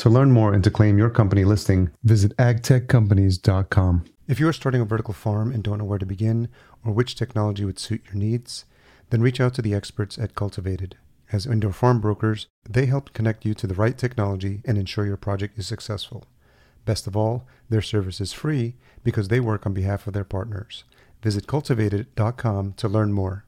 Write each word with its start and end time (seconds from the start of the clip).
To 0.00 0.08
learn 0.08 0.32
more 0.32 0.54
and 0.54 0.64
to 0.64 0.70
claim 0.70 0.96
your 0.96 1.10
company 1.10 1.44
listing, 1.44 1.90
visit 2.02 2.34
agtechcompanies.com. 2.38 4.04
If 4.26 4.40
you 4.40 4.48
are 4.48 4.52
starting 4.54 4.80
a 4.80 4.86
vertical 4.86 5.12
farm 5.12 5.52
and 5.52 5.62
don't 5.62 5.76
know 5.76 5.84
where 5.84 5.98
to 5.98 6.06
begin 6.06 6.48
or 6.82 6.94
which 6.94 7.16
technology 7.16 7.66
would 7.66 7.78
suit 7.78 8.06
your 8.06 8.14
needs, 8.14 8.64
then 9.10 9.20
reach 9.20 9.42
out 9.42 9.52
to 9.54 9.62
the 9.62 9.74
experts 9.74 10.16
at 10.16 10.34
Cultivatd. 10.34 10.94
As 11.30 11.44
indoor 11.44 11.74
farm 11.74 12.00
brokers, 12.00 12.46
they 12.66 12.86
help 12.86 13.12
connect 13.12 13.44
you 13.44 13.52
to 13.52 13.66
the 13.66 13.74
right 13.74 13.98
technology 13.98 14.62
and 14.64 14.78
ensure 14.78 15.04
your 15.04 15.18
project 15.18 15.58
is 15.58 15.66
successful. 15.66 16.24
Best 16.86 17.06
of 17.06 17.14
all, 17.14 17.46
their 17.68 17.82
service 17.82 18.22
is 18.22 18.32
free 18.32 18.76
because 19.04 19.28
they 19.28 19.38
work 19.38 19.66
on 19.66 19.74
behalf 19.74 20.06
of 20.06 20.14
their 20.14 20.24
partners. 20.24 20.84
Visit 21.22 21.46
cultivatd.com 21.46 22.72
to 22.72 22.88
learn 22.88 23.12
more. 23.12 23.44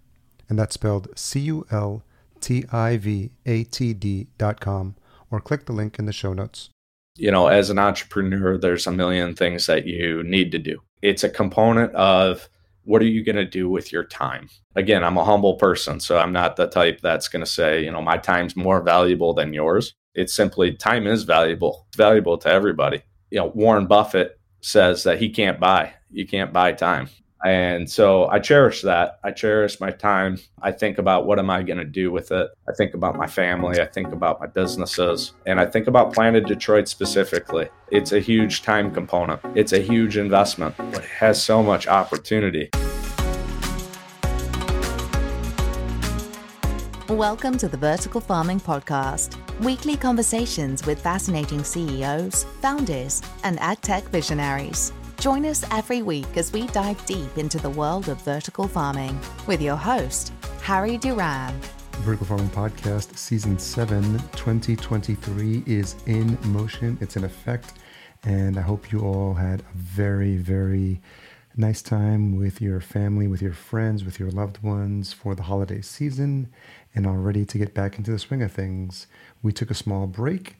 And 0.50 0.58
that's 0.58 0.74
spelled 0.74 1.18
C 1.18 1.40
U 1.40 1.64
L 1.70 2.04
T 2.42 2.66
I 2.70 2.98
V 2.98 3.30
A 3.46 3.64
T 3.64 3.94
D.com 3.94 4.96
or 5.32 5.40
click 5.40 5.66
the 5.66 5.72
link 5.72 5.98
in 5.98 6.06
the 6.06 6.12
show 6.12 6.32
notes. 6.32 6.68
You 7.16 7.30
know, 7.30 7.48
as 7.48 7.70
an 7.70 7.78
entrepreneur, 7.78 8.56
there's 8.56 8.86
a 8.86 8.92
million 8.92 9.34
things 9.34 9.66
that 9.66 9.86
you 9.86 10.22
need 10.22 10.52
to 10.52 10.58
do. 10.58 10.80
It's 11.02 11.24
a 11.24 11.28
component 11.28 11.92
of 11.94 12.48
what 12.84 13.02
are 13.02 13.06
you 13.06 13.24
going 13.24 13.36
to 13.36 13.44
do 13.44 13.68
with 13.68 13.92
your 13.92 14.04
time? 14.04 14.48
Again, 14.74 15.04
I'm 15.04 15.16
a 15.16 15.24
humble 15.24 15.54
person, 15.54 16.00
so 16.00 16.18
I'm 16.18 16.32
not 16.32 16.56
the 16.56 16.66
type 16.66 17.00
that's 17.00 17.28
going 17.28 17.44
to 17.44 17.50
say, 17.50 17.84
you 17.84 17.90
know, 17.90 18.02
my 18.02 18.18
time's 18.18 18.56
more 18.56 18.82
valuable 18.82 19.34
than 19.34 19.52
yours. 19.52 19.94
It's 20.14 20.34
simply 20.34 20.74
time 20.74 21.06
is 21.06 21.24
valuable. 21.24 21.86
It's 21.88 21.96
valuable 21.96 22.38
to 22.38 22.48
everybody. 22.48 23.02
You 23.30 23.38
know, 23.38 23.46
Warren 23.54 23.86
Buffett 23.86 24.38
says 24.60 25.04
that 25.04 25.18
he 25.18 25.30
can't 25.30 25.60
buy. 25.60 25.94
You 26.10 26.26
can't 26.26 26.52
buy 26.52 26.72
time. 26.72 27.08
And 27.44 27.90
so 27.90 28.28
I 28.28 28.38
cherish 28.38 28.82
that. 28.82 29.18
I 29.24 29.32
cherish 29.32 29.80
my 29.80 29.90
time. 29.90 30.38
I 30.60 30.70
think 30.70 30.98
about 30.98 31.26
what 31.26 31.40
am 31.40 31.50
I 31.50 31.64
going 31.64 31.78
to 31.78 31.84
do 31.84 32.12
with 32.12 32.30
it? 32.30 32.48
I 32.68 32.72
think 32.72 32.94
about 32.94 33.16
my 33.16 33.26
family. 33.26 33.80
I 33.80 33.86
think 33.86 34.12
about 34.12 34.38
my 34.38 34.46
businesses. 34.46 35.32
And 35.44 35.58
I 35.58 35.66
think 35.66 35.88
about 35.88 36.14
Planted 36.14 36.46
Detroit 36.46 36.86
specifically. 36.86 37.68
It's 37.90 38.12
a 38.12 38.20
huge 38.20 38.62
time 38.62 38.94
component, 38.94 39.40
it's 39.56 39.72
a 39.72 39.80
huge 39.80 40.16
investment, 40.16 40.76
but 40.76 40.98
it 40.98 41.10
has 41.10 41.42
so 41.42 41.64
much 41.64 41.88
opportunity. 41.88 42.70
Welcome 47.08 47.58
to 47.58 47.68
the 47.68 47.76
Vertical 47.76 48.20
Farming 48.20 48.60
Podcast. 48.60 49.36
Weekly 49.60 49.96
conversations 49.96 50.86
with 50.86 51.00
fascinating 51.02 51.64
CEOs, 51.64 52.44
founders, 52.60 53.20
and 53.42 53.58
ag 53.58 53.80
tech 53.80 54.04
visionaries. 54.04 54.92
Join 55.22 55.46
us 55.46 55.64
every 55.70 56.02
week 56.02 56.36
as 56.36 56.52
we 56.52 56.66
dive 56.66 57.06
deep 57.06 57.38
into 57.38 57.60
the 57.60 57.70
world 57.70 58.08
of 58.08 58.20
vertical 58.22 58.66
farming 58.66 59.16
with 59.46 59.62
your 59.62 59.76
host, 59.76 60.32
Harry 60.62 60.98
Duran. 60.98 61.54
Vertical 61.98 62.26
Farming 62.26 62.48
Podcast, 62.48 63.16
Season 63.16 63.56
7, 63.56 64.02
2023 64.32 65.62
is 65.64 65.94
in 66.06 66.36
motion. 66.50 66.98
It's 67.00 67.16
in 67.16 67.22
effect. 67.22 67.74
And 68.24 68.58
I 68.58 68.62
hope 68.62 68.90
you 68.90 69.02
all 69.02 69.34
had 69.34 69.60
a 69.60 69.76
very, 69.76 70.38
very 70.38 71.00
nice 71.56 71.82
time 71.82 72.36
with 72.36 72.60
your 72.60 72.80
family, 72.80 73.28
with 73.28 73.40
your 73.40 73.52
friends, 73.52 74.02
with 74.02 74.18
your 74.18 74.32
loved 74.32 74.60
ones 74.60 75.12
for 75.12 75.36
the 75.36 75.44
holiday 75.44 75.82
season 75.82 76.52
and 76.96 77.06
are 77.06 77.20
ready 77.20 77.44
to 77.44 77.58
get 77.58 77.74
back 77.74 77.96
into 77.96 78.10
the 78.10 78.18
swing 78.18 78.42
of 78.42 78.50
things. 78.50 79.06
We 79.40 79.52
took 79.52 79.70
a 79.70 79.74
small 79.74 80.08
break, 80.08 80.56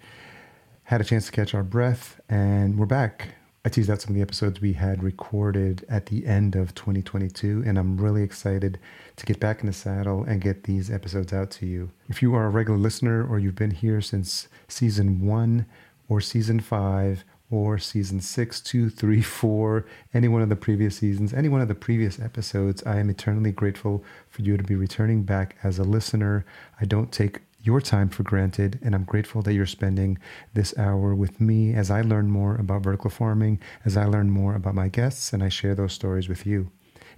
had 0.85 1.01
a 1.01 1.05
chance 1.05 1.27
to 1.27 1.33
catch 1.33 1.53
our 1.53 1.65
breath, 1.65 2.21
and 2.29 2.79
we're 2.79 2.87
back 2.87 3.35
I 3.65 3.69
teased 3.69 3.91
out 3.91 4.01
some 4.01 4.11
of 4.11 4.17
the 4.17 4.23
episodes 4.23 4.61
we 4.61 4.73
had 4.73 5.05
recorded 5.05 5.85
at 5.89 6.07
the 6.07 6.27
end 6.27 6.57
of 6.57 6.75
2022, 6.75 7.63
and 7.65 7.79
I'm 7.79 7.97
really 7.97 8.25
excited 8.25 8.77
to 9.15 9.25
get 9.25 9.39
back 9.39 9.61
in 9.61 9.67
the 9.67 9.73
saddle 9.73 10.25
and 10.25 10.41
get 10.41 10.65
these 10.65 10.91
episodes 10.91 11.33
out 11.33 11.53
to 11.53 11.67
you. 11.67 11.93
If 12.09 12.23
you 12.23 12.35
are 12.35 12.47
a 12.47 12.51
regular 12.51 12.77
listener 12.77 13.25
or 13.25 13.39
you've 13.39 13.55
been 13.55 13.71
here 13.71 14.01
since 14.01 14.49
season 14.67 15.25
one 15.25 15.67
or 16.09 16.21
season 16.21 16.59
five 16.59 17.23
or 17.53 17.79
season 17.79 18.21
six, 18.21 18.61
two, 18.61 18.91
three, 18.91 19.23
four, 19.23 19.87
any 20.13 20.27
one 20.27 20.43
of 20.43 20.49
the 20.49 20.57
previous 20.57 20.97
seasons, 20.97 21.33
any 21.33 21.49
one 21.49 21.61
of 21.61 21.69
the 21.69 21.75
previous 21.77 22.19
episodes, 22.19 22.83
I 22.83 22.99
am 22.99 23.11
eternally 23.11 23.53
grateful 23.53 24.03
for 24.29 24.43
you 24.43 24.57
to 24.57 24.65
be 24.65 24.75
returning 24.75 25.23
back 25.23 25.57
as 25.63 25.79
a 25.79 25.85
listener. 25.85 26.45
I 26.81 26.85
don't 26.85 27.13
take 27.13 27.43
your 27.63 27.81
time 27.81 28.09
for 28.09 28.23
granted, 28.23 28.79
and 28.83 28.95
I'm 28.95 29.05
grateful 29.05 29.41
that 29.43 29.55
you're 29.55 29.67
spending 29.67 30.19
this 30.53 30.77
hour 30.77 31.15
with 31.15 31.41
me 31.41 31.75
as 31.75 31.91
I 31.91 32.03
learn 32.03 32.29
more 32.29 32.57
about 32.57 32.83
vertical 32.83 33.11
farming, 33.11 33.61
as 33.85 33.97
I 33.97 34.05
learn 34.05 34.31
more 34.31 34.55
about 34.55 34.75
my 34.75 34.89
guests, 34.89 35.33
and 35.33 35.43
I 35.43 35.49
share 35.49 35.75
those 35.75 35.93
stories 35.93 36.29
with 36.29 36.45
you. 36.45 36.71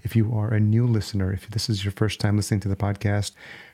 If 0.02 0.14
you 0.14 0.34
are 0.34 0.52
a 0.52 0.60
new 0.60 0.86
listener, 0.86 1.32
if 1.32 1.48
this 1.48 1.70
is 1.70 1.84
your 1.84 1.92
first 1.92 2.20
time 2.20 2.36
listening 2.36 2.60
to 2.60 2.68
the 2.68 2.76
podcast, 2.76 3.32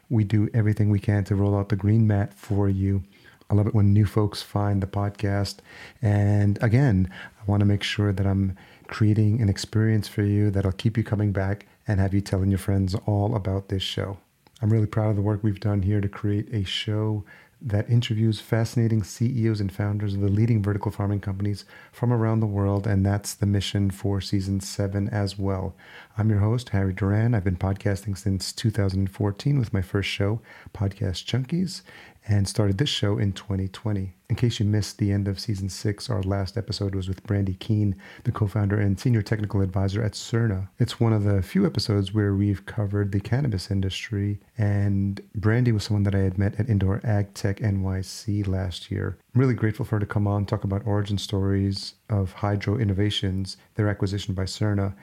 we 0.09 0.22
do 0.22 0.48
everything 0.54 0.91
we 0.91 1.00
can 1.00 1.25
to 1.25 1.34
roll 1.34 1.56
out 1.56 1.70
the 1.70 1.76
green 1.76 2.06
mat 2.06 2.34
for 2.34 2.69
you. 2.69 3.03
I 3.50 3.54
love 3.54 3.66
it 3.66 3.75
when 3.75 3.92
new 3.92 4.06
folks 4.06 4.41
find 4.41 4.80
the 4.80 4.86
podcast. 4.86 5.56
And 6.00 6.56
again, 6.62 7.10
I 7.41 7.50
want 7.50 7.60
to 7.60 7.66
make 7.66 7.82
sure 7.82 8.12
that 8.12 8.26
I'm 8.26 8.56
creating 8.86 9.41
an 9.41 9.48
experience 9.48 10.06
for 10.06 10.22
you 10.22 10.53
that'll 10.53 10.70
keep 10.72 10.97
you 10.97 11.03
coming 11.03 11.32
back 11.32 11.66
and 11.88 11.98
have 11.98 12.14
you 12.14 12.20
telling 12.20 12.50
your 12.50 12.59
friends 12.59 12.94
all 13.06 13.34
about 13.34 13.69
this 13.69 13.82
show. 13.82 14.19
I'm 14.62 14.71
really 14.71 14.87
proud 14.87 15.10
of 15.10 15.16
the 15.16 15.22
work 15.22 15.43
we've 15.43 15.60
done 15.60 15.82
here 15.82 16.00
to 16.00 16.09
create 16.09 16.53
a 16.53 16.65
show 16.65 17.25
that 17.62 17.91
interviews 17.91 18.41
fascinating 18.41 19.03
CEOs 19.03 19.60
and 19.60 19.71
founders 19.71 20.15
of 20.15 20.21
the 20.21 20.28
leading 20.28 20.62
vertical 20.62 20.91
farming 20.91 21.21
companies 21.21 21.65
from 21.93 22.12
around 22.12 22.41
the 22.41 22.47
world, 22.47 22.87
and 22.87 23.04
that's 23.04 23.34
the 23.34 23.47
mission 23.47 23.91
for 23.91 24.21
season 24.21 24.60
seven 24.60 25.09
as 25.10 25.38
well. 25.38 25.75
I'm 26.16 26.31
your 26.31 26.38
host, 26.38 26.71
Harry 26.71 26.94
Duran. 26.94 27.34
I've 27.34 27.44
been 27.44 27.56
podcasting 27.56 28.16
since 28.16 28.53
2014 28.53 29.59
with 29.59 29.75
my 29.75 29.82
first 29.82 30.09
show, 30.09 30.41
Podcast 30.72 31.27
Junkies, 31.27 31.82
and 32.28 32.47
started 32.48 32.78
this 32.78 32.88
show 32.88 33.19
in 33.19 33.32
2020. 33.32 34.14
In 34.28 34.36
case 34.36 34.60
you 34.60 34.66
missed 34.66 34.98
the 34.98 35.10
end 35.10 35.26
of 35.26 35.41
season 35.41 35.69
six, 35.69 36.08
our 36.08 36.22
last 36.22 36.56
episode 36.56 36.94
was 36.94 37.08
with 37.08 37.25
Brandy 37.25 37.54
Keene, 37.54 37.97
the 38.22 38.31
co 38.31 38.47
founder 38.47 38.78
and 38.78 38.98
senior 38.98 39.22
technical 39.22 39.60
advisor 39.60 40.03
at 40.03 40.12
Surna. 40.12 40.69
It's 40.78 41.00
one 41.00 41.12
of 41.12 41.25
the 41.25 41.42
few 41.42 41.66
episodes 41.66 42.14
where 42.14 42.34
we've 42.34 42.64
covered 42.64 43.10
the 43.10 43.20
cannabis 43.20 43.70
industry, 43.70 44.38
and 44.56 45.20
Brandy 45.34 45.72
was 45.72 45.84
someone 45.84 46.04
that 46.04 46.14
I 46.14 46.20
had 46.20 46.38
met 46.38 46.60
at 46.60 46.69
Indoor 46.69 47.00
Ag 47.03 47.34
Tech 47.34 47.59
NYC 47.59 48.47
last 48.47 48.91
year. 48.91 49.19
I'm 49.34 49.41
really 49.41 49.54
grateful 49.54 49.84
for 49.84 49.97
her 49.97 50.00
to 50.00 50.06
come 50.06 50.28
on, 50.28 50.47
talk 50.47 50.62
about 50.62 50.86
origin 50.86 51.19
stories 51.19 51.94
of 52.09 52.32
Hydro 52.34 52.78
Innovations, 52.78 53.56
their 53.75 53.88
acquisition 53.88 54.34
by 54.34 54.44
Surna, 54.44 54.94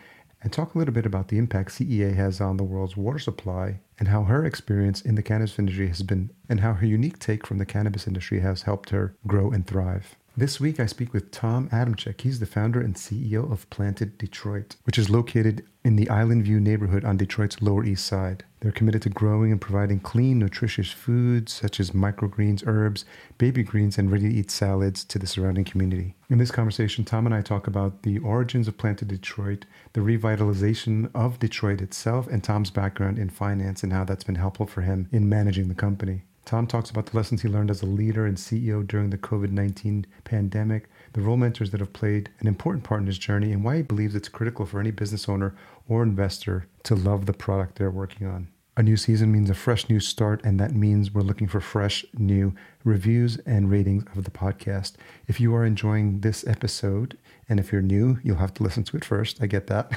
and 0.41 0.53
talk 0.53 0.75
a 0.75 0.77
little 0.77 0.93
bit 0.93 1.05
about 1.05 1.29
the 1.29 1.37
impact 1.37 1.71
CEA 1.71 2.15
has 2.15 2.39
on 2.39 2.57
the 2.57 2.63
world's 2.63 2.97
water 2.97 3.19
supply 3.19 3.79
and 3.99 4.07
how 4.07 4.23
her 4.23 4.45
experience 4.45 5.01
in 5.01 5.15
the 5.15 5.23
cannabis 5.23 5.57
industry 5.57 5.87
has 5.87 6.03
been, 6.03 6.31
and 6.47 6.59
how 6.59 6.73
her 6.73 6.85
unique 6.85 7.19
take 7.19 7.45
from 7.47 7.57
the 7.57 7.65
cannabis 7.65 8.07
industry 8.07 8.39
has 8.41 8.63
helped 8.63 8.91
her 8.91 9.15
grow 9.25 9.49
and 9.51 9.65
thrive. 9.65 10.15
This 10.35 10.59
week, 10.59 10.79
I 10.79 10.85
speak 10.85 11.13
with 11.13 11.31
Tom 11.31 11.67
Adamczyk. 11.69 12.21
He's 12.21 12.39
the 12.39 12.45
founder 12.45 12.79
and 12.79 12.93
CEO 12.93 13.51
of 13.51 13.67
Planted 13.71 14.19
Detroit, 14.19 14.75
which 14.83 14.99
is 14.99 15.09
located 15.09 15.65
in 15.83 15.95
the 15.95 16.09
Island 16.11 16.43
View 16.43 16.59
neighborhood 16.59 17.03
on 17.03 17.17
Detroit's 17.17 17.59
Lower 17.59 17.83
East 17.83 18.05
Side. 18.05 18.43
They're 18.59 18.71
committed 18.71 19.03
to 19.03 19.09
growing 19.09 19.51
and 19.51 19.61
providing 19.61 19.99
clean, 19.99 20.39
nutritious 20.39 20.91
foods 20.91 21.53
such 21.53 21.79
as 21.79 21.91
microgreens, 21.91 22.63
herbs, 22.65 23.05
baby 23.37 23.61
greens, 23.61 23.97
and 23.97 24.11
ready 24.11 24.29
to 24.29 24.35
eat 24.35 24.49
salads 24.49 25.03
to 25.05 25.19
the 25.19 25.27
surrounding 25.27 25.63
community. 25.63 26.15
In 26.29 26.39
this 26.39 26.49
conversation, 26.49 27.05
Tom 27.05 27.27
and 27.27 27.35
I 27.35 27.41
talk 27.41 27.67
about 27.67 28.01
the 28.01 28.17
origins 28.19 28.67
of 28.67 28.77
Planted 28.77 29.09
Detroit, 29.09 29.65
the 29.93 30.01
revitalization 30.01 31.11
of 31.13 31.37
Detroit 31.39 31.81
itself, 31.81 32.27
and 32.27 32.43
Tom's 32.43 32.71
background 32.71 33.19
in 33.19 33.29
finance 33.29 33.83
and 33.83 33.93
how 33.93 34.03
that's 34.03 34.23
been 34.23 34.35
helpful 34.35 34.65
for 34.65 34.81
him 34.81 35.07
in 35.11 35.29
managing 35.29 35.67
the 35.67 35.75
company. 35.75 36.23
Tom 36.47 36.65
talks 36.65 36.89
about 36.89 37.07
the 37.07 37.17
lessons 37.17 37.41
he 37.41 37.49
learned 37.49 37.69
as 37.69 37.81
a 37.81 37.85
leader 37.85 38.25
and 38.25 38.37
CEO 38.37 38.87
during 38.87 39.09
the 39.09 39.17
COVID 39.17 39.51
19 39.51 40.05
pandemic, 40.23 40.89
the 41.11 41.19
role 41.19 41.35
mentors 41.35 41.71
that 41.71 41.81
have 41.81 41.91
played 41.91 42.29
an 42.39 42.47
important 42.47 42.85
part 42.85 43.01
in 43.01 43.07
his 43.07 43.17
journey, 43.17 43.51
and 43.51 43.65
why 43.65 43.75
he 43.75 43.81
believes 43.81 44.15
it's 44.15 44.29
critical 44.29 44.65
for 44.65 44.79
any 44.79 44.91
business 44.91 45.27
owner 45.27 45.53
or 45.89 46.01
investor 46.01 46.65
to 46.83 46.95
love 46.95 47.25
the 47.25 47.33
product 47.33 47.75
they're 47.75 47.91
working 47.91 48.27
on. 48.27 48.47
A 48.77 48.83
new 48.83 48.95
season 48.95 49.29
means 49.29 49.49
a 49.49 49.53
fresh 49.53 49.89
new 49.89 49.99
start, 49.99 50.39
and 50.45 50.57
that 50.57 50.73
means 50.73 51.13
we're 51.13 51.21
looking 51.21 51.49
for 51.49 51.59
fresh 51.59 52.05
new 52.17 52.53
reviews 52.85 53.35
and 53.39 53.69
ratings 53.69 54.05
of 54.15 54.23
the 54.23 54.31
podcast. 54.31 54.93
If 55.27 55.41
you 55.41 55.53
are 55.53 55.65
enjoying 55.65 56.21
this 56.21 56.47
episode, 56.47 57.17
and 57.49 57.59
if 57.59 57.71
you're 57.71 57.81
new, 57.81 58.19
you'll 58.23 58.37
have 58.37 58.53
to 58.55 58.63
listen 58.63 58.83
to 58.83 58.97
it 58.97 59.05
first. 59.05 59.41
I 59.41 59.47
get 59.47 59.67
that. 59.67 59.91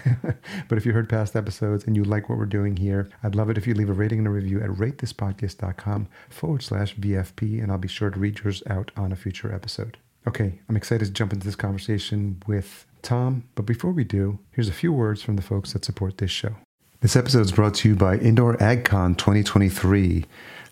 but 0.68 0.78
if 0.78 0.86
you 0.86 0.92
heard 0.92 1.08
past 1.08 1.34
episodes 1.34 1.84
and 1.84 1.96
you 1.96 2.04
like 2.04 2.28
what 2.28 2.38
we're 2.38 2.46
doing 2.46 2.76
here, 2.76 3.10
I'd 3.22 3.34
love 3.34 3.50
it 3.50 3.58
if 3.58 3.66
you 3.66 3.74
leave 3.74 3.90
a 3.90 3.94
rating 3.94 4.18
and 4.18 4.28
a 4.28 4.30
review 4.30 4.60
at 4.60 4.70
ratethispodcast.com 4.70 6.08
forward 6.28 6.62
slash 6.62 6.94
VFP, 6.96 7.62
and 7.62 7.72
I'll 7.72 7.78
be 7.78 7.88
sure 7.88 8.10
to 8.10 8.18
read 8.18 8.40
yours 8.44 8.62
out 8.68 8.92
on 8.96 9.12
a 9.12 9.16
future 9.16 9.52
episode. 9.52 9.98
Okay, 10.28 10.60
I'm 10.68 10.76
excited 10.76 11.06
to 11.06 11.12
jump 11.12 11.32
into 11.32 11.46
this 11.46 11.56
conversation 11.56 12.42
with 12.46 12.86
Tom, 13.02 13.44
but 13.54 13.66
before 13.66 13.90
we 13.90 14.04
do, 14.04 14.38
here's 14.52 14.68
a 14.68 14.72
few 14.72 14.92
words 14.92 15.22
from 15.22 15.36
the 15.36 15.42
folks 15.42 15.72
that 15.72 15.84
support 15.84 16.18
this 16.18 16.30
show. 16.30 16.56
This 17.00 17.16
episode 17.16 17.40
is 17.40 17.52
brought 17.52 17.74
to 17.76 17.88
you 17.88 17.96
by 17.96 18.18
Indoor 18.18 18.58
AgCon 18.58 19.16
2023. 19.16 20.26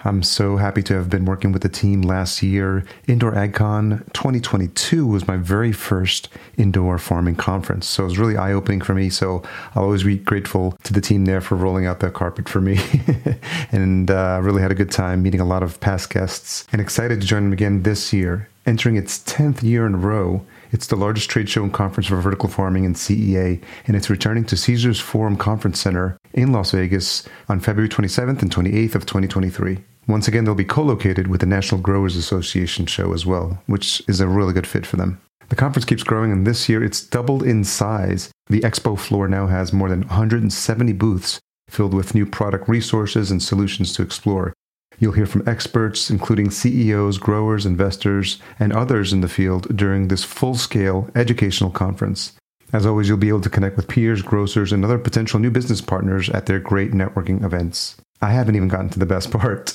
I'm 0.04 0.22
so 0.22 0.56
happy 0.56 0.82
to 0.84 0.94
have 0.94 1.10
been 1.10 1.24
working 1.24 1.50
with 1.50 1.62
the 1.62 1.68
team 1.68 2.02
last 2.02 2.42
year. 2.42 2.84
Indoor 3.08 3.32
AgCon 3.32 4.04
2022 4.12 5.06
was 5.06 5.26
my 5.26 5.36
very 5.36 5.72
first 5.72 6.28
indoor 6.56 6.98
farming 6.98 7.34
conference. 7.34 7.88
So 7.88 8.04
it 8.04 8.06
was 8.06 8.18
really 8.18 8.36
eye 8.36 8.52
opening 8.52 8.80
for 8.80 8.94
me. 8.94 9.10
So 9.10 9.42
I'll 9.74 9.84
always 9.84 10.04
be 10.04 10.16
grateful 10.16 10.78
to 10.84 10.92
the 10.92 11.00
team 11.00 11.24
there 11.24 11.40
for 11.40 11.56
rolling 11.56 11.86
out 11.86 11.98
the 11.98 12.10
carpet 12.10 12.48
for 12.48 12.60
me. 12.60 12.78
and 13.72 14.08
uh, 14.10 14.38
really 14.42 14.62
had 14.62 14.70
a 14.70 14.76
good 14.76 14.92
time 14.92 15.22
meeting 15.22 15.40
a 15.40 15.44
lot 15.44 15.64
of 15.64 15.80
past 15.80 16.10
guests 16.10 16.64
and 16.70 16.80
excited 16.80 17.20
to 17.20 17.26
join 17.26 17.44
them 17.44 17.52
again 17.52 17.82
this 17.82 18.12
year. 18.12 18.48
Entering 18.66 18.96
its 18.96 19.18
10th 19.20 19.62
year 19.62 19.86
in 19.86 19.94
a 19.94 19.98
row, 19.98 20.44
it's 20.72 20.88
the 20.88 20.96
largest 20.96 21.30
trade 21.30 21.48
show 21.48 21.62
and 21.62 21.72
conference 21.72 22.06
for 22.06 22.20
vertical 22.20 22.50
farming 22.50 22.84
in 22.84 22.92
CEA, 22.92 23.62
and 23.86 23.96
it's 23.96 24.10
returning 24.10 24.44
to 24.44 24.58
Caesars 24.58 25.00
Forum 25.00 25.36
Conference 25.36 25.80
Center 25.80 26.18
in 26.34 26.52
Las 26.52 26.72
Vegas 26.72 27.26
on 27.48 27.60
February 27.60 27.88
27th 27.88 28.42
and 28.42 28.54
28th 28.54 28.94
of 28.94 29.06
2023. 29.06 29.78
Once 30.08 30.26
again, 30.26 30.44
they'll 30.44 30.54
be 30.54 30.64
co-located 30.64 31.26
with 31.26 31.40
the 31.40 31.46
National 31.46 31.78
Grocers 31.78 32.16
Association 32.16 32.86
show 32.86 33.12
as 33.12 33.26
well, 33.26 33.62
which 33.66 34.02
is 34.08 34.20
a 34.20 34.26
really 34.26 34.54
good 34.54 34.66
fit 34.66 34.86
for 34.86 34.96
them. 34.96 35.20
The 35.50 35.56
conference 35.56 35.84
keeps 35.84 36.02
growing, 36.02 36.32
and 36.32 36.46
this 36.46 36.66
year 36.66 36.82
it's 36.82 37.04
doubled 37.04 37.42
in 37.42 37.62
size. 37.62 38.30
The 38.46 38.60
expo 38.60 38.98
floor 38.98 39.28
now 39.28 39.48
has 39.48 39.72
more 39.72 39.90
than 39.90 40.00
170 40.00 40.94
booths 40.94 41.38
filled 41.68 41.92
with 41.92 42.14
new 42.14 42.24
product 42.24 42.68
resources 42.70 43.30
and 43.30 43.42
solutions 43.42 43.92
to 43.94 44.02
explore. 44.02 44.54
You'll 44.98 45.12
hear 45.12 45.26
from 45.26 45.46
experts, 45.46 46.10
including 46.10 46.50
CEOs, 46.50 47.18
growers, 47.18 47.66
investors, 47.66 48.38
and 48.58 48.72
others 48.72 49.12
in 49.12 49.20
the 49.20 49.28
field 49.28 49.76
during 49.76 50.08
this 50.08 50.24
full 50.24 50.54
scale 50.54 51.10
educational 51.14 51.70
conference. 51.70 52.32
As 52.72 52.86
always, 52.86 53.08
you'll 53.08 53.18
be 53.18 53.28
able 53.28 53.42
to 53.42 53.50
connect 53.50 53.76
with 53.76 53.88
peers, 53.88 54.22
grocers, 54.22 54.72
and 54.72 54.84
other 54.84 54.98
potential 54.98 55.38
new 55.38 55.50
business 55.50 55.82
partners 55.82 56.30
at 56.30 56.46
their 56.46 56.58
great 56.58 56.92
networking 56.92 57.44
events. 57.44 57.96
I 58.20 58.30
haven't 58.30 58.56
even 58.56 58.68
gotten 58.68 58.90
to 58.90 58.98
the 58.98 59.06
best 59.06 59.30
part. 59.38 59.74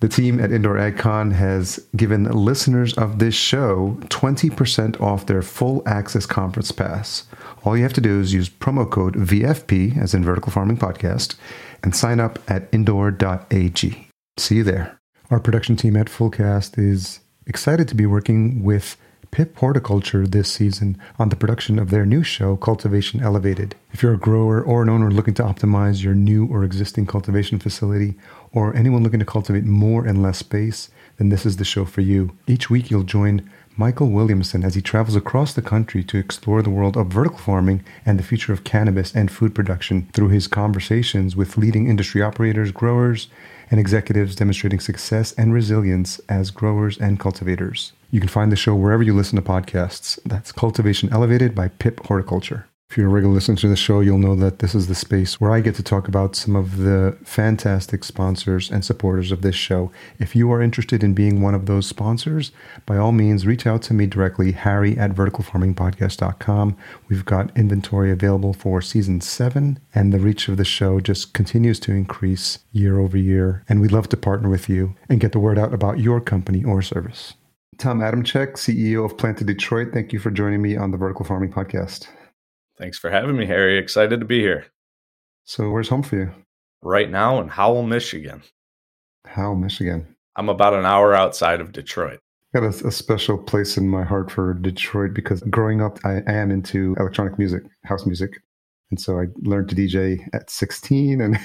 The 0.00 0.08
team 0.08 0.40
at 0.40 0.52
Indoor 0.52 0.76
AgCon 0.76 1.32
has 1.32 1.78
given 1.94 2.24
listeners 2.24 2.94
of 2.94 3.18
this 3.18 3.34
show 3.34 3.96
20% 4.08 5.00
off 5.00 5.26
their 5.26 5.42
full 5.42 5.82
access 5.86 6.26
conference 6.26 6.72
pass. 6.72 7.24
All 7.64 7.76
you 7.76 7.82
have 7.84 7.92
to 7.92 8.00
do 8.00 8.20
is 8.20 8.32
use 8.32 8.48
promo 8.48 8.90
code 8.90 9.14
VFP, 9.14 9.96
as 9.96 10.14
in 10.14 10.24
Vertical 10.24 10.50
Farming 10.50 10.78
Podcast, 10.78 11.36
and 11.82 11.94
sign 11.94 12.18
up 12.18 12.38
at 12.48 12.68
indoor.ag. 12.72 14.08
See 14.38 14.56
you 14.56 14.64
there. 14.64 14.98
Our 15.30 15.40
production 15.40 15.76
team 15.76 15.96
at 15.96 16.08
Fullcast 16.08 16.78
is 16.78 17.20
excited 17.46 17.88
to 17.88 17.94
be 17.94 18.06
working 18.06 18.64
with 18.64 18.96
Pipp 19.32 19.56
Horticulture 19.56 20.26
this 20.26 20.52
season 20.52 20.98
on 21.18 21.30
the 21.30 21.36
production 21.36 21.78
of 21.78 21.88
their 21.88 22.04
new 22.04 22.22
show, 22.22 22.54
Cultivation 22.54 23.22
Elevated. 23.22 23.74
If 23.90 24.02
you're 24.02 24.12
a 24.12 24.18
grower 24.18 24.62
or 24.62 24.82
an 24.82 24.90
owner 24.90 25.10
looking 25.10 25.32
to 25.34 25.42
optimize 25.42 26.02
your 26.02 26.14
new 26.14 26.46
or 26.46 26.64
existing 26.64 27.06
cultivation 27.06 27.58
facility, 27.58 28.14
or 28.52 28.76
anyone 28.76 29.02
looking 29.02 29.20
to 29.20 29.24
cultivate 29.24 29.64
more 29.64 30.04
and 30.04 30.22
less 30.22 30.36
space, 30.36 30.90
then 31.16 31.30
this 31.30 31.46
is 31.46 31.56
the 31.56 31.64
show 31.64 31.86
for 31.86 32.02
you. 32.02 32.36
Each 32.46 32.68
week, 32.68 32.90
you'll 32.90 33.04
join 33.04 33.50
Michael 33.74 34.10
Williamson 34.10 34.64
as 34.64 34.74
he 34.74 34.82
travels 34.82 35.16
across 35.16 35.54
the 35.54 35.62
country 35.62 36.04
to 36.04 36.18
explore 36.18 36.60
the 36.60 36.68
world 36.68 36.98
of 36.98 37.06
vertical 37.06 37.38
farming 37.38 37.82
and 38.04 38.18
the 38.18 38.22
future 38.22 38.52
of 38.52 38.64
cannabis 38.64 39.14
and 39.14 39.30
food 39.30 39.54
production 39.54 40.10
through 40.12 40.28
his 40.28 40.46
conversations 40.46 41.34
with 41.34 41.56
leading 41.56 41.88
industry 41.88 42.20
operators, 42.20 42.70
growers, 42.70 43.28
and 43.70 43.80
executives 43.80 44.36
demonstrating 44.36 44.78
success 44.78 45.32
and 45.38 45.54
resilience 45.54 46.20
as 46.28 46.50
growers 46.50 46.98
and 46.98 47.18
cultivators. 47.18 47.94
You 48.12 48.20
can 48.20 48.28
find 48.28 48.52
the 48.52 48.56
show 48.56 48.74
wherever 48.74 49.02
you 49.02 49.14
listen 49.14 49.36
to 49.36 49.42
podcasts. 49.42 50.18
That's 50.26 50.52
Cultivation 50.52 51.10
Elevated 51.10 51.54
by 51.54 51.68
Pipp 51.68 52.04
Horticulture. 52.04 52.66
If 52.90 52.98
you're 52.98 53.06
a 53.06 53.10
regular 53.10 53.32
listener 53.32 53.56
to 53.56 53.68
the 53.68 53.74
show, 53.74 54.00
you'll 54.00 54.18
know 54.18 54.36
that 54.36 54.58
this 54.58 54.74
is 54.74 54.86
the 54.86 54.94
space 54.94 55.40
where 55.40 55.50
I 55.50 55.60
get 55.60 55.76
to 55.76 55.82
talk 55.82 56.08
about 56.08 56.36
some 56.36 56.54
of 56.54 56.76
the 56.76 57.16
fantastic 57.24 58.04
sponsors 58.04 58.70
and 58.70 58.84
supporters 58.84 59.32
of 59.32 59.40
this 59.40 59.54
show. 59.54 59.90
If 60.18 60.36
you 60.36 60.52
are 60.52 60.60
interested 60.60 61.02
in 61.02 61.14
being 61.14 61.40
one 61.40 61.54
of 61.54 61.64
those 61.64 61.86
sponsors, 61.86 62.52
by 62.84 62.98
all 62.98 63.12
means, 63.12 63.46
reach 63.46 63.66
out 63.66 63.80
to 63.84 63.94
me 63.94 64.06
directly, 64.06 64.52
Harry 64.52 64.94
at 64.98 65.12
verticalfarmingpodcast.com. 65.12 66.76
We've 67.08 67.24
got 67.24 67.56
inventory 67.56 68.10
available 68.10 68.52
for 68.52 68.82
season 68.82 69.22
seven, 69.22 69.80
and 69.94 70.12
the 70.12 70.18
reach 70.18 70.48
of 70.48 70.58
the 70.58 70.66
show 70.66 71.00
just 71.00 71.32
continues 71.32 71.80
to 71.80 71.92
increase 71.92 72.58
year 72.72 72.98
over 72.98 73.16
year. 73.16 73.64
And 73.70 73.80
we'd 73.80 73.90
love 73.90 74.10
to 74.10 74.18
partner 74.18 74.50
with 74.50 74.68
you 74.68 74.96
and 75.08 75.18
get 75.18 75.32
the 75.32 75.38
word 75.38 75.58
out 75.58 75.72
about 75.72 75.98
your 75.98 76.20
company 76.20 76.62
or 76.62 76.82
service. 76.82 77.32
Tom 77.78 78.00
Adamczyk, 78.00 78.52
CEO 78.52 79.04
of 79.04 79.16
Planted 79.16 79.46
Detroit, 79.46 79.88
thank 79.92 80.12
you 80.12 80.18
for 80.18 80.30
joining 80.30 80.60
me 80.60 80.76
on 80.76 80.90
the 80.90 80.96
Vertical 80.96 81.24
Farming 81.24 81.52
Podcast. 81.52 82.06
Thanks 82.78 82.98
for 82.98 83.10
having 83.10 83.36
me, 83.36 83.46
Harry. 83.46 83.78
Excited 83.78 84.20
to 84.20 84.26
be 84.26 84.40
here. 84.40 84.66
So, 85.44 85.70
where's 85.70 85.88
home 85.88 86.02
for 86.02 86.16
you? 86.16 86.30
Right 86.82 87.10
now 87.10 87.40
in 87.40 87.48
Howell, 87.48 87.84
Michigan. 87.84 88.42
Howell, 89.26 89.56
Michigan. 89.56 90.06
I'm 90.36 90.48
about 90.48 90.74
an 90.74 90.84
hour 90.84 91.14
outside 91.14 91.60
of 91.60 91.72
Detroit. 91.72 92.20
Got 92.54 92.64
a, 92.64 92.88
a 92.88 92.92
special 92.92 93.38
place 93.38 93.76
in 93.76 93.88
my 93.88 94.04
heart 94.04 94.30
for 94.30 94.54
Detroit 94.54 95.14
because 95.14 95.40
growing 95.42 95.80
up, 95.80 95.98
I, 96.04 96.22
I 96.26 96.32
am 96.32 96.50
into 96.50 96.94
electronic 96.98 97.38
music, 97.38 97.62
house 97.84 98.04
music. 98.04 98.42
And 98.90 99.00
so 99.00 99.18
I 99.18 99.26
learned 99.40 99.70
to 99.70 99.74
DJ 99.74 100.28
at 100.34 100.50
16 100.50 101.20
and 101.20 101.38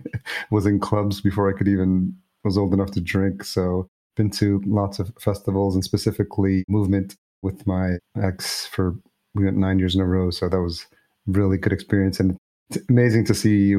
was 0.50 0.66
in 0.66 0.78
clubs 0.78 1.20
before 1.22 1.48
I 1.48 1.56
could 1.56 1.68
even 1.68 2.14
was 2.44 2.58
old 2.58 2.74
enough 2.74 2.90
to 2.92 3.00
drink. 3.00 3.42
So 3.44 3.88
been 4.20 4.30
to 4.30 4.60
lots 4.66 4.98
of 4.98 5.10
festivals 5.18 5.74
and 5.74 5.82
specifically 5.82 6.62
movement 6.68 7.16
with 7.40 7.66
my 7.66 7.96
ex 8.22 8.66
for 8.66 8.94
we 9.34 9.44
went 9.44 9.56
nine 9.56 9.78
years 9.78 9.94
in 9.94 10.02
a 10.02 10.04
row. 10.04 10.30
So 10.30 10.48
that 10.48 10.60
was 10.60 10.86
really 11.26 11.56
good 11.56 11.72
experience. 11.72 12.20
And 12.20 12.36
it's 12.68 12.84
amazing 12.90 13.24
to 13.26 13.34
see 13.34 13.76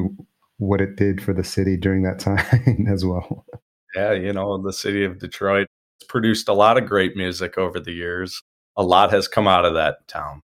what 0.57 0.81
it 0.81 0.95
did 0.95 1.21
for 1.21 1.31
the 1.31 1.43
city 1.43 1.77
during 1.77 2.01
that 2.03 2.17
time 2.29 2.87
as 2.89 3.05
well. 3.05 3.45
Yeah, 3.93 4.13
you 4.13 4.33
know, 4.33 4.57
the 4.57 4.73
city 4.73 5.03
of 5.03 5.19
Detroit 5.19 5.67
has 5.99 6.07
produced 6.07 6.49
a 6.49 6.53
lot 6.53 6.77
of 6.77 6.87
great 6.87 7.15
music 7.15 7.57
over 7.57 7.79
the 7.79 7.91
years. 7.91 8.41
A 8.77 8.83
lot 8.83 9.11
has 9.11 9.27
come 9.27 9.47
out 9.47 9.65
of 9.65 9.75
that 9.75 10.07
town. 10.07 10.41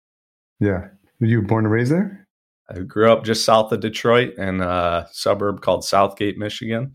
Yeah. 0.61 0.89
Were 1.19 1.27
you 1.27 1.43
born 1.43 1.65
and 1.65 1.73
raised 1.73 1.91
there? 1.91 2.29
I 2.69 2.81
grew 2.81 3.11
up 3.11 3.25
just 3.25 3.45
south 3.45 3.73
of 3.73 3.81
Detroit 3.81 4.35
in 4.37 4.61
a 4.61 5.09
suburb 5.11 5.63
called 5.63 5.85
Southgate, 5.85 6.39
Michigan. 6.39 6.95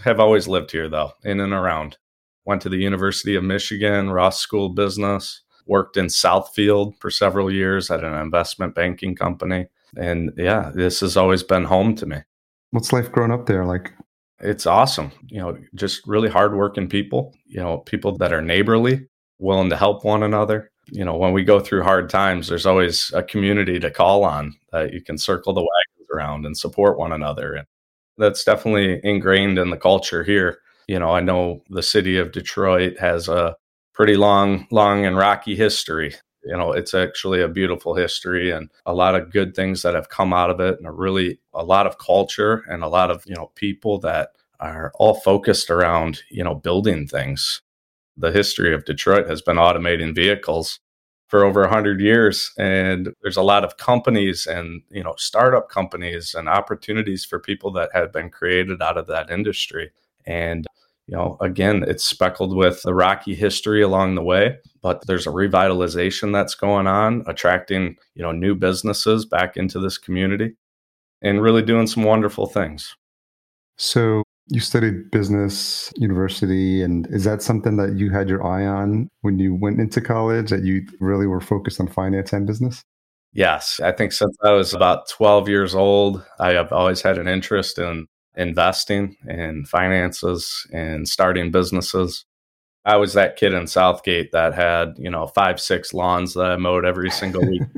Have 0.00 0.18
always 0.18 0.48
lived 0.48 0.72
here 0.72 0.88
though, 0.88 1.12
in 1.22 1.38
and 1.38 1.52
around. 1.52 1.98
Went 2.44 2.62
to 2.62 2.68
the 2.68 2.76
University 2.76 3.34
of 3.34 3.44
Michigan, 3.44 4.10
Ross 4.10 4.40
School 4.40 4.66
of 4.66 4.74
Business, 4.74 5.42
worked 5.66 5.96
in 5.96 6.06
Southfield 6.06 6.98
for 6.98 7.10
several 7.10 7.50
years 7.50 7.90
at 7.90 8.04
an 8.04 8.14
investment 8.14 8.74
banking 8.74 9.14
company. 9.14 9.66
And 9.96 10.32
yeah, 10.36 10.72
this 10.74 11.00
has 11.00 11.16
always 11.16 11.42
been 11.42 11.64
home 11.64 11.94
to 11.96 12.06
me. 12.06 12.18
What's 12.70 12.92
life 12.92 13.12
growing 13.12 13.32
up 13.32 13.46
there 13.46 13.64
like? 13.64 13.92
It's 14.40 14.66
awesome. 14.66 15.12
You 15.28 15.40
know, 15.40 15.58
just 15.74 16.06
really 16.06 16.28
hardworking 16.28 16.88
people, 16.88 17.32
you 17.46 17.60
know, 17.60 17.78
people 17.78 18.16
that 18.18 18.32
are 18.32 18.42
neighborly, 18.42 19.06
willing 19.38 19.70
to 19.70 19.76
help 19.76 20.04
one 20.04 20.24
another. 20.24 20.72
You 20.90 21.04
know, 21.04 21.16
when 21.16 21.32
we 21.32 21.44
go 21.44 21.60
through 21.60 21.84
hard 21.84 22.10
times, 22.10 22.48
there's 22.48 22.66
always 22.66 23.12
a 23.14 23.22
community 23.22 23.78
to 23.78 23.90
call 23.90 24.24
on 24.24 24.54
that 24.72 24.92
you 24.92 25.00
can 25.00 25.16
circle 25.16 25.52
the 25.52 25.60
wagons 25.60 26.08
around 26.12 26.44
and 26.44 26.58
support 26.58 26.98
one 26.98 27.12
another. 27.12 27.54
And 27.54 27.66
that's 28.18 28.42
definitely 28.42 29.00
ingrained 29.04 29.58
in 29.58 29.70
the 29.70 29.76
culture 29.76 30.24
here. 30.24 30.58
You 30.88 30.98
know, 30.98 31.10
I 31.10 31.20
know 31.20 31.62
the 31.70 31.82
city 31.82 32.18
of 32.18 32.32
Detroit 32.32 32.98
has 32.98 33.28
a 33.28 33.56
pretty 33.94 34.16
long, 34.16 34.66
long 34.70 35.04
and 35.04 35.16
rocky 35.16 35.54
history. 35.54 36.14
You 36.44 36.56
know, 36.56 36.72
it's 36.72 36.94
actually 36.94 37.40
a 37.40 37.48
beautiful 37.48 37.94
history 37.94 38.50
and 38.50 38.70
a 38.84 38.94
lot 38.94 39.14
of 39.14 39.30
good 39.30 39.54
things 39.54 39.82
that 39.82 39.94
have 39.94 40.08
come 40.08 40.32
out 40.32 40.50
of 40.50 40.60
it, 40.60 40.78
and 40.78 40.86
a 40.86 40.90
really 40.90 41.38
a 41.54 41.64
lot 41.64 41.86
of 41.86 41.98
culture 41.98 42.64
and 42.68 42.82
a 42.82 42.88
lot 42.88 43.10
of 43.10 43.22
you 43.26 43.34
know 43.34 43.52
people 43.54 43.98
that 44.00 44.30
are 44.60 44.92
all 44.96 45.14
focused 45.14 45.70
around 45.70 46.22
you 46.30 46.42
know 46.42 46.54
building 46.54 47.06
things. 47.06 47.62
The 48.16 48.32
history 48.32 48.74
of 48.74 48.84
Detroit 48.84 49.28
has 49.28 49.40
been 49.40 49.56
automating 49.56 50.14
vehicles 50.14 50.80
for 51.28 51.44
over 51.44 51.62
100 51.62 51.98
years 51.98 52.52
and 52.58 53.14
there's 53.22 53.38
a 53.38 53.42
lot 53.42 53.64
of 53.64 53.78
companies 53.78 54.46
and 54.46 54.82
you 54.90 55.02
know 55.02 55.14
startup 55.16 55.70
companies 55.70 56.34
and 56.34 56.46
opportunities 56.46 57.24
for 57.24 57.40
people 57.40 57.72
that 57.72 57.88
have 57.94 58.12
been 58.12 58.28
created 58.28 58.82
out 58.82 58.98
of 58.98 59.06
that 59.06 59.30
industry 59.30 59.90
and 60.26 60.66
you 61.06 61.16
know, 61.16 61.36
again, 61.40 61.84
it's 61.86 62.04
speckled 62.04 62.56
with 62.56 62.82
the 62.82 62.94
rocky 62.94 63.34
history 63.34 63.82
along 63.82 64.14
the 64.14 64.22
way, 64.22 64.56
but 64.82 65.06
there's 65.06 65.26
a 65.26 65.30
revitalization 65.30 66.32
that's 66.32 66.54
going 66.54 66.86
on, 66.86 67.24
attracting, 67.26 67.96
you 68.14 68.22
know, 68.22 68.32
new 68.32 68.54
businesses 68.54 69.26
back 69.26 69.56
into 69.56 69.80
this 69.80 69.98
community 69.98 70.54
and 71.20 71.42
really 71.42 71.62
doing 71.62 71.86
some 71.86 72.04
wonderful 72.04 72.46
things. 72.46 72.96
So 73.76 74.22
you 74.48 74.60
studied 74.60 75.10
business 75.10 75.92
university, 75.96 76.82
and 76.82 77.06
is 77.08 77.24
that 77.24 77.42
something 77.42 77.76
that 77.76 77.96
you 77.96 78.10
had 78.10 78.28
your 78.28 78.46
eye 78.46 78.66
on 78.66 79.08
when 79.22 79.38
you 79.38 79.54
went 79.54 79.80
into 79.80 80.00
college 80.00 80.50
that 80.50 80.64
you 80.64 80.86
really 81.00 81.26
were 81.26 81.40
focused 81.40 81.80
on 81.80 81.88
finance 81.88 82.32
and 82.32 82.46
business? 82.46 82.82
Yes. 83.32 83.80
I 83.82 83.92
think 83.92 84.12
since 84.12 84.36
I 84.44 84.52
was 84.52 84.74
about 84.74 85.08
12 85.08 85.48
years 85.48 85.74
old, 85.74 86.24
I 86.38 86.52
have 86.52 86.72
always 86.72 87.00
had 87.00 87.18
an 87.18 87.28
interest 87.28 87.78
in 87.78 88.06
investing 88.36 89.16
and 89.26 89.68
finances 89.68 90.66
and 90.72 91.08
starting 91.08 91.50
businesses. 91.50 92.24
I 92.84 92.96
was 92.96 93.12
that 93.14 93.36
kid 93.36 93.52
in 93.52 93.66
Southgate 93.66 94.32
that 94.32 94.54
had, 94.54 94.94
you 94.98 95.10
know, 95.10 95.26
five, 95.26 95.60
six 95.60 95.94
lawns 95.94 96.34
that 96.34 96.50
I 96.50 96.56
mowed 96.56 96.84
every 96.84 97.10
single 97.10 97.46
week. 97.46 97.62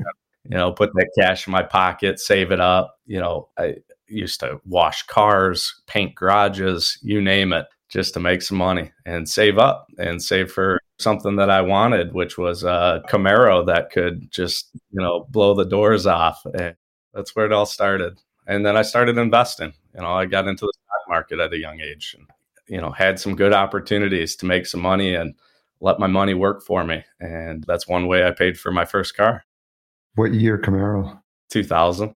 you 0.49 0.57
know, 0.57 0.71
put 0.71 0.91
that 0.93 1.09
cash 1.19 1.47
in 1.47 1.51
my 1.51 1.63
pocket, 1.63 2.19
save 2.19 2.51
it 2.51 2.59
up. 2.59 2.97
You 3.05 3.19
know, 3.19 3.49
I 3.57 3.75
used 4.07 4.39
to 4.41 4.59
wash 4.65 5.03
cars, 5.03 5.81
paint 5.87 6.15
garages, 6.15 6.97
you 7.01 7.21
name 7.21 7.53
it, 7.53 7.65
just 7.89 8.13
to 8.13 8.19
make 8.19 8.41
some 8.41 8.57
money 8.57 8.91
and 9.05 9.27
save 9.27 9.57
up 9.57 9.87
and 9.97 10.21
save 10.21 10.51
for 10.51 10.79
something 10.99 11.35
that 11.35 11.49
I 11.49 11.61
wanted, 11.61 12.13
which 12.13 12.37
was 12.37 12.63
a 12.63 13.03
Camaro 13.09 13.65
that 13.65 13.91
could 13.91 14.31
just, 14.31 14.69
you 14.73 15.01
know, 15.01 15.25
blow 15.29 15.53
the 15.53 15.65
doors 15.65 16.05
off. 16.05 16.45
And 16.45 16.75
that's 17.13 17.35
where 17.35 17.45
it 17.45 17.53
all 17.53 17.65
started. 17.65 18.19
And 18.47 18.65
then 18.65 18.77
I 18.77 18.83
started 18.83 19.17
investing. 19.17 19.73
You 19.93 20.01
know, 20.01 20.13
I 20.13 20.25
got 20.25 20.47
into 20.47 20.65
the 20.65 20.73
stock 20.73 21.09
market 21.09 21.39
at 21.39 21.53
a 21.53 21.57
young 21.57 21.79
age 21.79 22.15
and, 22.17 22.27
you 22.67 22.79
know, 22.79 22.91
had 22.91 23.19
some 23.19 23.35
good 23.35 23.53
opportunities 23.53 24.35
to 24.37 24.45
make 24.45 24.65
some 24.65 24.81
money 24.81 25.15
and 25.15 25.35
let 25.81 25.99
my 25.99 26.07
money 26.07 26.33
work 26.33 26.63
for 26.63 26.83
me. 26.83 27.03
And 27.19 27.63
that's 27.67 27.87
one 27.87 28.07
way 28.07 28.25
I 28.25 28.31
paid 28.31 28.59
for 28.59 28.71
my 28.71 28.85
first 28.85 29.15
car. 29.15 29.43
What 30.15 30.33
year 30.33 30.59
Camaro? 30.59 31.19
2000. 31.49 32.13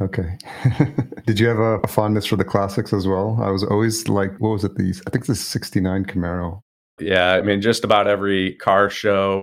Okay. 0.00 0.38
Did 1.26 1.40
you 1.40 1.48
have 1.48 1.58
a, 1.58 1.86
fondness 1.88 2.24
for 2.24 2.36
the 2.36 2.44
classics 2.44 2.92
as 2.92 3.06
well? 3.06 3.38
I 3.42 3.50
was 3.50 3.64
always 3.64 4.08
like, 4.08 4.38
what 4.38 4.50
was 4.50 4.64
it? 4.64 4.76
These, 4.76 5.02
I 5.06 5.10
think 5.10 5.26
the 5.26 5.34
69 5.34 6.04
Camaro. 6.06 6.60
Yeah. 7.00 7.32
I 7.32 7.42
mean, 7.42 7.60
just 7.60 7.84
about 7.84 8.06
every 8.06 8.54
car 8.56 8.90
show, 8.90 9.42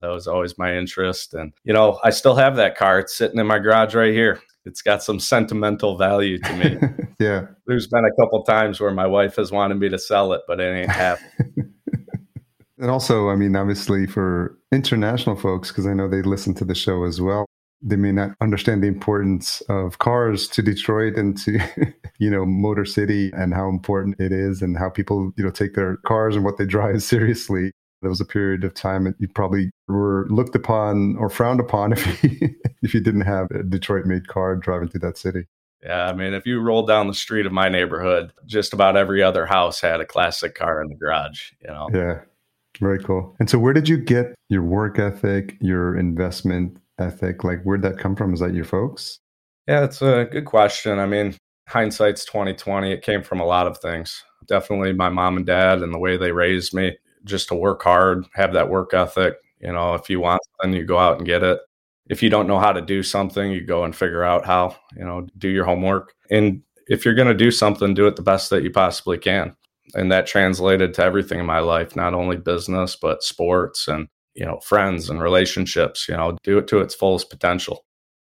that 0.00 0.08
was 0.08 0.26
always 0.26 0.58
my 0.58 0.76
interest. 0.76 1.34
And, 1.34 1.52
you 1.64 1.72
know, 1.72 2.00
I 2.02 2.10
still 2.10 2.34
have 2.34 2.56
that 2.56 2.76
car. 2.76 2.98
It's 2.98 3.16
sitting 3.16 3.38
in 3.38 3.46
my 3.46 3.58
garage 3.58 3.94
right 3.94 4.12
here 4.12 4.40
it's 4.64 4.82
got 4.82 5.02
some 5.02 5.18
sentimental 5.18 5.96
value 5.96 6.38
to 6.38 6.52
me. 6.54 6.78
yeah. 7.18 7.46
There's 7.66 7.86
been 7.88 8.04
a 8.04 8.22
couple 8.22 8.42
times 8.44 8.80
where 8.80 8.92
my 8.92 9.06
wife 9.06 9.36
has 9.36 9.50
wanted 9.50 9.78
me 9.78 9.88
to 9.88 9.98
sell 9.98 10.32
it, 10.32 10.42
but 10.46 10.60
it 10.60 10.64
ain't 10.64 10.90
happened. 10.90 11.74
and 12.78 12.90
also, 12.90 13.28
I 13.28 13.36
mean, 13.36 13.56
obviously 13.56 14.06
for 14.06 14.58
international 14.72 15.36
folks, 15.36 15.68
because 15.70 15.86
I 15.86 15.94
know 15.94 16.08
they 16.08 16.22
listen 16.22 16.54
to 16.54 16.64
the 16.64 16.74
show 16.74 17.04
as 17.04 17.20
well, 17.20 17.46
they 17.82 17.96
may 17.96 18.12
not 18.12 18.30
understand 18.40 18.82
the 18.82 18.88
importance 18.88 19.60
of 19.68 19.98
cars 19.98 20.46
to 20.48 20.62
Detroit 20.62 21.16
and 21.16 21.36
to, 21.38 21.58
you 22.18 22.30
know, 22.30 22.46
Motor 22.46 22.84
City 22.84 23.32
and 23.34 23.52
how 23.52 23.68
important 23.68 24.20
it 24.20 24.32
is 24.32 24.62
and 24.62 24.78
how 24.78 24.88
people, 24.88 25.32
you 25.36 25.44
know, 25.44 25.50
take 25.50 25.74
their 25.74 25.96
cars 26.06 26.36
and 26.36 26.44
what 26.44 26.58
they 26.58 26.66
drive 26.66 27.02
seriously 27.02 27.72
there 28.02 28.10
was 28.10 28.20
a 28.20 28.26
period 28.26 28.64
of 28.64 28.74
time 28.74 29.04
that 29.04 29.14
you 29.18 29.28
probably 29.28 29.70
were 29.88 30.26
looked 30.28 30.54
upon 30.54 31.16
or 31.16 31.30
frowned 31.30 31.60
upon 31.60 31.92
if 31.94 32.22
you, 32.22 32.50
if 32.82 32.92
you 32.92 33.00
didn't 33.00 33.22
have 33.22 33.50
a 33.52 33.62
Detroit 33.62 34.04
made 34.04 34.28
car 34.28 34.56
driving 34.56 34.88
through 34.88 35.00
that 35.00 35.16
city. 35.16 35.46
Yeah, 35.82 36.06
I 36.06 36.12
mean, 36.12 36.32
if 36.32 36.46
you 36.46 36.60
rolled 36.60 36.86
down 36.86 37.08
the 37.08 37.14
street 37.14 37.46
of 37.46 37.52
my 37.52 37.68
neighborhood, 37.68 38.32
just 38.46 38.72
about 38.72 38.96
every 38.96 39.22
other 39.22 39.46
house 39.46 39.80
had 39.80 40.00
a 40.00 40.06
classic 40.06 40.54
car 40.54 40.80
in 40.80 40.88
the 40.88 40.94
garage, 40.94 41.52
you 41.60 41.68
know. 41.68 41.88
Yeah. 41.92 42.20
Very 42.80 43.02
cool. 43.02 43.34
And 43.38 43.50
so 43.50 43.58
where 43.58 43.72
did 43.72 43.88
you 43.88 43.98
get 43.98 44.34
your 44.48 44.62
work 44.62 44.98
ethic, 44.98 45.56
your 45.60 45.96
investment 45.96 46.78
ethic? 46.98 47.44
Like 47.44 47.62
where'd 47.64 47.82
that 47.82 47.98
come 47.98 48.16
from? 48.16 48.32
Is 48.32 48.40
that 48.40 48.54
your 48.54 48.64
folks? 48.64 49.18
Yeah, 49.68 49.84
it's 49.84 50.02
a 50.02 50.26
good 50.30 50.46
question. 50.46 50.98
I 50.98 51.06
mean, 51.06 51.36
hindsight's 51.68 52.24
2020. 52.24 52.92
It 52.92 53.02
came 53.02 53.22
from 53.22 53.40
a 53.40 53.44
lot 53.44 53.66
of 53.66 53.78
things. 53.78 54.24
Definitely 54.46 54.92
my 54.92 55.08
mom 55.08 55.36
and 55.36 55.46
dad 55.46 55.82
and 55.82 55.92
the 55.92 55.98
way 55.98 56.16
they 56.16 56.32
raised 56.32 56.74
me 56.74 56.96
just 57.24 57.48
to 57.48 57.54
work 57.54 57.82
hard, 57.82 58.26
have 58.34 58.52
that 58.54 58.68
work 58.68 58.94
ethic. 58.94 59.34
You 59.60 59.72
know, 59.72 59.94
if 59.94 60.10
you 60.10 60.20
want 60.20 60.42
something, 60.60 60.76
you 60.76 60.84
go 60.84 60.98
out 60.98 61.18
and 61.18 61.26
get 61.26 61.42
it. 61.42 61.60
If 62.08 62.22
you 62.22 62.30
don't 62.30 62.48
know 62.48 62.58
how 62.58 62.72
to 62.72 62.82
do 62.82 63.02
something, 63.02 63.52
you 63.52 63.64
go 63.64 63.84
and 63.84 63.94
figure 63.94 64.24
out 64.24 64.44
how, 64.44 64.76
you 64.96 65.04
know, 65.04 65.26
do 65.38 65.48
your 65.48 65.64
homework. 65.64 66.14
And 66.30 66.62
if 66.88 67.04
you're 67.04 67.14
going 67.14 67.28
to 67.28 67.34
do 67.34 67.50
something, 67.50 67.94
do 67.94 68.06
it 68.06 68.16
the 68.16 68.22
best 68.22 68.50
that 68.50 68.64
you 68.64 68.70
possibly 68.70 69.18
can. 69.18 69.56
And 69.94 70.10
that 70.10 70.26
translated 70.26 70.94
to 70.94 71.04
everything 71.04 71.38
in 71.38 71.46
my 71.46 71.60
life, 71.60 71.94
not 71.94 72.14
only 72.14 72.36
business, 72.36 72.96
but 72.96 73.22
sports 73.22 73.86
and, 73.88 74.08
you 74.34 74.44
know, 74.44 74.58
friends 74.60 75.10
and 75.10 75.22
relationships, 75.22 76.08
you 76.08 76.16
know, 76.16 76.36
do 76.42 76.58
it 76.58 76.66
to 76.68 76.80
its 76.80 76.94
fullest 76.94 77.30
potential. 77.30 77.84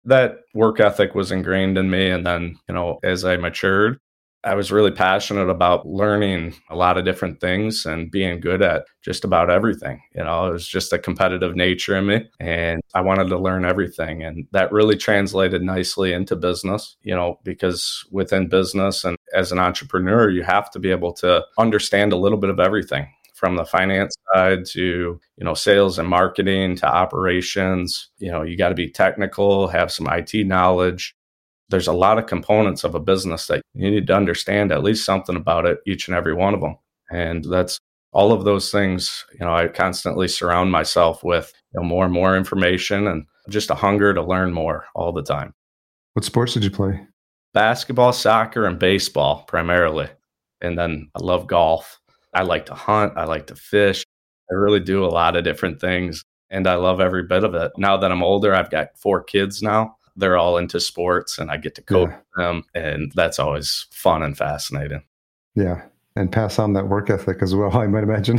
That 0.06 0.40
work 0.54 0.80
ethic 0.80 1.16
was 1.16 1.32
ingrained 1.32 1.78
in 1.78 1.90
me. 1.90 2.10
And 2.10 2.26
then, 2.26 2.58
you 2.68 2.76
know, 2.76 3.00
as 3.04 3.26
I 3.26 3.38
matured, 3.38 4.00
I 4.44 4.56
was 4.56 4.72
really 4.72 4.92
passionate 4.92 5.50
about 5.50 5.88
learning 5.88 6.56
a 6.70 6.76
lot 6.76 6.98
of 6.98 7.06
different 7.06 7.40
things 7.40 7.86
and 7.86 8.12
being 8.12 8.42
good 8.42 8.62
at 8.62 8.86
just 9.02 9.24
about 9.24 9.50
everything. 9.50 10.02
You 10.14 10.24
know, 10.24 10.48
it 10.48 10.52
was 10.52 10.68
just 10.68 10.92
a 10.92 11.00
competitive 11.00 11.56
nature 11.56 11.96
in 11.96 12.08
me 12.08 12.30
and 12.40 12.82
I 12.94 13.02
wanted 13.02 13.30
to 13.30 13.38
learn 13.38 13.64
everything. 13.64 14.24
And 14.24 14.46
that 14.52 14.72
really 14.72 14.98
translated 14.98 15.62
nicely 15.62 16.12
into 16.12 16.36
business, 16.36 16.98
you 17.04 17.16
know, 17.16 17.40
because 17.44 18.06
within 18.12 18.50
business 18.50 19.06
and 19.06 19.18
as 19.34 19.52
an 19.52 19.60
entrepreneur, 19.60 20.30
you 20.30 20.44
have 20.44 20.70
to 20.72 20.80
be 20.80 20.92
able 20.92 21.14
to 21.14 21.46
understand 21.58 22.12
a 22.12 22.18
little 22.18 22.38
bit 22.38 22.50
of 22.50 22.60
everything 22.60 23.08
from 23.34 23.56
the 23.56 23.66
finance 23.66 24.16
side 24.34 24.64
to 24.64 25.20
you 25.38 25.44
know 25.44 25.54
sales 25.54 26.00
and 26.00 26.08
marketing 26.08 26.76
to 26.78 26.86
operations 26.86 28.10
you 28.20 28.32
know 28.32 28.42
you 28.42 28.56
got 28.56 28.70
to 28.70 28.76
be 28.76 28.90
technical 28.90 29.68
have 29.68 29.92
some 29.92 30.08
IT 30.08 30.34
knowledge 30.48 31.14
there's 31.70 31.88
a 31.88 31.94
lot 31.94 32.18
of 32.18 32.28
components 32.28 32.84
of 32.84 32.96
a 32.96 33.00
business 33.00 33.48
that 33.48 33.62
you 33.74 33.90
need 33.90 34.08
to 34.08 34.16
understand 34.16 34.72
at 34.72 34.84
least 34.84 35.06
something 35.06 35.36
about 35.36 35.66
it, 35.66 35.80
each 35.86 36.08
and 36.08 36.16
every 36.16 36.34
one 36.34 36.54
of 36.54 36.62
them. 36.62 36.78
And 37.12 37.44
that's 37.46 37.80
all 38.12 38.32
of 38.32 38.46
those 38.46 38.72
things, 38.72 39.26
you 39.34 39.46
know, 39.46 39.54
I 39.54 39.68
constantly 39.68 40.28
surround 40.28 40.72
myself 40.72 41.24
with 41.24 41.52
you 41.74 41.82
know, 41.82 41.88
more 41.88 42.06
and 42.06 42.14
more 42.14 42.38
information 42.38 43.08
and 43.08 43.26
just 43.50 43.72
a 43.72 43.76
hunger 43.76 44.14
to 44.14 44.22
learn 44.22 44.54
more 44.54 44.86
all 44.94 45.12
the 45.12 45.24
time. 45.24 45.54
What 46.14 46.24
sports 46.24 46.54
did 46.54 46.64
you 46.64 46.70
play? 46.70 47.06
Basketball, 47.54 48.14
soccer, 48.14 48.66
and 48.66 48.78
baseball 48.78 49.44
primarily. 49.48 50.08
And 50.62 50.78
then 50.78 51.10
I 51.16 51.24
love 51.24 51.48
golf. 51.48 52.00
I 52.34 52.44
like 52.44 52.68
to 52.68 52.76
hunt. 52.76 53.14
I 53.16 53.26
like 53.26 53.48
to 53.48 53.56
fish. 53.56 54.04
I 54.52 54.54
really 54.54 54.80
do 54.80 55.04
a 55.04 55.08
lot 55.08 55.36
of 55.36 55.44
different 55.44 55.82
things 55.82 56.24
and 56.52 56.68
I 56.68 56.76
love 56.76 57.02
every 57.02 57.24
bit 57.24 57.44
of 57.44 57.56
it. 57.56 57.72
Now 57.78 57.98
that 57.98 58.12
I'm 58.12 58.24
older, 58.24 58.54
I've 58.54 58.70
got 58.70 58.98
four 58.98 59.24
kids 59.24 59.64
now 59.64 59.96
they're 60.16 60.38
all 60.38 60.58
into 60.58 60.80
sports 60.80 61.38
and 61.38 61.50
I 61.50 61.58
get 61.58 61.76
to 61.76 61.82
coach 61.82 62.10
yeah. 62.10 62.44
them. 62.44 62.64
And 62.76 63.12
that's 63.16 63.40
always 63.40 63.88
fun 63.92 64.24
and 64.24 64.38
fascinating. 64.38 65.04
Yeah. 65.56 65.82
And 66.16 66.32
pass 66.32 66.60
on 66.60 66.74
that 66.74 66.90
work 66.90 67.10
ethic 67.10 67.42
as 67.42 67.56
well, 67.56 67.76
I 67.78 67.88
might 67.88 68.04
imagine. 68.04 68.38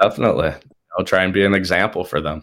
Definitely. 0.00 0.52
I'll 0.98 1.04
try 1.04 1.22
and 1.24 1.32
be 1.32 1.44
an 1.44 1.54
example 1.54 2.04
for 2.04 2.20
them. 2.20 2.42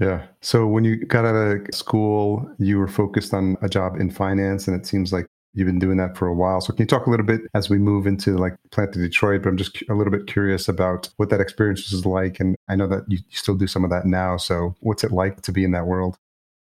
Yeah. 0.00 0.26
So 0.40 0.66
when 0.66 0.84
you 0.84 1.04
got 1.04 1.24
out 1.24 1.34
of 1.34 1.74
school, 1.74 2.50
you 2.58 2.78
were 2.78 2.88
focused 2.88 3.32
on 3.32 3.56
a 3.62 3.68
job 3.68 4.00
in 4.00 4.10
finance, 4.10 4.66
and 4.66 4.78
it 4.78 4.86
seems 4.86 5.12
like 5.12 5.26
you've 5.52 5.66
been 5.66 5.78
doing 5.78 5.98
that 5.98 6.16
for 6.16 6.26
a 6.26 6.34
while. 6.34 6.60
So 6.60 6.72
can 6.72 6.82
you 6.82 6.86
talk 6.86 7.06
a 7.06 7.10
little 7.10 7.26
bit 7.26 7.42
as 7.54 7.70
we 7.70 7.78
move 7.78 8.06
into 8.06 8.36
like 8.36 8.56
Planted 8.72 8.98
Detroit? 8.98 9.42
But 9.42 9.50
I'm 9.50 9.56
just 9.56 9.82
a 9.88 9.94
little 9.94 10.12
bit 10.12 10.26
curious 10.26 10.68
about 10.68 11.08
what 11.16 11.30
that 11.30 11.40
experience 11.40 11.90
was 11.92 12.04
like, 12.04 12.40
and 12.40 12.56
I 12.68 12.74
know 12.74 12.88
that 12.88 13.04
you 13.08 13.18
still 13.30 13.54
do 13.54 13.68
some 13.68 13.84
of 13.84 13.90
that 13.90 14.04
now. 14.04 14.36
So 14.36 14.74
what's 14.80 15.04
it 15.04 15.12
like 15.12 15.42
to 15.42 15.52
be 15.52 15.64
in 15.64 15.70
that 15.72 15.86
world? 15.86 16.18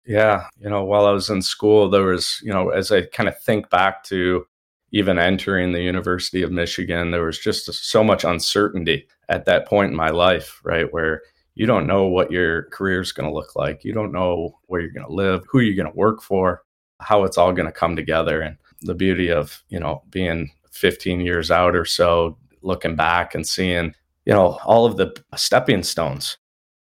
Yeah. 0.06 0.48
You 0.60 0.70
know, 0.70 0.84
while 0.84 1.06
I 1.06 1.12
was 1.12 1.30
in 1.30 1.42
school, 1.42 1.90
there 1.90 2.04
was, 2.04 2.40
you 2.44 2.54
know, 2.54 2.70
as 2.70 2.92
I 2.92 3.04
kind 3.08 3.28
of 3.28 3.40
think 3.42 3.70
back 3.70 4.04
to 4.06 4.46
even 4.92 5.18
entering 5.18 5.72
the 5.72 5.82
University 5.82 6.42
of 6.42 6.52
Michigan, 6.52 7.12
there 7.12 7.26
was 7.26 7.40
just 7.40 7.72
so 7.74 8.04
much 8.04 8.24
uncertainty 8.24 9.08
at 9.30 9.46
that 9.46 9.68
point 9.68 9.92
in 9.92 9.98
my 9.98 10.10
life, 10.10 10.62
right? 10.64 10.92
Where 10.94 11.22
you 11.56 11.66
don't 11.66 11.88
know 11.88 12.06
what 12.06 12.32
your 12.32 12.64
career 12.70 13.02
is 13.02 13.12
going 13.12 13.28
to 13.28 13.34
look 13.34 13.56
like. 13.56 13.84
You 13.84 13.94
don't 13.94 14.12
know 14.12 14.60
where 14.68 14.82
you're 14.82 14.92
going 14.92 15.08
to 15.08 15.12
live, 15.12 15.44
who 15.50 15.60
you're 15.60 15.76
going 15.76 15.92
to 15.92 15.98
work 15.98 16.22
for, 16.22 16.62
how 17.00 17.24
it's 17.24 17.38
all 17.38 17.52
going 17.54 17.68
to 17.68 17.72
come 17.72 17.96
together. 17.96 18.42
And 18.42 18.58
the 18.82 18.94
beauty 18.94 19.32
of, 19.32 19.64
you 19.70 19.80
know, 19.80 20.04
being 20.12 20.52
15 20.72 21.22
years 21.22 21.50
out 21.50 21.76
or 21.76 21.86
so, 21.86 22.38
looking 22.62 22.96
back 22.96 23.34
and 23.34 23.48
seeing, 23.48 23.96
you 24.26 24.34
know, 24.34 24.60
all 24.66 24.86
of 24.86 24.98
the 24.98 25.16
stepping 25.36 25.84
stones, 25.84 26.38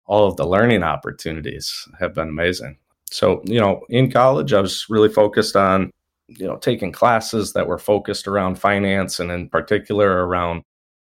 all 0.05 0.27
of 0.27 0.37
the 0.37 0.47
learning 0.47 0.83
opportunities 0.83 1.87
have 1.99 2.13
been 2.13 2.29
amazing. 2.29 2.77
So, 3.11 3.41
you 3.45 3.59
know, 3.59 3.81
in 3.89 4.09
college, 4.09 4.53
I 4.53 4.61
was 4.61 4.85
really 4.89 5.09
focused 5.09 5.55
on, 5.55 5.91
you 6.27 6.47
know, 6.47 6.55
taking 6.57 6.91
classes 6.91 7.53
that 7.53 7.67
were 7.67 7.77
focused 7.77 8.27
around 8.27 8.55
finance 8.55 9.19
and 9.19 9.29
in 9.31 9.49
particular 9.49 10.25
around 10.25 10.63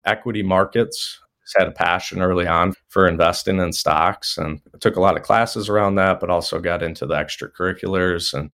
equity 0.04 0.42
markets. 0.42 1.21
Just 1.45 1.59
had 1.59 1.69
a 1.69 1.73
passion 1.73 2.23
early 2.23 2.47
on 2.47 2.75
for 2.88 3.07
investing 3.07 3.59
in 3.59 3.73
stocks 3.73 4.38
and 4.38 4.61
took 4.80 4.97
a 4.97 5.00
lot 5.00 5.16
of 5.16 5.23
classes 5.23 5.69
around 5.69 5.97
that, 5.97 6.21
but 6.21 6.30
also 6.30 6.59
got 6.59 6.83
into 6.83 7.07
the 7.07 7.14
extracurriculars 7.14 8.33
and 8.33 8.50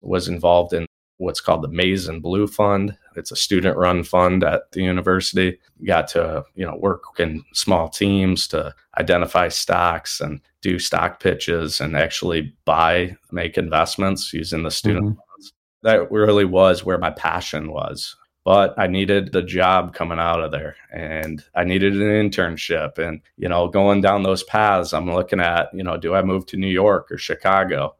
was 0.00 0.28
involved 0.28 0.72
in 0.72 0.86
what's 1.18 1.40
called 1.40 1.62
the 1.62 1.68
Maize 1.68 2.08
and 2.08 2.22
Blue 2.22 2.46
Fund. 2.46 2.96
It's 3.16 3.32
a 3.32 3.36
student 3.36 3.76
run 3.76 4.04
fund 4.04 4.44
at 4.44 4.70
the 4.72 4.82
university. 4.82 5.58
Got 5.86 6.08
to, 6.08 6.44
you 6.54 6.64
know, 6.64 6.76
work 6.76 7.02
in 7.18 7.42
small 7.52 7.88
teams 7.88 8.46
to 8.48 8.74
identify 8.98 9.48
stocks 9.48 10.20
and 10.20 10.40
do 10.66 10.80
stock 10.80 11.20
pitches 11.20 11.80
and 11.80 11.96
actually 11.96 12.52
buy, 12.64 13.16
make 13.30 13.56
investments 13.56 14.32
using 14.32 14.64
the 14.64 14.70
student 14.70 15.04
mm-hmm. 15.06 15.14
funds. 15.14 15.52
That 15.82 16.10
really 16.10 16.44
was 16.44 16.84
where 16.84 16.98
my 16.98 17.10
passion 17.10 17.70
was. 17.70 18.16
But 18.44 18.74
I 18.76 18.88
needed 18.88 19.32
the 19.32 19.42
job 19.42 19.94
coming 19.94 20.18
out 20.18 20.40
of 20.40 20.50
there 20.50 20.76
and 20.92 21.42
I 21.54 21.62
needed 21.62 21.94
an 21.94 22.00
internship. 22.00 22.98
And, 22.98 23.20
you 23.36 23.48
know, 23.48 23.68
going 23.68 24.00
down 24.00 24.24
those 24.24 24.42
paths, 24.42 24.92
I'm 24.92 25.12
looking 25.12 25.40
at, 25.40 25.68
you 25.72 25.84
know, 25.84 25.96
do 25.96 26.14
I 26.14 26.22
move 26.22 26.46
to 26.46 26.56
New 26.56 26.68
York 26.68 27.12
or 27.12 27.18
Chicago? 27.18 27.94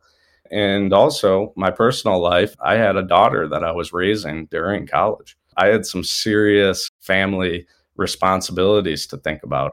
And 0.51 0.93
also, 0.93 1.53
my 1.57 1.71
personal 1.71 2.21
life, 2.21 2.57
I 2.61 2.75
had 2.75 2.97
a 2.97 3.03
daughter 3.03 3.49
that 3.49 3.65
I 3.65 3.73
was 3.73 3.93
raising 3.93 4.47
during 4.47 4.89
college. 4.89 5.37
I 5.57 5.67
had 5.67 5.87
some 5.87 6.05
serious 6.05 6.91
family 7.01 7.67
responsibilities 7.97 9.07
to 9.09 9.17
think 9.19 9.43
about. 9.43 9.73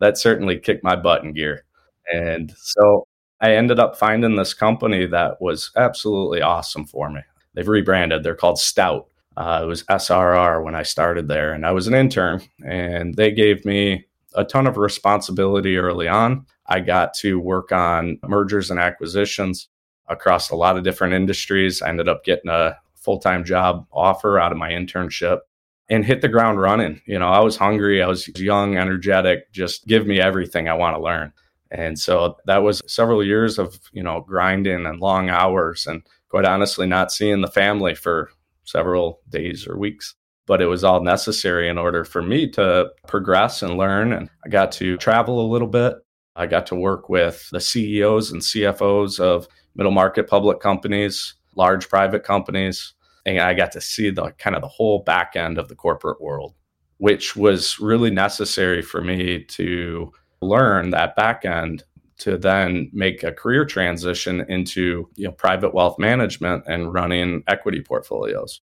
That 0.00 0.18
certainly 0.18 0.58
kicked 0.58 0.84
my 0.84 0.96
butt 0.96 1.24
in 1.24 1.32
gear. 1.32 1.64
And 2.12 2.52
so 2.56 3.06
I 3.40 3.54
ended 3.54 3.78
up 3.78 3.96
finding 3.96 4.36
this 4.36 4.54
company 4.54 5.06
that 5.06 5.40
was 5.40 5.70
absolutely 5.76 6.42
awesome 6.42 6.86
for 6.86 7.10
me. 7.10 7.20
They've 7.54 7.66
rebranded, 7.66 8.22
they're 8.22 8.34
called 8.34 8.58
Stout. 8.58 9.08
Uh, 9.36 9.60
it 9.62 9.66
was 9.66 9.84
SRR 9.84 10.62
when 10.62 10.74
I 10.74 10.82
started 10.82 11.26
there, 11.26 11.52
and 11.54 11.64
I 11.64 11.72
was 11.72 11.86
an 11.86 11.94
intern, 11.94 12.42
and 12.64 13.14
they 13.14 13.30
gave 13.30 13.64
me 13.64 14.04
a 14.34 14.44
ton 14.44 14.66
of 14.66 14.76
responsibility 14.76 15.76
early 15.76 16.06
on. 16.06 16.46
I 16.66 16.80
got 16.80 17.14
to 17.14 17.38
work 17.38 17.72
on 17.72 18.18
mergers 18.26 18.70
and 18.70 18.78
acquisitions 18.78 19.68
across 20.08 20.50
a 20.50 20.56
lot 20.56 20.76
of 20.76 20.84
different 20.84 21.14
industries. 21.14 21.82
I 21.82 21.88
ended 21.88 22.08
up 22.08 22.24
getting 22.24 22.50
a 22.50 22.76
full 22.94 23.18
time 23.18 23.44
job 23.44 23.86
offer 23.92 24.38
out 24.38 24.52
of 24.52 24.58
my 24.58 24.70
internship 24.70 25.40
and 25.88 26.04
hit 26.04 26.20
the 26.20 26.28
ground 26.28 26.60
running. 26.60 27.00
You 27.06 27.18
know, 27.18 27.28
I 27.28 27.40
was 27.40 27.56
hungry, 27.56 28.02
I 28.02 28.06
was 28.06 28.28
young, 28.38 28.76
energetic, 28.76 29.52
just 29.52 29.86
give 29.86 30.06
me 30.06 30.20
everything 30.20 30.68
I 30.68 30.74
want 30.74 30.96
to 30.96 31.02
learn. 31.02 31.32
And 31.72 31.98
so 31.98 32.36
that 32.44 32.62
was 32.62 32.82
several 32.86 33.24
years 33.24 33.58
of, 33.58 33.80
you 33.92 34.02
know, 34.02 34.20
grinding 34.20 34.84
and 34.84 35.00
long 35.00 35.30
hours 35.30 35.86
and 35.86 36.02
quite 36.28 36.44
honestly 36.44 36.86
not 36.86 37.10
seeing 37.10 37.40
the 37.40 37.48
family 37.48 37.94
for 37.94 38.30
several 38.64 39.20
days 39.30 39.66
or 39.66 39.78
weeks. 39.78 40.14
But 40.46 40.60
it 40.60 40.66
was 40.66 40.84
all 40.84 41.02
necessary 41.02 41.68
in 41.68 41.78
order 41.78 42.04
for 42.04 42.20
me 42.20 42.50
to 42.50 42.90
progress 43.08 43.62
and 43.62 43.78
learn. 43.78 44.12
And 44.12 44.28
I 44.44 44.50
got 44.50 44.70
to 44.72 44.98
travel 44.98 45.40
a 45.40 45.50
little 45.50 45.68
bit. 45.68 45.94
I 46.36 46.46
got 46.46 46.66
to 46.66 46.74
work 46.74 47.08
with 47.08 47.48
the 47.50 47.60
CEOs 47.60 48.30
and 48.30 48.42
CFOs 48.42 49.18
of 49.18 49.48
middle 49.74 49.92
market 49.92 50.28
public 50.28 50.60
companies, 50.60 51.34
large 51.56 51.88
private 51.88 52.22
companies. 52.22 52.92
And 53.24 53.38
I 53.38 53.54
got 53.54 53.72
to 53.72 53.80
see 53.80 54.10
the 54.10 54.32
kind 54.32 54.56
of 54.56 54.62
the 54.62 54.68
whole 54.68 54.98
back 55.04 55.36
end 55.36 55.56
of 55.56 55.68
the 55.68 55.74
corporate 55.74 56.20
world, 56.20 56.54
which 56.98 57.34
was 57.34 57.78
really 57.78 58.10
necessary 58.10 58.82
for 58.82 59.00
me 59.00 59.44
to 59.44 60.12
learn 60.42 60.90
that 60.90 61.16
back 61.16 61.44
end 61.44 61.84
to 62.18 62.38
then 62.38 62.90
make 62.92 63.22
a 63.22 63.32
career 63.32 63.64
transition 63.64 64.44
into 64.48 65.08
you 65.16 65.24
know 65.24 65.32
private 65.32 65.74
wealth 65.74 65.98
management 65.98 66.64
and 66.66 66.92
running 66.92 67.42
equity 67.48 67.80
portfolios. 67.80 68.60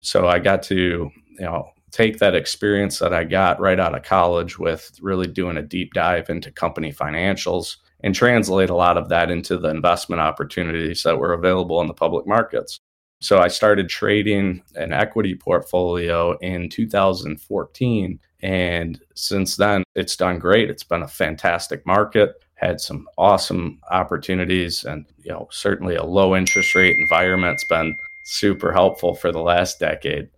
So 0.00 0.28
I 0.28 0.38
got 0.38 0.62
to 0.64 1.10
you 1.38 1.44
know 1.44 1.70
take 1.90 2.18
that 2.18 2.34
experience 2.34 2.98
that 3.00 3.12
I 3.12 3.24
got 3.24 3.60
right 3.60 3.80
out 3.80 3.96
of 3.96 4.04
college 4.04 4.58
with 4.58 4.92
really 5.00 5.26
doing 5.26 5.56
a 5.56 5.62
deep 5.62 5.92
dive 5.92 6.30
into 6.30 6.52
company 6.52 6.92
financials 6.92 7.76
and 8.02 8.14
translate 8.14 8.70
a 8.70 8.76
lot 8.76 8.96
of 8.96 9.08
that 9.08 9.30
into 9.30 9.58
the 9.58 9.68
investment 9.68 10.20
opportunities 10.20 11.02
that 11.02 11.18
were 11.18 11.32
available 11.32 11.80
in 11.80 11.86
the 11.86 11.94
public 11.94 12.26
markets. 12.26 12.80
So 13.20 13.38
I 13.38 13.48
started 13.48 13.88
trading 13.88 14.62
an 14.76 14.92
equity 14.92 15.34
portfolio 15.34 16.38
in 16.38 16.70
2014. 16.70 18.18
And 18.42 19.00
since 19.14 19.56
then, 19.56 19.84
it's 19.94 20.16
done 20.16 20.38
great. 20.38 20.70
It's 20.70 20.84
been 20.84 21.02
a 21.02 21.08
fantastic 21.08 21.86
market, 21.86 22.42
had 22.54 22.80
some 22.80 23.06
awesome 23.18 23.78
opportunities, 23.90 24.84
and 24.84 25.04
you 25.22 25.30
know, 25.30 25.48
certainly 25.50 25.96
a 25.96 26.04
low 26.04 26.34
interest 26.34 26.74
rate 26.74 26.96
environment's 26.96 27.64
been 27.64 27.94
super 28.24 28.72
helpful 28.72 29.14
for 29.14 29.30
the 29.30 29.42
last 29.42 29.78
decade. 29.78 30.30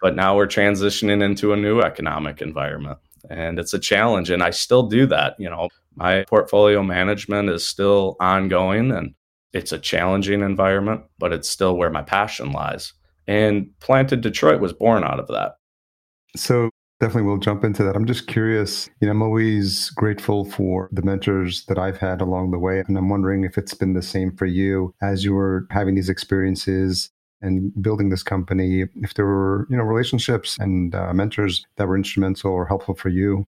But 0.00 0.16
now 0.16 0.34
we're 0.34 0.46
transitioning 0.46 1.22
into 1.22 1.52
a 1.52 1.58
new 1.58 1.80
economic 1.80 2.40
environment. 2.40 2.98
And 3.28 3.58
it's 3.58 3.74
a 3.74 3.78
challenge. 3.78 4.30
And 4.30 4.42
I 4.42 4.48
still 4.48 4.84
do 4.84 5.06
that. 5.06 5.34
You 5.38 5.50
know, 5.50 5.68
my 5.94 6.24
portfolio 6.24 6.82
management 6.82 7.50
is 7.50 7.68
still 7.68 8.16
ongoing 8.18 8.90
and 8.92 9.14
it's 9.52 9.72
a 9.72 9.78
challenging 9.78 10.42
environment, 10.42 11.02
but 11.18 11.32
it's 11.32 11.48
still 11.48 11.76
where 11.76 11.90
my 11.90 12.02
passion 12.02 12.52
lies. 12.52 12.92
And 13.26 13.68
Planted 13.80 14.20
Detroit 14.20 14.60
was 14.60 14.72
born 14.72 15.04
out 15.04 15.20
of 15.20 15.28
that. 15.28 15.52
So 16.36 16.70
definitely 17.00 17.28
we'll 17.28 17.38
jump 17.38 17.64
into 17.64 17.82
that. 17.82 17.96
I'm 17.96 18.06
just 18.06 18.26
curious, 18.26 18.88
you 19.00 19.06
know, 19.06 19.12
I'm 19.12 19.22
always 19.22 19.90
grateful 19.90 20.44
for 20.44 20.88
the 20.92 21.02
mentors 21.02 21.64
that 21.66 21.78
I've 21.78 21.98
had 21.98 22.20
along 22.20 22.50
the 22.50 22.58
way. 22.58 22.82
And 22.86 22.96
I'm 22.96 23.08
wondering 23.08 23.44
if 23.44 23.58
it's 23.58 23.74
been 23.74 23.94
the 23.94 24.02
same 24.02 24.36
for 24.36 24.46
you 24.46 24.94
as 25.02 25.24
you 25.24 25.34
were 25.34 25.66
having 25.70 25.94
these 25.94 26.08
experiences 26.08 27.10
and 27.42 27.72
building 27.82 28.10
this 28.10 28.22
company, 28.22 28.84
if 28.96 29.14
there 29.14 29.24
were, 29.24 29.66
you 29.70 29.76
know, 29.76 29.82
relationships 29.82 30.58
and 30.60 30.94
uh, 30.94 31.12
mentors 31.14 31.64
that 31.76 31.88
were 31.88 31.96
instrumental 31.96 32.52
or 32.52 32.66
helpful 32.66 32.94
for 32.94 33.08
you. 33.08 33.46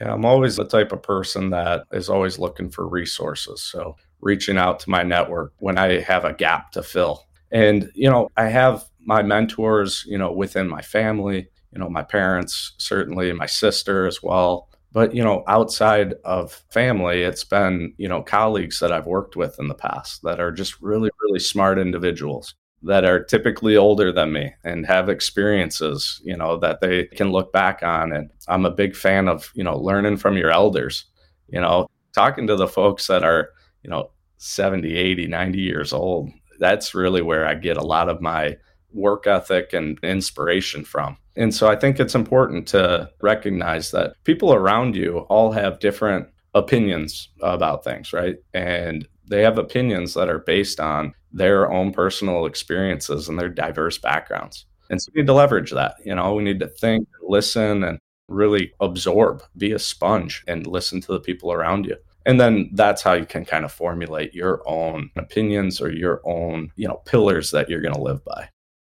Yeah, 0.00 0.14
I'm 0.14 0.24
always 0.24 0.56
the 0.56 0.64
type 0.64 0.92
of 0.92 1.02
person 1.02 1.50
that 1.50 1.84
is 1.92 2.08
always 2.08 2.38
looking 2.38 2.70
for 2.70 2.88
resources. 2.88 3.62
So 3.62 3.96
reaching 4.20 4.56
out 4.56 4.80
to 4.80 4.90
my 4.90 5.02
network 5.02 5.52
when 5.58 5.78
I 5.78 6.00
have 6.00 6.24
a 6.24 6.32
gap 6.32 6.72
to 6.72 6.82
fill. 6.82 7.26
And, 7.52 7.90
you 7.94 8.08
know, 8.08 8.30
I 8.36 8.46
have 8.46 8.84
my 9.04 9.22
mentors, 9.22 10.04
you 10.06 10.16
know, 10.16 10.32
within 10.32 10.68
my 10.68 10.82
family, 10.82 11.48
you 11.72 11.78
know, 11.78 11.88
my 11.88 12.02
parents, 12.02 12.72
certainly, 12.78 13.32
my 13.32 13.46
sister 13.46 14.06
as 14.06 14.22
well. 14.22 14.68
But, 14.92 15.14
you 15.14 15.22
know, 15.22 15.44
outside 15.46 16.14
of 16.24 16.64
family, 16.70 17.22
it's 17.22 17.44
been, 17.44 17.94
you 17.96 18.08
know, 18.08 18.22
colleagues 18.22 18.80
that 18.80 18.92
I've 18.92 19.06
worked 19.06 19.36
with 19.36 19.58
in 19.58 19.68
the 19.68 19.74
past 19.74 20.22
that 20.22 20.40
are 20.40 20.50
just 20.50 20.80
really, 20.80 21.10
really 21.22 21.38
smart 21.38 21.78
individuals 21.78 22.54
that 22.82 23.04
are 23.04 23.22
typically 23.22 23.76
older 23.76 24.10
than 24.10 24.32
me 24.32 24.54
and 24.64 24.86
have 24.86 25.08
experiences, 25.08 26.20
you 26.24 26.36
know, 26.36 26.56
that 26.58 26.80
they 26.80 27.04
can 27.06 27.30
look 27.30 27.52
back 27.52 27.82
on. 27.82 28.12
And 28.12 28.30
I'm 28.48 28.64
a 28.64 28.70
big 28.70 28.96
fan 28.96 29.28
of, 29.28 29.50
you 29.54 29.64
know, 29.64 29.76
learning 29.76 30.16
from 30.16 30.36
your 30.36 30.50
elders, 30.50 31.04
you 31.48 31.60
know, 31.60 31.88
talking 32.14 32.46
to 32.46 32.56
the 32.56 32.68
folks 32.68 33.06
that 33.08 33.22
are, 33.22 33.50
you 33.82 33.90
know, 33.90 34.10
70, 34.38 34.96
80, 34.96 35.26
90 35.26 35.58
years 35.58 35.92
old. 35.92 36.30
That's 36.58 36.94
really 36.94 37.22
where 37.22 37.46
I 37.46 37.54
get 37.54 37.76
a 37.76 37.86
lot 37.86 38.08
of 38.08 38.22
my 38.22 38.56
work 38.92 39.26
ethic 39.26 39.72
and 39.72 39.98
inspiration 40.02 40.84
from. 40.84 41.16
And 41.36 41.54
so 41.54 41.68
I 41.68 41.76
think 41.76 42.00
it's 42.00 42.14
important 42.14 42.66
to 42.68 43.10
recognize 43.20 43.90
that 43.92 44.14
people 44.24 44.52
around 44.52 44.96
you 44.96 45.20
all 45.28 45.52
have 45.52 45.80
different 45.80 46.28
opinions 46.54 47.28
about 47.42 47.84
things, 47.84 48.12
right? 48.12 48.36
And 48.52 49.06
they 49.28 49.42
have 49.42 49.58
opinions 49.58 50.14
that 50.14 50.28
are 50.28 50.40
based 50.40 50.80
on 50.80 51.14
their 51.32 51.70
own 51.70 51.92
personal 51.92 52.46
experiences 52.46 53.28
and 53.28 53.38
their 53.38 53.48
diverse 53.48 53.98
backgrounds. 53.98 54.66
And 54.90 55.00
so 55.00 55.10
we 55.14 55.22
need 55.22 55.28
to 55.28 55.34
leverage 55.34 55.70
that. 55.70 55.94
You 56.04 56.14
know, 56.14 56.34
we 56.34 56.42
need 56.42 56.60
to 56.60 56.66
think, 56.66 57.06
listen, 57.22 57.84
and 57.84 57.98
really 58.28 58.72
absorb, 58.80 59.42
be 59.56 59.72
a 59.72 59.78
sponge 59.78 60.42
and 60.48 60.66
listen 60.66 61.00
to 61.02 61.12
the 61.12 61.20
people 61.20 61.52
around 61.52 61.86
you. 61.86 61.96
And 62.26 62.40
then 62.40 62.70
that's 62.74 63.02
how 63.02 63.14
you 63.14 63.24
can 63.24 63.44
kind 63.44 63.64
of 63.64 63.72
formulate 63.72 64.34
your 64.34 64.62
own 64.68 65.10
opinions 65.16 65.80
or 65.80 65.90
your 65.90 66.20
own, 66.24 66.70
you 66.76 66.86
know, 66.86 67.00
pillars 67.06 67.50
that 67.50 67.68
you're 67.68 67.80
going 67.80 67.94
to 67.94 68.00
live 68.00 68.24
by. 68.24 68.48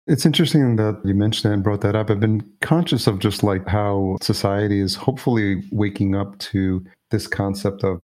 It's 0.07 0.25
interesting 0.25 0.75
that 0.77 0.99
you 1.05 1.13
mentioned 1.13 1.53
and 1.53 1.63
brought 1.63 1.81
that 1.81 1.95
up. 1.95 2.09
I've 2.09 2.19
been 2.19 2.41
conscious 2.61 3.05
of 3.05 3.19
just 3.19 3.43
like 3.43 3.67
how 3.67 4.17
society 4.21 4.79
is 4.79 4.95
hopefully 4.95 5.63
waking 5.71 6.15
up 6.15 6.37
to 6.39 6.83
this 7.11 7.27
concept 7.27 7.83
of 7.83 7.99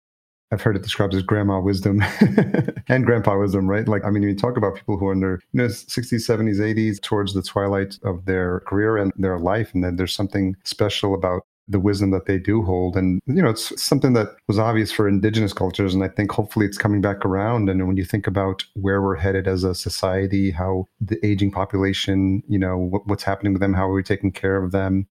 I've 0.52 0.62
heard 0.62 0.76
it 0.76 0.82
described 0.82 1.14
as 1.14 1.22
grandma 1.22 1.61
wisdom 1.61 2.02
and 2.88 3.04
grandpa 3.04 3.38
wisdom, 3.38 3.68
right? 3.68 3.88
Like, 3.88 4.04
I 4.04 4.11
mean, 4.11 4.22
you 4.22 4.35
talk 4.35 4.56
about 4.56 4.76
people 4.76 4.96
who 4.96 5.09
are 5.09 5.12
in 5.12 5.20
their 5.20 5.40
you 5.52 5.62
know, 5.62 5.66
60s, 5.66 6.12
70s, 6.12 6.59
80s, 6.59 7.00
towards 7.00 7.35
the 7.35 7.42
twilight 7.42 7.98
of 8.04 8.26
their 8.26 8.61
career 8.61 8.96
and 8.96 9.12
their 9.16 9.38
life. 9.38 9.74
And 9.74 9.82
then 9.82 9.96
there's 9.96 10.14
something 10.14 10.56
special 10.64 11.14
about 11.14 11.42
the 11.68 11.80
wisdom 11.80 12.12
that 12.12 12.26
they 12.26 12.38
do 12.38 12.62
hold. 12.62 12.96
And, 12.96 13.20
you 13.26 13.42
know, 13.42 13.50
it's 13.50 13.82
something 13.82 14.12
that 14.12 14.37
was 14.46 14.59
obvious 14.59 14.92
for 14.92 15.09
indigenous 15.09 15.52
cultures. 15.52 15.94
And 15.94 16.04
I 16.04 16.09
think 16.09 16.30
hopefully 16.30 16.64
it's 16.64 16.78
coming 16.78 17.00
back 17.00 17.24
around. 17.24 17.68
And 17.68 17.87
when 17.88 17.96
you 17.96 18.04
think 18.04 18.28
about 18.28 18.64
where 18.74 19.02
we're 19.02 19.16
headed 19.16 19.48
as 19.48 19.64
a 19.64 19.74
society, 19.74 20.52
how 20.52 20.87
the 21.00 21.24
aging 21.26 21.50
population, 21.50 22.44
you 22.48 22.59
know, 22.59 23.02
what's 23.06 23.24
happening 23.24 23.52
with 23.52 23.61
them, 23.62 23.74
how 23.74 23.88
are 23.88 23.94
we 23.94 24.04
taking 24.04 24.30
care 24.30 24.62
of 24.62 24.70
them? 24.70 25.09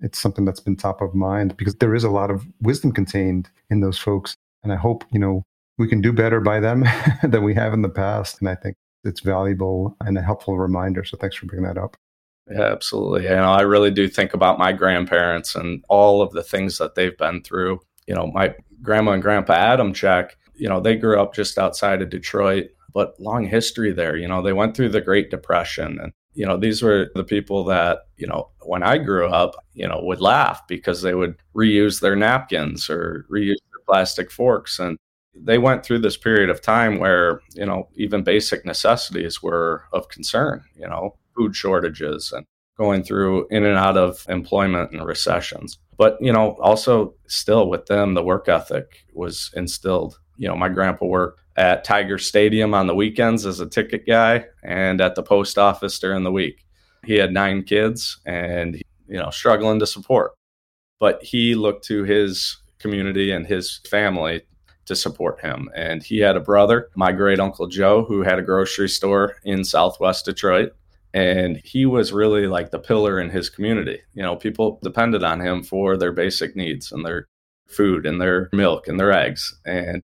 It's 0.00 0.18
something 0.18 0.44
that's 0.44 0.60
been 0.60 0.76
top 0.76 1.02
of 1.02 1.14
mind 1.14 1.56
because 1.56 1.74
there 1.76 1.94
is 1.94 2.04
a 2.04 2.10
lot 2.10 2.30
of 2.30 2.46
wisdom 2.62 2.92
contained 2.92 3.50
in 3.68 3.80
those 3.80 3.98
folks. 3.98 4.34
And 4.68 4.78
I 4.78 4.80
hope, 4.80 5.04
you 5.10 5.18
know, 5.18 5.44
we 5.78 5.88
can 5.88 6.02
do 6.02 6.12
better 6.12 6.40
by 6.40 6.60
them 6.60 6.84
than 7.22 7.42
we 7.42 7.54
have 7.54 7.72
in 7.72 7.80
the 7.80 7.88
past. 7.88 8.38
And 8.40 8.48
I 8.50 8.54
think 8.54 8.76
it's 9.02 9.20
valuable 9.20 9.96
and 10.00 10.18
a 10.18 10.22
helpful 10.22 10.58
reminder. 10.58 11.04
So 11.04 11.16
thanks 11.16 11.36
for 11.36 11.46
bringing 11.46 11.66
that 11.66 11.78
up. 11.78 11.96
Yeah, 12.50 12.64
absolutely. 12.64 13.22
You 13.22 13.30
know, 13.36 13.52
I 13.52 13.62
really 13.62 13.90
do 13.90 14.08
think 14.08 14.34
about 14.34 14.58
my 14.58 14.72
grandparents 14.72 15.54
and 15.54 15.82
all 15.88 16.20
of 16.20 16.32
the 16.32 16.42
things 16.42 16.76
that 16.78 16.96
they've 16.96 17.16
been 17.16 17.42
through. 17.42 17.80
You 18.06 18.14
know, 18.14 18.26
my 18.26 18.54
grandma 18.82 19.12
and 19.12 19.22
grandpa 19.22 19.54
Adamczyk, 19.54 20.32
you 20.54 20.68
know, 20.68 20.80
they 20.80 20.96
grew 20.96 21.18
up 21.18 21.34
just 21.34 21.58
outside 21.58 22.02
of 22.02 22.10
Detroit, 22.10 22.66
but 22.92 23.18
long 23.18 23.46
history 23.46 23.92
there. 23.92 24.16
You 24.16 24.28
know, 24.28 24.42
they 24.42 24.52
went 24.52 24.76
through 24.76 24.90
the 24.90 25.00
Great 25.00 25.30
Depression 25.30 25.98
and 25.98 26.12
you 26.38 26.46
know, 26.46 26.56
these 26.56 26.82
were 26.82 27.10
the 27.16 27.24
people 27.24 27.64
that, 27.64 28.02
you 28.16 28.26
know, 28.28 28.48
when 28.62 28.84
I 28.84 28.98
grew 28.98 29.26
up, 29.26 29.56
you 29.74 29.88
know, 29.88 29.98
would 30.04 30.20
laugh 30.20 30.62
because 30.68 31.02
they 31.02 31.14
would 31.14 31.34
reuse 31.52 32.00
their 32.00 32.14
napkins 32.14 32.88
or 32.88 33.26
reuse 33.28 33.56
plastic 33.88 34.30
forks. 34.30 34.78
And 34.78 34.98
they 35.34 35.58
went 35.58 35.84
through 35.84 36.00
this 36.00 36.16
period 36.16 36.50
of 36.50 36.60
time 36.60 36.98
where, 36.98 37.40
you 37.54 37.64
know, 37.64 37.88
even 37.94 38.22
basic 38.22 38.64
necessities 38.64 39.42
were 39.42 39.84
of 39.92 40.08
concern, 40.08 40.64
you 40.76 40.86
know, 40.86 41.16
food 41.36 41.54
shortages 41.56 42.32
and 42.32 42.44
going 42.76 43.02
through 43.02 43.46
in 43.50 43.64
and 43.64 43.76
out 43.76 43.96
of 43.96 44.24
employment 44.28 44.92
and 44.92 45.04
recessions. 45.04 45.78
But, 45.96 46.16
you 46.20 46.32
know, 46.32 46.56
also 46.60 47.14
still 47.26 47.68
with 47.68 47.86
them, 47.86 48.14
the 48.14 48.22
work 48.22 48.48
ethic 48.48 49.04
was 49.14 49.50
instilled. 49.56 50.18
You 50.36 50.48
know, 50.48 50.56
my 50.56 50.68
grandpa 50.68 51.06
worked 51.06 51.40
at 51.56 51.82
Tiger 51.82 52.18
Stadium 52.18 52.72
on 52.72 52.86
the 52.86 52.94
weekends 52.94 53.44
as 53.44 53.58
a 53.58 53.68
ticket 53.68 54.06
guy 54.06 54.44
and 54.62 55.00
at 55.00 55.16
the 55.16 55.24
post 55.24 55.58
office 55.58 55.98
during 55.98 56.22
the 56.22 56.30
week. 56.30 56.64
He 57.04 57.14
had 57.14 57.32
nine 57.32 57.64
kids 57.64 58.20
and, 58.24 58.76
you 59.08 59.16
know, 59.16 59.30
struggling 59.30 59.80
to 59.80 59.86
support. 59.86 60.32
But 61.00 61.22
he 61.22 61.56
looked 61.56 61.84
to 61.86 62.04
his 62.04 62.56
community 62.78 63.30
and 63.30 63.46
his 63.46 63.80
family 63.88 64.42
to 64.86 64.96
support 64.96 65.40
him. 65.40 65.68
And 65.76 66.02
he 66.02 66.18
had 66.18 66.36
a 66.36 66.40
brother, 66.40 66.88
my 66.96 67.12
great 67.12 67.38
uncle 67.38 67.66
Joe, 67.68 68.04
who 68.04 68.22
had 68.22 68.38
a 68.38 68.42
grocery 68.42 68.88
store 68.88 69.36
in 69.44 69.64
Southwest 69.64 70.24
Detroit. 70.24 70.72
And 71.14 71.60
he 71.64 71.86
was 71.86 72.12
really 72.12 72.46
like 72.46 72.70
the 72.70 72.78
pillar 72.78 73.20
in 73.20 73.30
his 73.30 73.48
community. 73.48 74.00
You 74.14 74.22
know, 74.22 74.36
people 74.36 74.78
depended 74.82 75.22
on 75.22 75.40
him 75.40 75.62
for 75.62 75.96
their 75.96 76.12
basic 76.12 76.56
needs 76.56 76.92
and 76.92 77.04
their 77.04 77.26
food 77.66 78.06
and 78.06 78.20
their 78.20 78.48
milk 78.52 78.88
and 78.88 78.98
their 78.98 79.12
eggs. 79.12 79.56
And 79.64 80.02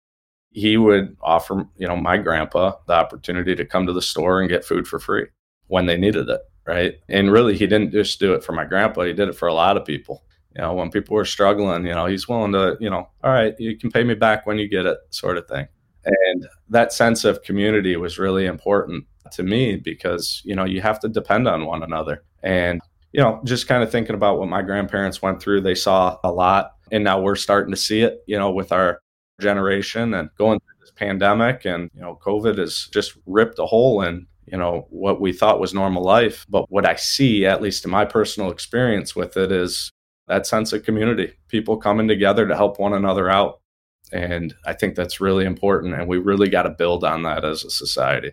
he 0.50 0.76
would 0.76 1.16
offer, 1.22 1.66
you 1.76 1.88
know, 1.88 1.96
my 1.96 2.18
grandpa 2.18 2.74
the 2.86 2.92
opportunity 2.92 3.54
to 3.54 3.64
come 3.64 3.86
to 3.86 3.92
the 3.92 4.02
store 4.02 4.40
and 4.40 4.50
get 4.50 4.64
food 4.64 4.86
for 4.86 4.98
free 4.98 5.26
when 5.68 5.86
they 5.86 5.96
needed 5.96 6.28
it. 6.28 6.40
Right. 6.64 6.94
And 7.08 7.32
really, 7.32 7.56
he 7.56 7.66
didn't 7.66 7.90
just 7.90 8.20
do 8.20 8.34
it 8.34 8.44
for 8.44 8.52
my 8.52 8.64
grandpa, 8.64 9.02
he 9.02 9.12
did 9.12 9.28
it 9.28 9.36
for 9.36 9.48
a 9.48 9.54
lot 9.54 9.76
of 9.76 9.84
people. 9.84 10.22
You 10.54 10.62
know, 10.62 10.74
when 10.74 10.90
people 10.90 11.14
were 11.14 11.24
struggling, 11.24 11.86
you 11.86 11.94
know, 11.94 12.06
he's 12.06 12.28
willing 12.28 12.52
to, 12.52 12.76
you 12.80 12.90
know, 12.90 13.08
all 13.24 13.32
right, 13.32 13.54
you 13.58 13.76
can 13.76 13.90
pay 13.90 14.04
me 14.04 14.14
back 14.14 14.46
when 14.46 14.58
you 14.58 14.68
get 14.68 14.86
it, 14.86 14.98
sort 15.10 15.38
of 15.38 15.46
thing. 15.48 15.66
And 16.04 16.46
that 16.68 16.92
sense 16.92 17.24
of 17.24 17.42
community 17.42 17.96
was 17.96 18.18
really 18.18 18.46
important 18.46 19.06
to 19.32 19.42
me 19.42 19.76
because, 19.76 20.42
you 20.44 20.54
know, 20.56 20.64
you 20.64 20.80
have 20.80 20.98
to 21.00 21.08
depend 21.08 21.46
on 21.48 21.66
one 21.66 21.82
another. 21.82 22.24
And, 22.42 22.80
you 23.12 23.20
know, 23.20 23.40
just 23.44 23.68
kind 23.68 23.82
of 23.82 23.90
thinking 23.90 24.14
about 24.14 24.38
what 24.38 24.48
my 24.48 24.62
grandparents 24.62 25.22
went 25.22 25.40
through, 25.40 25.60
they 25.60 25.74
saw 25.74 26.18
a 26.24 26.32
lot. 26.32 26.72
And 26.90 27.04
now 27.04 27.20
we're 27.20 27.36
starting 27.36 27.72
to 27.72 27.80
see 27.80 28.00
it, 28.00 28.22
you 28.26 28.38
know, 28.38 28.50
with 28.50 28.72
our 28.72 29.00
generation 29.40 30.14
and 30.14 30.30
going 30.38 30.58
through 30.60 30.76
this 30.80 30.92
pandemic 30.92 31.64
and 31.64 31.90
you 31.94 32.00
know 32.00 32.18
covid 32.24 32.58
has 32.58 32.88
just 32.92 33.18
ripped 33.26 33.58
a 33.58 33.66
hole 33.66 34.02
in 34.02 34.26
you 34.46 34.56
know 34.56 34.86
what 34.90 35.20
we 35.20 35.32
thought 35.32 35.60
was 35.60 35.74
normal 35.74 36.02
life 36.02 36.46
but 36.48 36.70
what 36.70 36.86
i 36.86 36.94
see 36.94 37.44
at 37.44 37.60
least 37.60 37.84
in 37.84 37.90
my 37.90 38.04
personal 38.04 38.50
experience 38.50 39.14
with 39.14 39.36
it 39.36 39.50
is 39.52 39.90
that 40.28 40.46
sense 40.46 40.72
of 40.72 40.84
community 40.84 41.32
people 41.48 41.76
coming 41.76 42.08
together 42.08 42.46
to 42.46 42.56
help 42.56 42.78
one 42.78 42.92
another 42.92 43.28
out 43.28 43.60
and 44.12 44.54
i 44.66 44.72
think 44.72 44.94
that's 44.94 45.20
really 45.20 45.44
important 45.44 45.94
and 45.94 46.08
we 46.08 46.18
really 46.18 46.48
got 46.48 46.62
to 46.62 46.70
build 46.70 47.04
on 47.04 47.22
that 47.22 47.44
as 47.44 47.64
a 47.64 47.70
society 47.70 48.32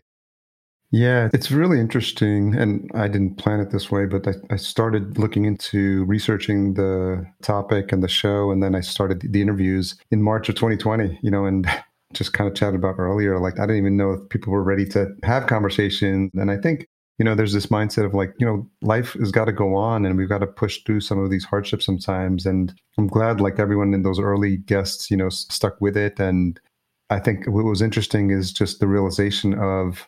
yeah, 0.92 1.30
it's 1.34 1.52
really 1.52 1.80
interesting. 1.80 2.56
And 2.56 2.90
I 2.96 3.08
didn't 3.08 3.36
plan 3.36 3.60
it 3.60 3.70
this 3.70 3.92
way, 3.92 4.06
but 4.06 4.28
I, 4.28 4.34
I, 4.50 4.56
started 4.56 5.20
looking 5.20 5.46
into 5.46 6.04
researching 6.06 6.74
the 6.74 7.28
topic 7.44 7.92
and 7.92 8.02
the 8.02 8.08
show. 8.08 8.50
And 8.50 8.64
then 8.64 8.74
I 8.74 8.80
started 8.80 9.22
the 9.22 9.42
interviews 9.42 9.96
in 10.10 10.24
March 10.24 10.50
of 10.50 10.56
2020, 10.56 11.20
you 11.22 11.30
know, 11.30 11.46
and 11.46 11.70
just 12.14 12.34
kind 12.34 12.50
of 12.50 12.56
chatted 12.56 12.74
about 12.76 12.96
earlier. 12.98 13.40
Like, 13.40 13.60
I 13.60 13.64
didn't 13.64 13.78
even 13.78 13.98
know 13.98 14.14
if 14.14 14.30
people 14.30 14.52
were 14.52 14.64
ready 14.64 14.86
to 14.88 15.14
have 15.24 15.46
conversations. 15.46 16.32
And 16.34 16.50
I 16.50 16.58
think, 16.58 16.88
you 17.20 17.26
know, 17.26 17.36
there's 17.36 17.54
this 17.54 17.68
mindset 17.68 18.06
of 18.06 18.14
like, 18.14 18.34
you 18.40 18.46
know, 18.46 18.66
life 18.82 19.14
has 19.14 19.32
got 19.32 19.46
to 19.46 19.52
go 19.52 19.76
on 19.76 20.06
and 20.06 20.18
we've 20.18 20.30
got 20.30 20.40
to 20.40 20.48
push 20.48 20.82
through 20.84 21.02
some 21.02 21.20
of 21.20 21.30
these 21.30 21.44
hardships 21.44 21.86
sometimes. 21.86 22.46
And 22.46 22.74
I'm 22.98 23.08
glad, 23.08 23.42
like 23.42 23.60
everyone 23.60 23.94
in 23.94 24.04
those 24.04 24.20
early 24.20 24.58
guests, 24.58 25.12
you 25.12 25.18
know, 25.18 25.28
stuck 25.30 25.80
with 25.82 25.98
it. 25.98 26.18
And 26.20 26.60
I 27.10 27.20
think 27.20 27.46
what 27.46 27.66
was 27.66 27.82
interesting 27.82 28.32
is 28.32 28.54
just 28.54 28.80
the 28.80 28.88
realization 28.88 29.54
of, 29.54 30.08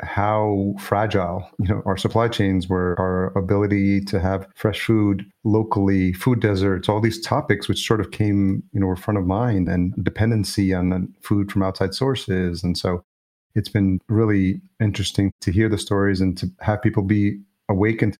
how 0.00 0.74
fragile 0.80 1.48
you 1.60 1.68
know 1.68 1.80
our 1.86 1.96
supply 1.96 2.26
chains 2.26 2.68
were 2.68 2.96
our 2.98 3.26
ability 3.38 4.00
to 4.00 4.18
have 4.18 4.48
fresh 4.56 4.84
food 4.84 5.24
locally 5.44 6.12
food 6.12 6.40
deserts 6.40 6.88
all 6.88 7.00
these 7.00 7.20
topics 7.20 7.68
which 7.68 7.86
sort 7.86 8.00
of 8.00 8.10
came 8.10 8.62
you 8.72 8.80
know 8.80 8.86
were 8.86 8.96
front 8.96 9.16
of 9.16 9.26
mind 9.26 9.68
and 9.68 9.94
dependency 10.02 10.74
on 10.74 11.12
food 11.22 11.52
from 11.52 11.62
outside 11.62 11.94
sources 11.94 12.64
and 12.64 12.76
so 12.76 13.04
it's 13.54 13.68
been 13.68 14.00
really 14.08 14.60
interesting 14.80 15.32
to 15.40 15.52
hear 15.52 15.68
the 15.68 15.78
stories 15.78 16.20
and 16.20 16.36
to 16.38 16.50
have 16.60 16.82
people 16.82 17.02
be 17.02 17.38
awakened 17.68 18.16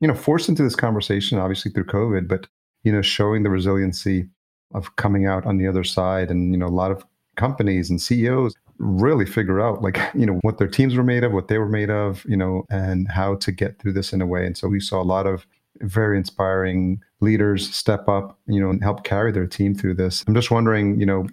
you 0.00 0.08
know 0.08 0.14
forced 0.14 0.48
into 0.48 0.62
this 0.62 0.76
conversation 0.76 1.38
obviously 1.38 1.70
through 1.70 1.84
covid 1.84 2.26
but 2.28 2.46
you 2.84 2.92
know 2.92 3.02
showing 3.02 3.42
the 3.42 3.50
resiliency 3.50 4.26
of 4.74 4.96
coming 4.96 5.26
out 5.26 5.46
on 5.46 5.58
the 5.58 5.66
other 5.66 5.84
side 5.84 6.30
and 6.30 6.52
you 6.52 6.58
know 6.58 6.66
a 6.66 6.68
lot 6.68 6.90
of 6.90 7.04
companies 7.36 7.90
and 7.90 8.00
CEOs 8.00 8.54
really 8.78 9.26
figure 9.26 9.60
out 9.60 9.82
like 9.82 9.98
you 10.14 10.26
know 10.26 10.38
what 10.42 10.58
their 10.58 10.68
teams 10.68 10.96
were 10.96 11.02
made 11.02 11.24
of 11.24 11.32
what 11.32 11.48
they 11.48 11.58
were 11.58 11.68
made 11.68 11.90
of 11.90 12.24
you 12.28 12.36
know 12.36 12.64
and 12.70 13.10
how 13.10 13.34
to 13.36 13.52
get 13.52 13.78
through 13.78 13.92
this 13.92 14.12
in 14.12 14.20
a 14.20 14.26
way. 14.26 14.46
And 14.46 14.56
so 14.56 14.68
we 14.68 14.80
saw 14.80 15.00
a 15.00 15.04
lot 15.04 15.26
of 15.26 15.46
very 15.80 16.18
inspiring 16.18 17.02
leaders 17.20 17.74
step 17.74 18.08
up 18.08 18.38
you 18.46 18.60
know 18.60 18.70
and 18.70 18.82
help 18.82 19.04
carry 19.04 19.32
their 19.32 19.46
team 19.46 19.74
through 19.74 19.94
this. 19.94 20.24
I'm 20.26 20.34
just 20.34 20.50
wondering 20.50 20.98
you 21.00 21.06
know 21.06 21.26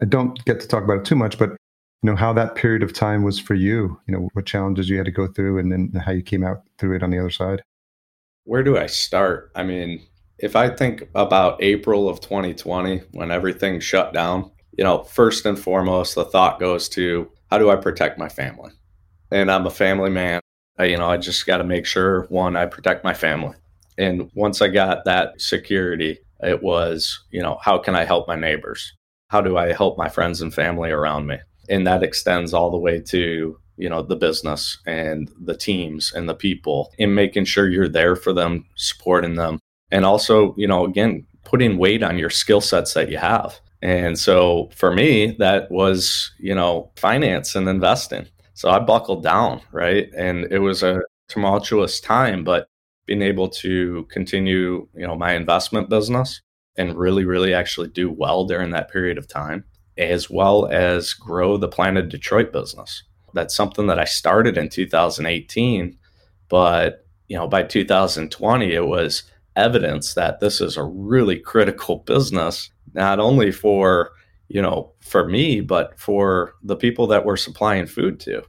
i 0.00 0.04
don't 0.04 0.44
get 0.46 0.58
to 0.58 0.66
talk 0.66 0.82
about 0.82 0.98
it 0.98 1.04
too 1.04 1.14
much 1.14 1.38
but 1.38 1.56
you 2.02 2.10
know 2.10 2.16
how 2.16 2.32
that 2.32 2.54
period 2.54 2.82
of 2.82 2.92
time 2.92 3.22
was 3.22 3.38
for 3.38 3.54
you 3.54 3.98
you 4.06 4.14
know 4.14 4.28
what 4.32 4.46
challenges 4.46 4.88
you 4.88 4.96
had 4.96 5.06
to 5.06 5.12
go 5.12 5.26
through 5.26 5.58
and 5.58 5.72
then 5.72 5.92
how 6.04 6.12
you 6.12 6.22
came 6.22 6.44
out 6.44 6.62
through 6.78 6.96
it 6.96 7.02
on 7.02 7.10
the 7.10 7.18
other 7.18 7.30
side 7.30 7.62
where 8.44 8.62
do 8.62 8.76
i 8.76 8.86
start 8.86 9.50
i 9.54 9.62
mean 9.62 10.02
if 10.38 10.56
i 10.56 10.68
think 10.68 11.08
about 11.14 11.62
april 11.62 12.08
of 12.08 12.20
2020 12.20 13.02
when 13.12 13.30
everything 13.30 13.78
shut 13.78 14.12
down 14.12 14.50
you 14.76 14.84
know, 14.84 15.02
first 15.04 15.44
and 15.46 15.58
foremost, 15.58 16.14
the 16.14 16.24
thought 16.24 16.58
goes 16.58 16.88
to 16.90 17.30
how 17.50 17.58
do 17.58 17.70
I 17.70 17.76
protect 17.76 18.18
my 18.18 18.28
family? 18.28 18.72
And 19.30 19.50
I'm 19.50 19.66
a 19.66 19.70
family 19.70 20.10
man. 20.10 20.40
I, 20.78 20.84
you 20.84 20.96
know, 20.96 21.08
I 21.08 21.18
just 21.18 21.46
got 21.46 21.58
to 21.58 21.64
make 21.64 21.86
sure 21.86 22.26
one, 22.28 22.56
I 22.56 22.66
protect 22.66 23.04
my 23.04 23.14
family. 23.14 23.56
And 23.98 24.30
once 24.34 24.62
I 24.62 24.68
got 24.68 25.04
that 25.04 25.40
security, 25.40 26.18
it 26.40 26.62
was, 26.62 27.22
you 27.30 27.42
know, 27.42 27.58
how 27.60 27.78
can 27.78 27.94
I 27.94 28.04
help 28.04 28.26
my 28.26 28.36
neighbors? 28.36 28.92
How 29.28 29.42
do 29.42 29.56
I 29.56 29.72
help 29.72 29.98
my 29.98 30.08
friends 30.08 30.40
and 30.40 30.52
family 30.52 30.90
around 30.90 31.26
me? 31.26 31.38
And 31.68 31.86
that 31.86 32.02
extends 32.02 32.52
all 32.52 32.70
the 32.70 32.78
way 32.78 33.00
to, 33.00 33.58
you 33.76 33.88
know, 33.88 34.02
the 34.02 34.16
business 34.16 34.78
and 34.86 35.30
the 35.40 35.56
teams 35.56 36.12
and 36.12 36.28
the 36.28 36.34
people 36.34 36.92
in 36.98 37.14
making 37.14 37.44
sure 37.44 37.68
you're 37.70 37.88
there 37.88 38.16
for 38.16 38.32
them, 38.32 38.66
supporting 38.76 39.34
them. 39.34 39.58
And 39.90 40.04
also, 40.04 40.54
you 40.56 40.66
know, 40.66 40.84
again, 40.84 41.26
putting 41.44 41.78
weight 41.78 42.02
on 42.02 42.18
your 42.18 42.30
skill 42.30 42.60
sets 42.60 42.94
that 42.94 43.10
you 43.10 43.18
have. 43.18 43.60
And 43.82 44.18
so 44.18 44.70
for 44.74 44.94
me, 44.94 45.32
that 45.38 45.70
was, 45.70 46.30
you 46.38 46.54
know, 46.54 46.90
finance 46.96 47.54
and 47.54 47.68
investing. 47.68 48.26
So 48.54 48.70
I 48.70 48.78
buckled 48.78 49.22
down, 49.22 49.60
right? 49.72 50.08
And 50.16 50.44
it 50.52 50.60
was 50.60 50.82
a 50.82 51.02
tumultuous 51.28 52.00
time, 52.00 52.44
but 52.44 52.68
being 53.06 53.22
able 53.22 53.48
to 53.48 54.06
continue, 54.10 54.86
you 54.94 55.06
know, 55.06 55.16
my 55.16 55.32
investment 55.32 55.90
business 55.90 56.40
and 56.76 56.96
really, 56.96 57.24
really 57.24 57.52
actually 57.52 57.88
do 57.88 58.10
well 58.10 58.44
during 58.44 58.70
that 58.70 58.90
period 58.90 59.18
of 59.18 59.26
time, 59.26 59.64
as 59.98 60.30
well 60.30 60.66
as 60.66 61.12
grow 61.12 61.56
the 61.56 61.68
Planted 61.68 62.08
Detroit 62.08 62.52
business. 62.52 63.02
That's 63.34 63.54
something 63.54 63.86
that 63.86 63.98
I 63.98 64.04
started 64.04 64.58
in 64.58 64.68
2018, 64.68 65.96
but 66.48 67.06
you 67.28 67.36
know, 67.36 67.48
by 67.48 67.62
2020, 67.62 68.72
it 68.72 68.86
was 68.86 69.22
evidence 69.56 70.14
that 70.14 70.40
this 70.40 70.60
is 70.60 70.76
a 70.76 70.84
really 70.84 71.38
critical 71.38 71.98
business 71.98 72.70
not 72.94 73.18
only 73.18 73.50
for 73.50 74.10
you 74.48 74.62
know 74.62 74.92
for 75.00 75.28
me 75.28 75.60
but 75.60 75.98
for 75.98 76.54
the 76.62 76.76
people 76.76 77.06
that 77.06 77.24
we're 77.24 77.36
supplying 77.36 77.86
food 77.86 78.18
to 78.18 78.42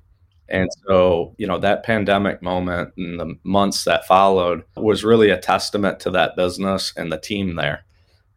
and 0.49 0.69
so 0.87 1.33
you 1.37 1.47
know 1.47 1.57
that 1.57 1.83
pandemic 1.83 2.41
moment 2.41 2.93
and 2.97 3.19
the 3.19 3.35
months 3.43 3.83
that 3.83 4.07
followed 4.07 4.63
was 4.77 5.03
really 5.03 5.29
a 5.29 5.37
testament 5.37 5.99
to 5.99 6.09
that 6.09 6.35
business 6.35 6.93
and 6.95 7.11
the 7.11 7.19
team 7.19 7.55
there 7.55 7.83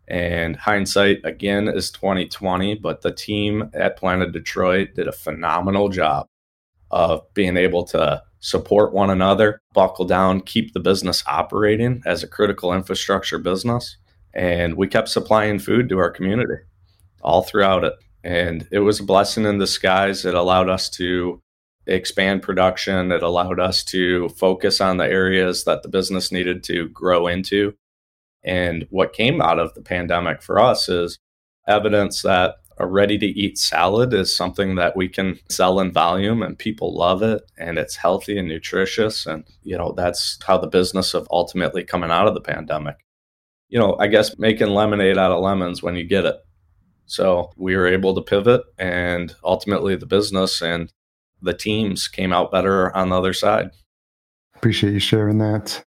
and 0.08 0.56
hindsight 0.56 1.18
again 1.24 1.68
is 1.68 1.90
2020 1.90 2.76
but 2.76 3.02
the 3.02 3.12
team 3.12 3.70
at 3.74 3.96
Planted 3.96 4.32
detroit 4.32 4.90
did 4.94 5.08
a 5.08 5.12
phenomenal 5.12 5.88
job 5.88 6.26
of 6.90 7.22
being 7.34 7.56
able 7.56 7.84
to 7.84 8.22
support 8.38 8.92
one 8.92 9.10
another 9.10 9.60
buckle 9.74 10.04
down 10.04 10.40
keep 10.40 10.72
the 10.72 10.80
business 10.80 11.24
operating 11.26 12.02
as 12.06 12.22
a 12.22 12.28
critical 12.28 12.72
infrastructure 12.72 13.38
business 13.38 13.96
and 14.36 14.76
we 14.76 14.86
kept 14.86 15.08
supplying 15.08 15.58
food 15.58 15.88
to 15.88 15.98
our 15.98 16.10
community 16.10 16.56
all 17.22 17.42
throughout 17.42 17.84
it. 17.84 17.94
And 18.22 18.68
it 18.70 18.80
was 18.80 19.00
a 19.00 19.04
blessing 19.04 19.46
in 19.46 19.58
disguise. 19.58 20.24
It 20.24 20.34
allowed 20.34 20.68
us 20.68 20.90
to 20.90 21.40
expand 21.86 22.42
production. 22.42 23.12
It 23.12 23.22
allowed 23.22 23.58
us 23.58 23.82
to 23.84 24.28
focus 24.30 24.80
on 24.80 24.98
the 24.98 25.06
areas 25.06 25.64
that 25.64 25.82
the 25.82 25.88
business 25.88 26.30
needed 26.30 26.62
to 26.64 26.88
grow 26.88 27.26
into. 27.26 27.74
And 28.46 28.86
what 28.90 29.12
came 29.12 29.42
out 29.42 29.58
of 29.58 29.74
the 29.74 29.82
pandemic 29.82 30.40
for 30.40 30.58
us 30.58 30.88
is 30.88 31.18
evidence 31.66 32.22
that 32.22 32.54
a 32.78 32.86
ready 32.86 33.18
to 33.18 33.26
eat 33.26 33.58
salad 33.58 34.12
is 34.14 34.36
something 34.36 34.76
that 34.76 34.96
we 34.96 35.08
can 35.08 35.38
sell 35.48 35.80
in 35.80 35.92
volume 35.92 36.42
and 36.42 36.58
people 36.58 36.94
love 36.94 37.22
it 37.22 37.42
and 37.58 37.78
it's 37.78 37.96
healthy 37.96 38.38
and 38.38 38.48
nutritious. 38.48 39.26
And 39.26 39.44
you 39.62 39.76
know 39.76 39.92
that's 39.96 40.38
how 40.46 40.58
the 40.58 40.66
business 40.66 41.12
of 41.12 41.26
ultimately 41.30 41.84
coming 41.84 42.10
out 42.10 42.28
of 42.28 42.34
the 42.34 42.40
pandemic 42.40 42.96
you 43.68 43.78
know 43.78 43.96
i 43.98 44.06
guess 44.06 44.38
making 44.38 44.68
lemonade 44.68 45.18
out 45.18 45.32
of 45.32 45.42
lemons 45.42 45.82
when 45.82 45.96
you 45.96 46.04
get 46.04 46.24
it. 46.24 46.36
So 47.06 47.52
we 47.56 47.76
were 47.76 47.86
able 47.86 48.14
to 48.14 48.20
pivot 48.20 48.62
and 48.78 49.34
ultimately 49.44 49.94
the 49.94 50.06
business 50.06 50.60
and 50.60 50.92
the 51.40 51.54
teams 51.54 52.08
came 52.08 52.32
out 52.32 52.50
better 52.50 52.94
on 52.96 53.10
the 53.10 53.18
other 53.18 53.32
side. 53.32 53.70
Appreciate 54.56 54.92
you 54.92 54.98
sharing 54.98 55.38
that. 55.38 55.84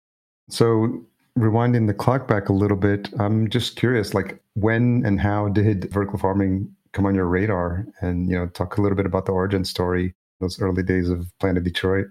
So 0.50 1.06
rewinding 1.38 1.88
the 1.88 1.93
clock 1.93 2.28
back 2.28 2.50
a 2.50 2.54
little 2.54 2.78
bit, 2.78 3.10
I'm 3.19 3.50
just 3.50 3.76
curious, 3.76 4.13
like 4.13 4.41
when 4.54 5.04
and 5.06 5.19
how 5.19 5.50
did 5.50 5.91
vertical 5.91 6.19
farming 6.19 6.74
come 6.91 7.06
on 7.06 7.15
your 7.15 7.26
radar? 7.26 7.86
And 8.02 8.30
you 8.30 8.38
know, 8.38 8.48
talk 8.48 8.78
a 8.78 8.82
little 8.82 8.96
bit 8.96 9.06
about 9.06 9.26
the 9.26 9.32
origin 9.32 9.65
story, 9.65 10.13
those 10.39 10.60
early 10.62 10.84
days 10.84 11.10
of 11.10 11.32
Planted 11.39 11.63
Detroit. 11.63 12.08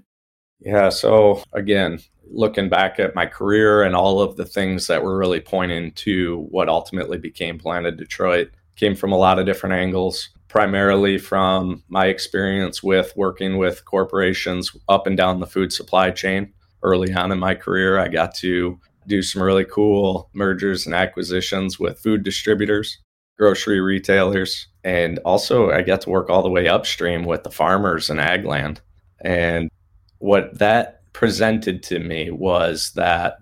Yeah. 0.61 0.91
So 0.91 1.43
again, 1.53 2.01
looking 2.31 2.69
back 2.69 2.99
at 2.99 3.15
my 3.15 3.27
career 3.27 3.83
and 3.83 3.95
all 3.95 4.21
of 4.21 4.37
the 4.37 4.45
things 4.45 4.87
that 4.87 5.03
were 5.03 5.19
really 5.19 5.41
pointing 5.41 5.93
to 5.93 6.47
what 6.51 6.69
ultimately 6.69 7.19
became 7.19 7.59
Planted 7.59 7.97
Detroit 7.97 8.51
came 8.77 8.95
from 8.95 9.13
a 9.13 9.19
lot 9.19 9.39
of 9.39 9.47
different 9.47 9.75
angles. 9.75 10.31
Primarily 10.49 11.17
from 11.17 11.83
my 11.89 12.07
experience 12.07 12.83
with 12.83 13.15
working 13.17 13.57
with 13.57 13.87
corporations 13.87 14.71
up 14.87 15.07
and 15.07 15.17
down 15.17 15.41
the 15.41 15.47
food 15.47 15.73
supply 15.73 16.11
chain. 16.11 16.53
Early 16.83 17.11
on 17.15 17.33
in 17.33 17.39
my 17.39 17.55
career, 17.55 17.99
I 17.99 18.09
got 18.09 18.35
to 18.37 18.79
do 19.07 19.23
some 19.23 19.43
really 19.43 19.65
cool 19.65 20.31
mergers 20.33 20.87
and 20.87 20.95
acquisitions 20.95 21.79
with 21.79 21.99
food 21.99 22.23
distributors, 22.23 22.99
grocery 23.38 23.81
retailers, 23.81 24.69
and 24.85 25.19
also 25.25 25.71
I 25.71 25.83
got 25.83 26.01
to 26.03 26.11
work 26.11 26.31
all 26.31 26.43
the 26.43 26.51
way 26.51 26.69
upstream 26.69 27.25
with 27.25 27.43
the 27.43 27.51
farmers 27.51 28.11
and 28.11 28.21
ag 28.21 28.45
land. 28.45 28.81
And 29.21 29.71
what 30.19 30.59
that 30.59 31.03
presented 31.12 31.83
to 31.85 31.99
me 31.99 32.31
was 32.31 32.93
that 32.95 33.37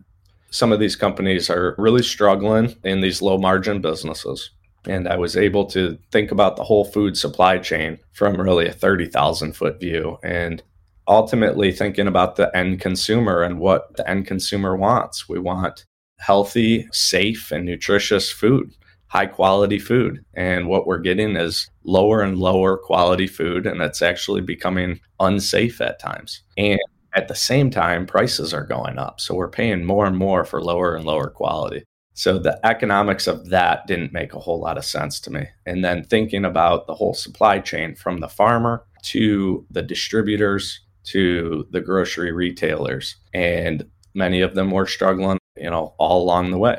some 0.51 0.73
of 0.73 0.81
these 0.81 0.96
companies 0.96 1.49
are 1.49 1.75
really 1.79 2.03
struggling 2.03 2.75
in 2.85 3.01
these 3.01 3.23
low 3.23 3.38
margin 3.38 3.81
businesses. 3.81 4.51
And 4.87 5.07
I 5.07 5.16
was 5.16 5.37
able 5.37 5.66
to 5.66 5.99
think 6.11 6.33
about 6.33 6.57
the 6.57 6.64
whole 6.64 6.85
food 6.85 7.16
supply 7.16 7.59
chain 7.59 7.99
from 8.12 8.40
really 8.40 8.66
a 8.66 8.73
30,000 8.73 9.53
foot 9.53 9.79
view 9.79 10.18
and 10.23 10.62
ultimately 11.11 11.73
thinking 11.73 12.07
about 12.07 12.37
the 12.37 12.57
end 12.57 12.81
consumer 12.81 13.42
and 13.42 13.59
what 13.59 13.94
the 13.96 14.09
end 14.09 14.27
consumer 14.27 14.77
wants. 14.77 15.29
We 15.29 15.40
want 15.40 15.85
healthy, 16.20 16.88
safe, 16.92 17.51
and 17.51 17.66
nutritious 17.66 18.31
food, 18.31 18.73
high 19.09 19.27
quality 19.27 19.81
food. 19.81 20.25
And 20.35 20.68
what 20.68 20.87
we're 20.87 21.01
getting 21.01 21.35
is 21.35 21.68
lower 21.85 22.23
and 22.23 22.38
lower 22.38 22.79
quality 22.79 23.27
food, 23.27 23.66
and 23.66 23.83
it's 23.83 24.03
actually 24.03 24.40
becoming 24.40 25.01
unsafe 25.18 25.81
at 25.81 25.99
times. 25.99 26.42
And 26.57 26.79
at 27.16 27.27
the 27.27 27.35
same 27.35 27.70
time, 27.70 28.07
prices 28.07 28.55
are 28.55 28.64
going 28.64 28.96
up. 28.96 29.20
So 29.20 29.35
we're 29.35 29.51
paying 29.51 29.85
more 29.85 30.07
and 30.07 30.16
more 30.16 30.44
for 30.44 30.62
lower 30.62 30.94
and 30.94 31.05
lower 31.05 31.29
quality. 31.29 31.83
So 32.14 32.38
the 32.38 32.64
economics 32.64 33.27
of 33.27 33.49
that 33.49 33.87
didn't 33.88 34.12
make 34.12 34.33
a 34.33 34.38
whole 34.38 34.61
lot 34.61 34.79
of 34.79 34.85
sense 34.85 35.18
to 35.20 35.31
me. 35.31 35.46
And 35.66 35.85
then 35.85 36.05
thinking 36.05 36.44
about 36.44 36.87
the 36.87 36.94
whole 36.94 37.14
supply 37.14 37.59
chain 37.59 37.96
from 37.96 38.18
the 38.20 38.29
farmer 38.29 38.85
to 39.05 39.66
the 39.70 39.83
distributors 39.83 40.81
to 41.05 41.67
the 41.71 41.81
grocery 41.81 42.33
retailers. 42.33 43.17
And 43.33 43.85
many 44.15 44.41
of 44.41 44.55
them 44.55 44.71
were 44.71 44.87
struggling, 44.87 45.39
you 45.57 45.71
know, 45.71 45.95
all 45.99 46.23
along 46.23 46.51
the 46.51 46.59
way. 46.59 46.79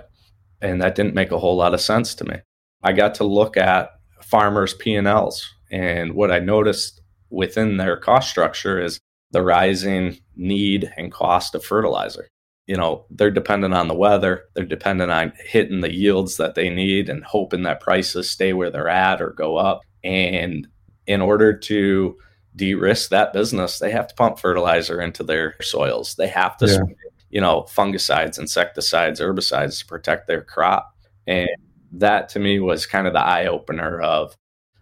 And 0.62 0.82
that 0.82 0.96
didn't 0.96 1.16
make 1.16 1.32
a 1.32 1.40
whole 1.40 1.58
lot 1.58 1.74
of 1.74 1.82
sense 1.82 2.14
to 2.16 2.26
me. 2.26 2.36
I 2.84 2.94
got 2.94 3.16
to 3.16 3.24
look 3.24 3.58
at 3.58 3.90
farmers' 4.22 4.74
P&Ls 4.74 5.48
and 5.72 6.14
what 6.14 6.32
I 6.32 6.40
noticed 6.40 7.02
within 7.30 7.78
their 7.78 7.98
cost 7.98 8.30
structure 8.30 8.80
is 8.80 9.00
the 9.32 9.42
rising 9.42 10.18
need 10.36 10.92
and 10.98 11.12
cost 11.12 11.56
of 11.56 11.64
fertilizer. 11.64 12.28
You 12.68 12.76
know, 12.78 13.06
they're 13.10 13.32
dependent 13.32 13.74
on 13.74 13.88
the 13.88 13.96
weather, 13.96 14.44
they're 14.54 14.66
dependent 14.66 15.12
on 15.12 15.34
hitting 15.46 15.82
the 15.82 15.94
yields 15.94 16.38
that 16.38 16.56
they 16.56 16.70
need 16.70 17.10
and 17.10 17.24
hoping 17.24 17.64
that 17.64 17.80
prices 17.80 18.30
stay 18.30 18.54
where 18.54 18.70
they're 18.70 18.90
at 18.90 19.22
or 19.22 19.32
go 19.32 19.56
up. 19.58 19.82
And 20.04 20.68
in 21.08 21.22
order 21.22 21.58
to 21.58 22.18
de-risk 22.56 23.10
that 23.10 23.34
business, 23.34 23.80
they 23.80 23.92
have 23.92 24.08
to 24.08 24.16
pump 24.16 24.40
fertilizer 24.40 25.02
into 25.02 25.24
their 25.24 25.56
soils. 25.62 26.16
They 26.16 26.28
have 26.28 26.58
to, 26.58 26.68
yeah. 26.68 26.96
you 27.30 27.42
know, 27.42 27.64
fungicides, 27.64 28.40
insecticides, 28.40 29.20
herbicides 29.20 29.80
to 29.80 29.86
protect 29.86 30.28
their 30.28 30.42
crop. 30.42 30.96
And 31.28 31.50
that 31.94 32.30
to 32.30 32.40
me 32.40 32.60
was 32.60 32.86
kind 32.86 33.08
of 33.08 33.14
the 33.14 33.20
eye 33.24 33.48
opener 33.48 34.02
of, 34.02 34.36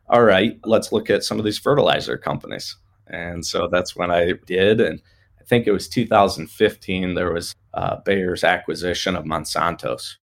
all 0.07 0.23
right, 0.23 0.59
let's 0.65 0.91
look 0.91 1.09
at 1.09 1.23
some 1.23 1.37
of 1.37 1.45
these 1.45 1.59
fertilizer 1.59 2.17
companies. 2.17 2.75
And 3.07 3.45
so 3.45 3.67
that's 3.67 3.95
when 3.95 4.11
I 4.11 4.33
did. 4.45 4.81
And 4.81 5.01
I 5.39 5.43
think 5.43 5.67
it 5.67 5.71
was 5.71 5.87
2015, 5.87 7.13
there 7.13 7.33
was 7.33 7.53
uh, 7.73 7.97
Bayer's 8.05 8.43
acquisition 8.43 9.15
of 9.15 9.25
Monsanto's. 9.25 10.17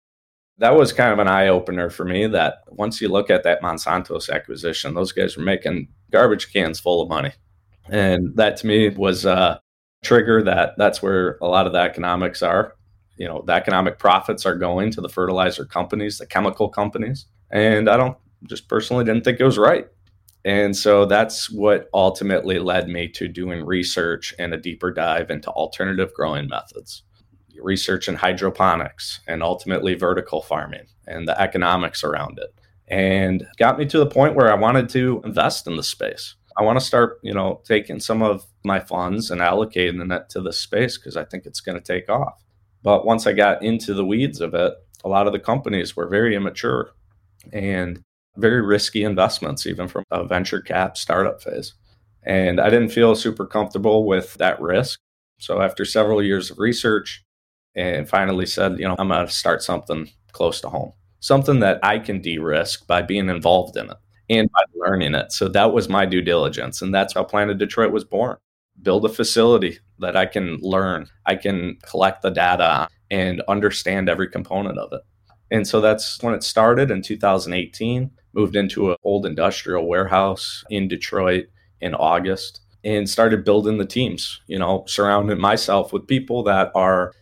That 0.59 0.75
was 0.75 0.93
kind 0.93 1.11
of 1.11 1.19
an 1.19 1.27
eye 1.27 1.47
opener 1.47 1.89
for 1.89 2.05
me 2.05 2.27
that 2.27 2.59
once 2.67 3.01
you 3.01 3.09
look 3.09 3.29
at 3.29 3.43
that 3.43 3.61
Monsanto's 3.61 4.29
acquisition, 4.29 4.93
those 4.93 5.11
guys 5.11 5.35
were 5.35 5.43
making 5.43 5.87
garbage 6.13 6.53
cans 6.53 6.79
full 6.79 7.01
of 7.01 7.09
money. 7.09 7.33
And 7.89 8.33
that 8.37 8.55
to 8.57 8.67
me 8.67 8.89
was 8.89 9.25
a 9.25 9.59
trigger 10.03 10.41
that 10.43 10.75
that's 10.77 11.01
where 11.01 11.37
a 11.41 11.47
lot 11.47 11.67
of 11.67 11.73
the 11.73 11.79
economics 11.79 12.41
are. 12.41 12.75
You 13.17 13.27
know, 13.27 13.43
the 13.45 13.53
economic 13.53 13.99
profits 13.99 14.45
are 14.45 14.55
going 14.55 14.91
to 14.91 15.01
the 15.01 15.09
fertilizer 15.09 15.65
companies, 15.65 16.19
the 16.19 16.25
chemical 16.25 16.69
companies. 16.69 17.25
And 17.51 17.89
I 17.89 17.97
don't 17.97 18.17
just 18.47 18.69
personally 18.69 19.03
didn't 19.03 19.23
think 19.23 19.39
it 19.39 19.45
was 19.45 19.57
right. 19.57 19.87
And 20.45 20.75
so 20.75 21.05
that's 21.05 21.49
what 21.49 21.89
ultimately 21.93 22.59
led 22.59 22.87
me 22.89 23.07
to 23.09 23.27
doing 23.27 23.65
research 23.65 24.33
and 24.37 24.53
a 24.53 24.57
deeper 24.57 24.91
dive 24.91 25.29
into 25.29 25.49
alternative 25.51 26.13
growing 26.13 26.47
methods, 26.49 27.03
research 27.61 28.09
in 28.09 28.15
hydroponics, 28.15 29.21
and 29.27 29.41
ultimately 29.41 29.93
vertical 29.93 30.41
farming 30.41 30.87
and 31.07 31.27
the 31.27 31.39
economics 31.39 32.03
around 32.03 32.39
it 32.39 32.53
and 32.93 33.47
got 33.57 33.79
me 33.79 33.87
to 33.87 33.97
the 33.97 34.05
point 34.05 34.35
where 34.35 34.51
I 34.51 34.55
wanted 34.55 34.87
to 34.89 35.19
invest 35.25 35.65
in 35.65 35.77
the 35.77 35.83
space. 35.83 36.35
I 36.55 36.61
want 36.61 36.77
to 36.79 36.85
start, 36.85 37.19
you 37.23 37.33
know, 37.33 37.59
taking 37.65 37.99
some 37.99 38.21
of 38.21 38.45
my 38.63 38.79
funds 38.79 39.31
and 39.31 39.41
allocating 39.41 40.15
it 40.15 40.29
to 40.29 40.41
the 40.41 40.53
space 40.53 40.99
because 40.99 41.17
I 41.17 41.25
think 41.25 41.47
it's 41.47 41.59
going 41.59 41.75
to 41.75 41.83
take 41.83 42.07
off. 42.07 42.43
But 42.83 43.03
once 43.03 43.25
I 43.25 43.33
got 43.33 43.63
into 43.63 43.95
the 43.95 44.05
weeds 44.05 44.41
of 44.41 44.53
it, 44.53 44.75
a 45.03 45.09
lot 45.09 45.25
of 45.25 45.33
the 45.33 45.39
companies 45.39 45.95
were 45.95 46.07
very 46.07 46.35
immature 46.35 46.91
and 47.51 47.99
very 48.37 48.61
risky 48.61 49.03
investments, 49.03 49.65
even 49.65 49.87
from 49.87 50.03
a 50.11 50.23
venture 50.23 50.61
cap 50.61 50.95
startup 50.95 51.41
phase. 51.41 51.73
And 52.21 52.61
I 52.61 52.69
didn't 52.69 52.89
feel 52.89 53.15
super 53.15 53.47
comfortable 53.47 54.05
with 54.05 54.35
that 54.35 54.61
risk. 54.61 54.99
So 55.39 55.61
after 55.61 55.83
several 55.83 56.21
years 56.21 56.51
of 56.51 56.59
research, 56.59 57.23
and 57.73 58.07
finally 58.07 58.45
said, 58.45 58.77
you 58.77 58.87
know, 58.87 58.95
I'm 58.99 59.07
going 59.07 59.25
to 59.25 59.33
start 59.33 59.63
something 59.63 60.11
close 60.31 60.61
to 60.61 60.69
home 60.69 60.93
something 61.23 61.61
that 61.61 61.79
I 61.81 61.99
can 61.99 62.19
de 62.19 62.37
risk 62.37 62.85
by 62.85 63.01
being 63.01 63.29
involved 63.29 63.77
in 63.77 63.89
it 63.89 63.95
and 64.29 64.51
by 64.51 64.63
learning 64.75 65.15
it. 65.15 65.31
So 65.31 65.47
that 65.47 65.71
was 65.71 65.87
my 65.87 66.05
due 66.05 66.21
diligence. 66.21 66.81
And 66.81 66.93
that's 66.93 67.13
how 67.13 67.23
Planted 67.23 67.59
Detroit 67.59 67.93
was 67.93 68.03
born. 68.03 68.35
Build 68.81 69.05
a 69.05 69.09
facility 69.09 69.79
that 69.99 70.17
I 70.17 70.25
can 70.25 70.57
learn, 70.57 71.07
I 71.25 71.35
can 71.35 71.77
collect 71.89 72.23
the 72.23 72.29
data 72.29 72.89
and 73.09 73.41
understand 73.47 74.09
every 74.09 74.27
component 74.27 74.77
of 74.77 74.91
it. 74.91 74.99
And 75.49 75.65
so 75.65 75.79
that's 75.79 76.21
when 76.21 76.33
it 76.33 76.43
started 76.43 76.91
in 76.91 77.01
2018. 77.01 78.11
Moved 78.33 78.57
into 78.57 78.91
an 78.91 78.97
old 79.03 79.25
industrial 79.25 79.87
warehouse 79.87 80.65
in 80.69 80.89
Detroit 80.89 81.45
in 81.79 81.95
August 81.95 82.59
and 82.83 83.09
started 83.09 83.45
building 83.45 83.77
the 83.77 83.85
teams, 83.85 84.41
you 84.47 84.59
know, 84.59 84.83
surrounding 84.87 85.39
myself 85.39 85.93
with 85.93 86.05
people 86.05 86.43
that 86.43 86.69
are 86.75 87.13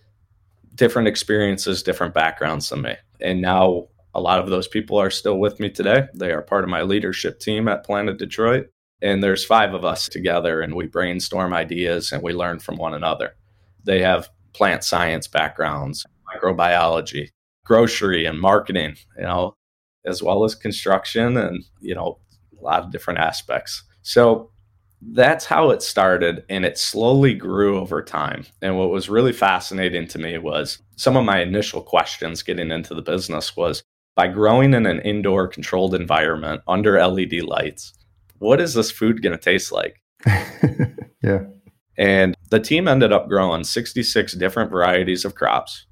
different 0.74 1.08
experiences, 1.08 1.84
different 1.84 2.16
backgrounds 2.16 2.70
than 2.70 2.82
me. 2.82 2.96
And 3.22 3.42
now 3.42 3.88
a 4.14 4.22
lot 4.22 4.40
of 4.40 4.50
those 4.50 4.68
people 4.68 4.98
are 4.98 5.10
still 5.10 5.40
with 5.40 5.60
me 5.60 5.70
today. 5.70 6.08
They 6.14 6.32
are 6.32 6.42
part 6.42 6.64
of 6.64 6.70
my 6.70 6.82
leadership 6.82 7.40
team 7.40 7.68
at 7.68 7.86
Planted 7.86 8.18
Detroit. 8.18 8.68
And 9.02 9.24
there's 9.24 9.44
five 9.46 9.74
of 9.74 9.84
us 9.84 10.08
together, 10.08 10.62
and 10.62 10.76
we 10.76 10.86
brainstorm 10.86 11.54
ideas 11.54 12.12
and 12.12 12.22
we 12.22 12.34
learn 12.34 12.60
from 12.60 12.78
one 12.78 12.94
another. 12.94 13.36
They 13.84 14.02
have 14.02 14.30
plant 14.54 14.84
science 14.84 15.28
backgrounds, 15.28 16.06
microbiology, 16.36 17.30
grocery, 17.66 18.26
and 18.26 18.40
marketing, 18.40 18.98
you 19.18 19.24
know, 19.24 19.56
as 20.06 20.22
well 20.22 20.44
as 20.44 20.54
construction 20.56 21.38
and, 21.38 21.64
you 21.80 21.96
know, 21.96 22.20
a 22.60 22.64
lot 22.64 22.84
of 22.84 22.92
different 22.92 23.20
aspects. 23.20 23.84
So 24.04 24.52
that's 25.02 25.46
how 25.46 25.72
it 25.72 25.82
started 25.82 26.44
and 26.50 26.64
it 26.64 26.78
slowly 26.78 27.34
grew 27.34 27.80
over 27.80 28.02
time. 28.02 28.46
And 28.62 28.78
what 28.78 28.92
was 28.92 29.10
really 29.10 29.34
fascinating 29.34 30.08
to 30.10 30.20
me 30.20 30.38
was 30.38 30.80
some 30.96 31.18
of 31.18 31.26
my 31.26 31.42
initial 31.42 31.82
questions 31.82 32.44
getting 32.44 32.72
into 32.72 32.94
the 32.94 33.02
business 33.02 33.58
was 33.58 33.84
by 34.16 34.28
growing 34.28 34.74
in 34.74 34.86
an 34.86 35.00
indoor 35.02 35.48
controlled 35.48 35.96
environment 35.96 36.62
under 36.68 37.04
LED 37.04 37.42
lights, 37.42 37.94
what 38.40 38.60
is 38.62 38.74
this 38.74 38.92
food 38.92 39.22
going 39.22 39.38
to 39.38 39.44
taste 39.44 39.72
like? 39.72 40.02
yeah. 41.24 41.46
And 41.98 42.36
the 42.50 42.60
team 42.60 42.88
ended 42.88 43.12
up 43.12 43.28
growing 43.28 43.64
66 43.64 44.34
different 44.34 44.72
varieties 44.72 45.26
of 45.26 45.36
crops 45.36 45.86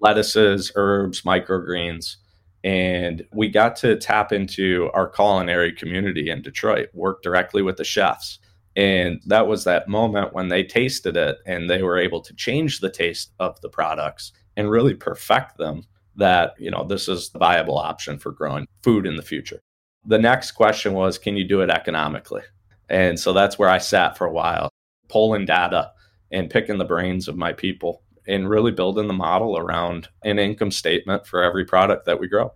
lettuces, 0.00 0.72
herbs, 0.74 1.22
microgreens. 1.22 2.16
And 2.64 3.24
we 3.32 3.48
got 3.48 3.76
to 3.76 3.96
tap 3.96 4.32
into 4.32 4.90
our 4.94 5.08
culinary 5.08 5.72
community 5.72 6.28
in 6.28 6.42
Detroit, 6.42 6.88
work 6.92 7.22
directly 7.22 7.62
with 7.62 7.76
the 7.76 7.84
chefs. 7.84 8.38
And 8.76 9.20
that 9.26 9.46
was 9.46 9.64
that 9.64 9.88
moment 9.88 10.32
when 10.32 10.48
they 10.48 10.64
tasted 10.64 11.16
it 11.16 11.38
and 11.46 11.68
they 11.68 11.82
were 11.82 11.98
able 11.98 12.20
to 12.22 12.34
change 12.34 12.80
the 12.80 12.90
taste 12.90 13.32
of 13.38 13.60
the 13.60 13.68
products 13.68 14.32
and 14.56 14.70
really 14.70 14.94
perfect 14.94 15.58
them 15.58 15.84
that, 16.16 16.54
you 16.58 16.70
know, 16.70 16.84
this 16.84 17.08
is 17.08 17.30
the 17.30 17.38
viable 17.38 17.78
option 17.78 18.18
for 18.18 18.32
growing 18.32 18.66
food 18.82 19.06
in 19.06 19.16
the 19.16 19.22
future. 19.22 19.60
The 20.04 20.18
next 20.18 20.52
question 20.52 20.94
was, 20.94 21.18
can 21.18 21.36
you 21.36 21.44
do 21.44 21.60
it 21.60 21.70
economically? 21.70 22.42
And 22.88 23.18
so 23.18 23.32
that's 23.32 23.58
where 23.58 23.68
I 23.68 23.78
sat 23.78 24.18
for 24.18 24.26
a 24.26 24.32
while, 24.32 24.68
pulling 25.08 25.46
data 25.46 25.92
and 26.30 26.50
picking 26.50 26.78
the 26.78 26.84
brains 26.84 27.28
of 27.28 27.36
my 27.36 27.52
people 27.52 28.02
and 28.26 28.48
really 28.48 28.72
building 28.72 29.06
the 29.06 29.12
model 29.12 29.58
around 29.58 30.08
an 30.24 30.38
income 30.38 30.70
statement 30.70 31.26
for 31.26 31.42
every 31.42 31.64
product 31.64 32.06
that 32.06 32.20
we 32.20 32.28
grow. 32.28 32.52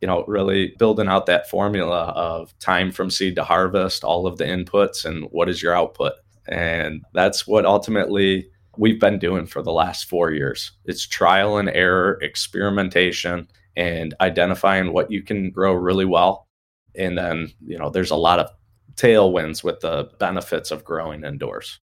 You 0.00 0.08
know, 0.08 0.24
really 0.26 0.74
building 0.78 1.08
out 1.08 1.26
that 1.26 1.48
formula 1.48 2.12
of 2.14 2.56
time 2.58 2.92
from 2.92 3.10
seed 3.10 3.36
to 3.36 3.44
harvest, 3.44 4.04
all 4.04 4.26
of 4.26 4.38
the 4.38 4.44
inputs, 4.44 5.04
and 5.04 5.24
what 5.30 5.48
is 5.48 5.62
your 5.62 5.74
output. 5.74 6.12
And 6.48 7.02
that's 7.14 7.46
what 7.46 7.64
ultimately 7.64 8.48
we've 8.76 9.00
been 9.00 9.18
doing 9.18 9.46
for 9.46 9.62
the 9.62 9.72
last 9.72 10.08
four 10.08 10.32
years. 10.32 10.72
It's 10.84 11.06
trial 11.06 11.56
and 11.56 11.70
error, 11.70 12.18
experimentation, 12.20 13.48
and 13.76 14.14
identifying 14.20 14.92
what 14.92 15.10
you 15.10 15.22
can 15.22 15.50
grow 15.50 15.72
really 15.72 16.04
well. 16.04 16.46
And 16.94 17.16
then, 17.16 17.52
you 17.64 17.78
know, 17.78 17.90
there's 17.90 18.10
a 18.10 18.16
lot 18.16 18.38
of 18.38 18.50
tailwinds 18.94 19.62
with 19.62 19.80
the 19.80 20.10
benefits 20.18 20.70
of 20.70 20.84
growing 20.84 21.24
indoors. 21.24 21.78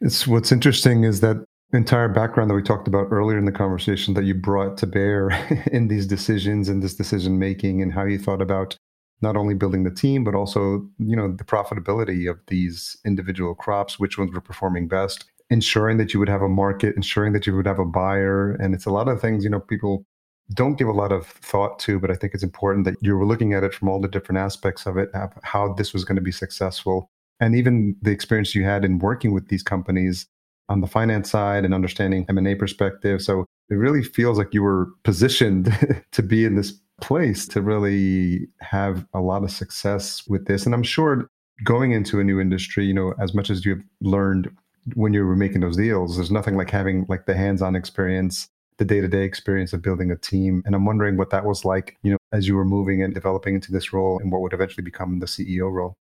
It's 0.00 0.26
what's 0.26 0.52
interesting 0.52 1.04
is 1.04 1.20
that 1.20 1.44
entire 1.72 2.08
background 2.08 2.50
that 2.50 2.54
we 2.54 2.62
talked 2.62 2.86
about 2.86 3.08
earlier 3.10 3.38
in 3.38 3.46
the 3.46 3.52
conversation 3.52 4.14
that 4.14 4.24
you 4.24 4.34
brought 4.34 4.76
to 4.78 4.86
bear 4.86 5.30
in 5.72 5.88
these 5.88 6.06
decisions 6.06 6.68
and 6.68 6.82
this 6.82 6.94
decision 6.94 7.38
making 7.38 7.82
and 7.82 7.92
how 7.92 8.04
you 8.04 8.18
thought 8.18 8.42
about 8.42 8.76
not 9.22 9.36
only 9.36 9.54
building 9.54 9.84
the 9.84 9.90
team 9.90 10.22
but 10.22 10.34
also 10.34 10.86
you 10.98 11.16
know 11.16 11.32
the 11.32 11.44
profitability 11.44 12.30
of 12.30 12.38
these 12.48 12.96
individual 13.04 13.54
crops 13.54 13.98
which 13.98 14.18
ones 14.18 14.32
were 14.32 14.40
performing 14.40 14.86
best 14.86 15.24
ensuring 15.50 15.98
that 15.98 16.12
you 16.12 16.20
would 16.20 16.28
have 16.28 16.42
a 16.42 16.48
market 16.48 16.96
ensuring 16.96 17.32
that 17.32 17.46
you 17.46 17.54
would 17.54 17.66
have 17.66 17.78
a 17.78 17.84
buyer. 17.84 18.52
And 18.52 18.74
it's 18.74 18.86
a 18.86 18.90
lot 18.90 19.08
of 19.08 19.20
things 19.20 19.44
you 19.44 19.50
know 19.50 19.60
people 19.60 20.04
don't 20.52 20.76
give 20.76 20.88
a 20.88 20.92
lot 20.92 21.10
of 21.10 21.26
thought 21.26 21.78
to 21.78 21.98
but 21.98 22.10
i 22.10 22.14
think 22.14 22.34
it's 22.34 22.42
important 22.42 22.84
that 22.84 22.94
you 23.00 23.16
were 23.16 23.24
looking 23.24 23.54
at 23.54 23.64
it 23.64 23.72
from 23.72 23.88
all 23.88 23.98
the 23.98 24.06
different 24.06 24.38
aspects 24.38 24.84
of 24.84 24.98
it 24.98 25.08
how 25.42 25.72
this 25.72 25.94
was 25.94 26.04
going 26.04 26.16
to 26.16 26.22
be 26.22 26.32
successful. 26.32 27.08
And 27.40 27.56
even 27.56 27.96
the 28.00 28.12
experience 28.12 28.54
you 28.54 28.64
had 28.64 28.84
in 28.84 28.98
working 28.98 29.32
with 29.32 29.48
these 29.48 29.62
companies 29.62 30.26
on 30.68 30.80
the 30.80 30.86
finance 30.86 31.30
side 31.30 31.64
and 31.64 31.74
understanding 31.74 32.24
M&A 32.28 32.54
perspective. 32.54 33.20
So 33.22 33.44
it 33.70 33.74
really 33.74 34.02
feels 34.02 34.38
like 34.38 34.54
you 34.54 34.62
were 34.62 34.88
positioned 35.02 35.72
to 36.12 36.22
be 36.22 36.44
in 36.44 36.56
this 36.56 36.72
place 37.00 37.46
to 37.48 37.60
really 37.60 38.46
have 38.60 39.06
a 39.14 39.20
lot 39.20 39.42
of 39.42 39.50
success 39.50 40.26
with 40.28 40.46
this. 40.46 40.64
And 40.64 40.74
I'm 40.74 40.82
sure 40.82 41.28
going 41.64 41.92
into 41.92 42.20
a 42.20 42.24
new 42.24 42.40
industry, 42.40 42.84
you 42.84 42.94
know, 42.94 43.14
as 43.20 43.34
much 43.34 43.50
as 43.50 43.64
you've 43.64 43.82
learned 44.00 44.50
when 44.94 45.12
you 45.14 45.24
were 45.24 45.36
making 45.36 45.60
those 45.60 45.76
deals, 45.76 46.16
there's 46.16 46.30
nothing 46.30 46.56
like 46.56 46.70
having 46.70 47.06
like 47.08 47.26
the 47.26 47.34
hands-on 47.34 47.74
experience, 47.74 48.48
the 48.78 48.84
day-to-day 48.84 49.22
experience 49.22 49.72
of 49.72 49.82
building 49.82 50.10
a 50.10 50.16
team. 50.16 50.62
And 50.66 50.74
I'm 50.74 50.84
wondering 50.84 51.16
what 51.16 51.30
that 51.30 51.44
was 51.44 51.64
like, 51.64 51.96
you 52.02 52.12
know, 52.12 52.18
as 52.32 52.46
you 52.48 52.54
were 52.54 52.64
moving 52.64 53.02
and 53.02 53.14
developing 53.14 53.54
into 53.54 53.72
this 53.72 53.92
role 53.92 54.18
and 54.18 54.30
what 54.30 54.40
would 54.42 54.52
eventually 54.52 54.84
become 54.84 55.20
the 55.20 55.26
CEO 55.26 55.72
role. 55.72 55.94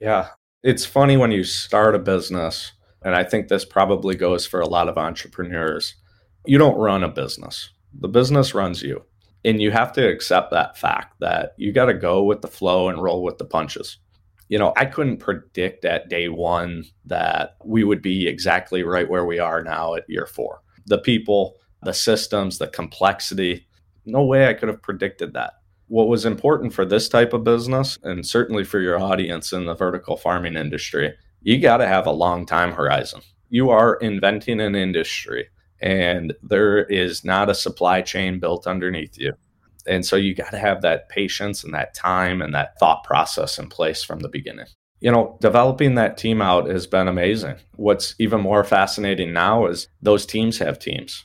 Yeah. 0.00 0.28
It's 0.62 0.84
funny 0.84 1.16
when 1.16 1.30
you 1.30 1.44
start 1.44 1.94
a 1.94 1.98
business 1.98 2.72
and 3.02 3.14
I 3.14 3.24
think 3.24 3.48
this 3.48 3.64
probably 3.64 4.14
goes 4.14 4.46
for 4.46 4.60
a 4.60 4.68
lot 4.68 4.88
of 4.88 4.98
entrepreneurs. 4.98 5.94
You 6.46 6.58
don't 6.58 6.78
run 6.78 7.04
a 7.04 7.08
business, 7.08 7.70
the 7.98 8.08
business 8.08 8.54
runs 8.54 8.82
you. 8.82 9.04
And 9.44 9.62
you 9.62 9.70
have 9.70 9.92
to 9.92 10.06
accept 10.06 10.50
that 10.50 10.76
fact 10.76 11.20
that 11.20 11.54
you 11.56 11.72
got 11.72 11.86
to 11.86 11.94
go 11.94 12.24
with 12.24 12.42
the 12.42 12.48
flow 12.48 12.88
and 12.88 13.00
roll 13.00 13.22
with 13.22 13.38
the 13.38 13.44
punches. 13.44 13.98
You 14.48 14.58
know, 14.58 14.72
I 14.76 14.84
couldn't 14.84 15.18
predict 15.18 15.84
at 15.84 16.08
day 16.08 16.28
one 16.28 16.84
that 17.06 17.56
we 17.64 17.84
would 17.84 18.02
be 18.02 18.26
exactly 18.26 18.82
right 18.82 19.08
where 19.08 19.24
we 19.24 19.38
are 19.38 19.62
now 19.62 19.94
at 19.94 20.08
year 20.08 20.26
four. 20.26 20.62
The 20.86 20.98
people, 20.98 21.56
the 21.82 21.92
systems, 21.92 22.58
the 22.58 22.66
complexity, 22.66 23.66
no 24.06 24.24
way 24.24 24.48
I 24.48 24.54
could 24.54 24.68
have 24.68 24.82
predicted 24.82 25.34
that. 25.34 25.54
What 25.86 26.08
was 26.08 26.24
important 26.24 26.74
for 26.74 26.84
this 26.84 27.08
type 27.08 27.32
of 27.32 27.44
business, 27.44 27.98
and 28.02 28.26
certainly 28.26 28.64
for 28.64 28.80
your 28.80 29.00
audience 29.00 29.52
in 29.52 29.66
the 29.66 29.74
vertical 29.74 30.16
farming 30.16 30.56
industry, 30.56 31.14
you 31.48 31.58
got 31.58 31.78
to 31.78 31.88
have 31.88 32.06
a 32.06 32.12
long 32.12 32.44
time 32.44 32.72
horizon. 32.72 33.22
You 33.48 33.70
are 33.70 33.94
inventing 33.94 34.60
an 34.60 34.74
industry 34.74 35.48
and 35.80 36.34
there 36.42 36.84
is 36.84 37.24
not 37.24 37.48
a 37.48 37.54
supply 37.54 38.02
chain 38.02 38.38
built 38.38 38.66
underneath 38.66 39.16
you. 39.16 39.32
And 39.86 40.04
so 40.04 40.14
you 40.16 40.34
got 40.34 40.50
to 40.50 40.58
have 40.58 40.82
that 40.82 41.08
patience 41.08 41.64
and 41.64 41.72
that 41.72 41.94
time 41.94 42.42
and 42.42 42.54
that 42.54 42.78
thought 42.78 43.02
process 43.02 43.58
in 43.58 43.70
place 43.70 44.04
from 44.04 44.20
the 44.20 44.28
beginning. 44.28 44.66
You 45.00 45.10
know, 45.10 45.38
developing 45.40 45.94
that 45.94 46.18
team 46.18 46.42
out 46.42 46.68
has 46.68 46.86
been 46.86 47.08
amazing. 47.08 47.56
What's 47.76 48.14
even 48.18 48.42
more 48.42 48.62
fascinating 48.62 49.32
now 49.32 49.68
is 49.68 49.88
those 50.02 50.26
teams 50.26 50.58
have 50.58 50.78
teams. 50.78 51.24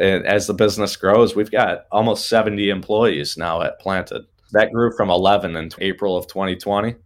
And 0.00 0.26
as 0.26 0.48
the 0.48 0.54
business 0.54 0.96
grows, 0.96 1.36
we've 1.36 1.52
got 1.52 1.84
almost 1.92 2.28
70 2.28 2.70
employees 2.70 3.36
now 3.36 3.62
at 3.62 3.78
Planted. 3.78 4.22
That 4.50 4.72
grew 4.72 4.90
from 4.96 5.10
11 5.10 5.54
in 5.54 5.70
April 5.78 6.16
of 6.16 6.26
2020 6.26 6.96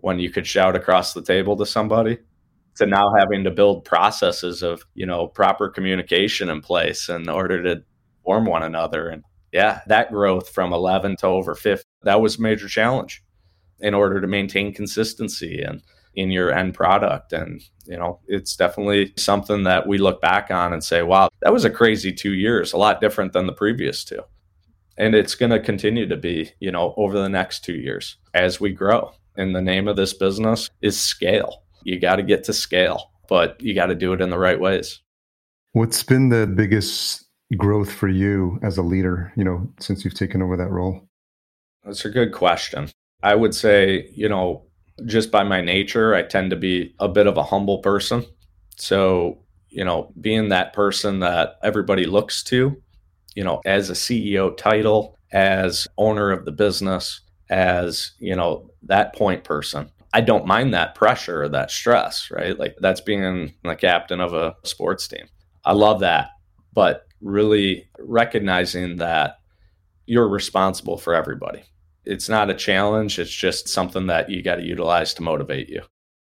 when 0.00 0.18
you 0.18 0.30
could 0.30 0.46
shout 0.46 0.76
across 0.76 1.12
the 1.12 1.22
table 1.22 1.56
to 1.56 1.66
somebody 1.66 2.18
to 2.78 2.86
now 2.86 3.12
having 3.18 3.44
to 3.44 3.50
build 3.50 3.84
processes 3.84 4.62
of 4.62 4.84
you 4.94 5.04
know 5.04 5.26
proper 5.26 5.68
communication 5.68 6.48
in 6.48 6.60
place 6.60 7.08
in 7.08 7.28
order 7.28 7.62
to 7.62 7.82
form 8.24 8.46
one 8.46 8.62
another. 8.62 9.08
And 9.08 9.22
yeah 9.52 9.80
that 9.86 10.10
growth 10.10 10.48
from 10.50 10.72
11 10.72 11.16
to 11.16 11.26
over 11.26 11.54
50 11.54 11.84
that 12.02 12.20
was 12.20 12.38
a 12.38 12.42
major 12.42 12.68
challenge 12.68 13.22
in 13.80 13.94
order 13.94 14.20
to 14.20 14.26
maintain 14.26 14.72
consistency 14.72 15.62
and 15.62 15.82
in 16.14 16.30
your 16.30 16.52
end 16.52 16.74
product. 16.74 17.32
And 17.32 17.60
you 17.84 17.96
know 17.96 18.20
it's 18.28 18.56
definitely 18.56 19.12
something 19.16 19.64
that 19.64 19.86
we 19.86 19.98
look 19.98 20.20
back 20.20 20.50
on 20.50 20.72
and 20.72 20.82
say 20.82 21.02
wow 21.02 21.28
that 21.42 21.52
was 21.52 21.64
a 21.64 21.70
crazy 21.70 22.12
2 22.12 22.32
years 22.32 22.72
a 22.72 22.78
lot 22.78 23.00
different 23.00 23.32
than 23.32 23.46
the 23.46 23.52
previous 23.52 24.04
two. 24.04 24.22
And 24.96 25.14
it's 25.14 25.36
going 25.36 25.52
to 25.52 25.60
continue 25.60 26.06
to 26.06 26.16
be 26.16 26.52
you 26.60 26.70
know 26.70 26.94
over 26.96 27.18
the 27.18 27.28
next 27.28 27.64
2 27.64 27.72
years 27.72 28.16
as 28.34 28.60
we 28.60 28.72
grow 28.72 29.12
and 29.38 29.54
the 29.54 29.62
name 29.62 29.88
of 29.88 29.96
this 29.96 30.12
business 30.12 30.68
is 30.82 31.00
scale. 31.00 31.62
You 31.84 31.98
got 31.98 32.16
to 32.16 32.22
get 32.22 32.44
to 32.44 32.52
scale, 32.52 33.10
but 33.28 33.58
you 33.60 33.74
got 33.74 33.86
to 33.86 33.94
do 33.94 34.12
it 34.12 34.20
in 34.20 34.30
the 34.30 34.38
right 34.38 34.60
ways. 34.60 35.00
What's 35.72 36.02
been 36.02 36.28
the 36.28 36.46
biggest 36.46 37.24
growth 37.56 37.90
for 37.90 38.08
you 38.08 38.58
as 38.62 38.76
a 38.76 38.82
leader, 38.82 39.32
you 39.36 39.44
know, 39.44 39.72
since 39.78 40.04
you've 40.04 40.14
taken 40.14 40.42
over 40.42 40.56
that 40.56 40.70
role? 40.70 41.08
That's 41.84 42.04
a 42.04 42.10
good 42.10 42.32
question. 42.32 42.90
I 43.22 43.34
would 43.34 43.54
say, 43.54 44.10
you 44.14 44.28
know, 44.28 44.64
just 45.06 45.30
by 45.30 45.44
my 45.44 45.60
nature, 45.60 46.14
I 46.14 46.22
tend 46.22 46.50
to 46.50 46.56
be 46.56 46.94
a 46.98 47.08
bit 47.08 47.26
of 47.26 47.36
a 47.36 47.44
humble 47.44 47.78
person. 47.78 48.26
So, 48.76 49.38
you 49.68 49.84
know, 49.84 50.12
being 50.20 50.48
that 50.48 50.72
person 50.72 51.20
that 51.20 51.58
everybody 51.62 52.06
looks 52.06 52.42
to, 52.44 52.76
you 53.34 53.44
know, 53.44 53.60
as 53.64 53.88
a 53.88 53.94
CEO 53.94 54.56
title, 54.56 55.16
as 55.32 55.86
owner 55.96 56.32
of 56.32 56.44
the 56.44 56.52
business, 56.52 57.20
as, 57.50 58.12
you 58.18 58.34
know, 58.34 58.70
that 58.82 59.14
point 59.14 59.44
person. 59.44 59.90
I 60.12 60.20
don't 60.20 60.46
mind 60.46 60.72
that 60.72 60.94
pressure 60.94 61.42
or 61.42 61.48
that 61.50 61.70
stress, 61.70 62.30
right? 62.30 62.58
Like 62.58 62.76
that's 62.80 63.00
being 63.00 63.54
the 63.62 63.76
captain 63.76 64.20
of 64.20 64.32
a 64.32 64.56
sports 64.64 65.06
team. 65.06 65.26
I 65.64 65.72
love 65.72 66.00
that. 66.00 66.30
But 66.72 67.06
really 67.20 67.88
recognizing 67.98 68.96
that 68.96 69.38
you're 70.06 70.28
responsible 70.28 70.96
for 70.96 71.14
everybody. 71.14 71.62
It's 72.04 72.28
not 72.28 72.48
a 72.48 72.54
challenge, 72.54 73.18
it's 73.18 73.30
just 73.30 73.68
something 73.68 74.06
that 74.06 74.30
you 74.30 74.42
got 74.42 74.56
to 74.56 74.62
utilize 74.62 75.12
to 75.14 75.22
motivate 75.22 75.68
you. 75.68 75.82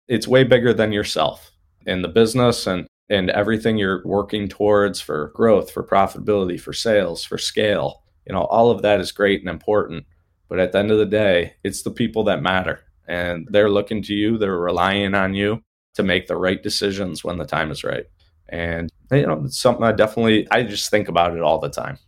It's 0.10 0.28
way 0.28 0.44
bigger 0.44 0.74
than 0.74 0.92
yourself 0.92 1.52
in 1.86 2.02
the 2.02 2.10
business 2.10 2.68
and 2.68 2.88
and 3.10 3.30
everything 3.30 3.78
you're 3.78 4.02
working 4.06 4.48
towards 4.48 5.02
for 5.02 5.34
growth, 5.36 5.70
for 5.70 5.84
profitability, 5.84 6.60
for 6.60 6.72
sales, 6.72 7.26
for 7.26 7.38
scale. 7.38 8.04
You 8.26 8.34
know, 8.34 8.44
all 8.46 8.72
of 8.72 8.84
that 8.84 9.02
is 9.02 9.12
great 9.12 9.42
and 9.42 9.50
important. 9.50 10.06
But 10.52 10.60
at 10.60 10.74
the 10.74 10.80
end 10.80 10.92
of 10.92 10.98
the 10.98 11.06
day, 11.06 11.54
it's 11.64 11.84
the 11.84 11.92
people 11.92 12.26
that 12.26 12.42
matter. 12.42 12.82
And 13.08 13.48
they're 13.50 13.70
looking 13.70 14.04
to 14.04 14.14
you, 14.14 14.38
they're 14.38 14.58
relying 14.58 15.16
on 15.16 15.34
you 15.34 15.64
to 15.94 16.04
make 16.04 16.28
the 16.28 16.36
right 16.36 16.62
decisions 16.62 17.24
when 17.24 17.38
the 17.38 17.46
time 17.46 17.72
is 17.72 17.86
right. 17.86 18.04
And, 18.50 18.92
you 19.14 19.26
know, 19.26 19.42
it's 19.46 19.58
something 19.58 19.86
I 19.86 19.94
definitely, 19.94 20.50
I 20.52 20.64
just 20.64 20.92
think 20.92 21.08
about 21.08 21.38
it 21.38 21.42
all 21.42 21.60
the 21.60 21.70
time. 21.70 22.00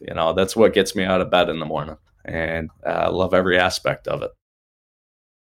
You 0.00 0.14
know, 0.14 0.32
that's 0.32 0.56
what 0.56 0.74
gets 0.74 0.96
me 0.96 1.04
out 1.04 1.20
of 1.20 1.30
bed 1.30 1.48
in 1.48 1.60
the 1.60 1.64
morning. 1.64 1.96
And 2.24 2.70
I 2.84 3.08
love 3.08 3.34
every 3.34 3.56
aspect 3.56 4.08
of 4.08 4.20
it. 4.22 4.32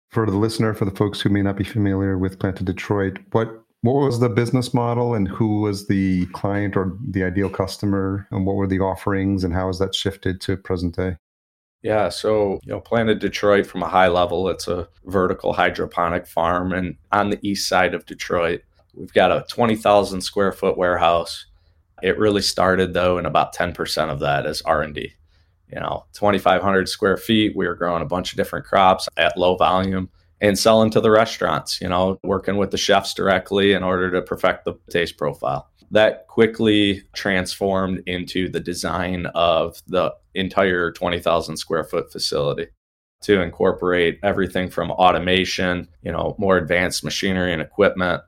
For 0.08 0.24
the 0.24 0.38
listener, 0.38 0.72
for 0.72 0.86
the 0.86 0.96
folks 0.96 1.20
who 1.20 1.28
may 1.28 1.42
not 1.42 1.58
be 1.58 1.64
familiar 1.64 2.16
with 2.16 2.38
Planted 2.38 2.64
Detroit, 2.64 3.18
what 3.32 3.48
what 3.82 3.96
was 3.96 4.18
the 4.18 4.30
business 4.30 4.72
model 4.72 5.14
and 5.14 5.28
who 5.28 5.60
was 5.60 5.88
the 5.88 6.24
client 6.28 6.74
or 6.74 6.96
the 7.06 7.22
ideal 7.22 7.50
customer 7.50 8.26
and 8.30 8.46
what 8.46 8.56
were 8.56 8.66
the 8.66 8.80
offerings 8.80 9.44
and 9.44 9.52
how 9.52 9.66
has 9.66 9.78
that 9.78 9.94
shifted 9.94 10.40
to 10.40 10.56
present 10.56 10.96
day? 10.96 11.18
Yeah, 11.82 12.08
so 12.08 12.58
you 12.64 12.72
know, 12.72 12.80
planted 12.80 13.20
Detroit 13.20 13.66
from 13.66 13.82
a 13.82 13.88
high 13.88 14.08
level. 14.08 14.48
It's 14.48 14.66
a 14.68 14.88
vertical 15.04 15.52
hydroponic 15.52 16.26
farm, 16.26 16.72
and 16.72 16.96
on 17.12 17.30
the 17.30 17.38
east 17.46 17.68
side 17.68 17.94
of 17.94 18.06
Detroit, 18.06 18.62
we've 18.94 19.12
got 19.12 19.30
a 19.30 19.44
twenty 19.48 19.76
thousand 19.76 20.22
square 20.22 20.52
foot 20.52 20.76
warehouse. 20.76 21.46
It 22.02 22.18
really 22.18 22.42
started 22.42 22.92
though, 22.94 23.18
and 23.18 23.26
about 23.26 23.52
ten 23.52 23.72
percent 23.72 24.10
of 24.10 24.20
that 24.20 24.46
is 24.46 24.62
R 24.62 24.82
and 24.82 24.94
D. 24.94 25.12
you 25.72 25.80
know, 25.80 26.06
2,500 26.14 26.88
square 26.88 27.16
feet. 27.18 27.56
We 27.56 27.66
were 27.68 27.74
growing 27.76 28.02
a 28.02 28.06
bunch 28.06 28.32
of 28.32 28.36
different 28.38 28.66
crops 28.66 29.08
at 29.18 29.38
low 29.38 29.56
volume 29.56 30.10
and 30.40 30.58
selling 30.58 30.90
to 30.92 31.00
the 31.00 31.10
restaurants, 31.10 31.80
you 31.80 31.88
know, 31.88 32.18
working 32.24 32.56
with 32.58 32.70
the 32.72 32.78
chefs 32.78 33.14
directly 33.14 33.72
in 33.74 33.82
order 33.84 34.10
to 34.12 34.22
perfect 34.22 34.64
the 34.66 34.74
taste 34.90 35.18
profile. 35.18 35.70
That 35.90 36.26
quickly 36.26 37.02
transformed 37.14 38.02
into 38.06 38.48
the 38.48 38.60
design 38.60 39.26
of 39.34 39.80
the 39.86 40.14
entire 40.34 40.92
20,000 40.92 41.56
square 41.56 41.84
foot 41.84 42.10
facility 42.10 42.68
to 43.22 43.40
incorporate 43.40 44.18
everything 44.22 44.68
from 44.68 44.90
automation, 44.90 45.88
you 46.02 46.12
know, 46.12 46.34
more 46.38 46.58
advanced 46.58 47.02
machinery 47.02 47.52
and 47.52 47.62
equipment 47.62 48.22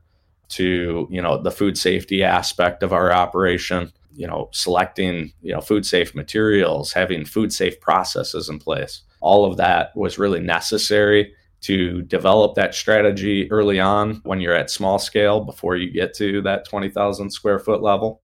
to, 0.50 1.06
you 1.10 1.20
know, 1.20 1.40
the 1.40 1.50
food 1.50 1.76
safety 1.76 2.24
aspect 2.24 2.82
of 2.82 2.92
our 2.92 3.12
operation, 3.12 3.92
you 4.14 4.26
know, 4.26 4.48
selecting, 4.52 5.32
you 5.42 5.52
know, 5.52 5.60
food 5.60 5.84
safe 5.84 6.14
materials, 6.14 6.92
having 6.92 7.24
food 7.24 7.52
safe 7.52 7.78
processes 7.80 8.48
in 8.48 8.58
place. 8.58 9.02
All 9.20 9.44
of 9.44 9.56
that 9.58 9.94
was 9.96 10.18
really 10.18 10.40
necessary 10.40 11.34
to 11.60 12.02
develop 12.02 12.54
that 12.54 12.74
strategy 12.74 13.50
early 13.50 13.80
on 13.80 14.20
when 14.24 14.40
you're 14.40 14.54
at 14.54 14.70
small 14.70 14.98
scale 14.98 15.40
before 15.40 15.76
you 15.76 15.90
get 15.90 16.14
to 16.14 16.40
that 16.42 16.68
20,000 16.68 17.30
square 17.30 17.58
foot 17.58 17.82
level. 17.82 18.22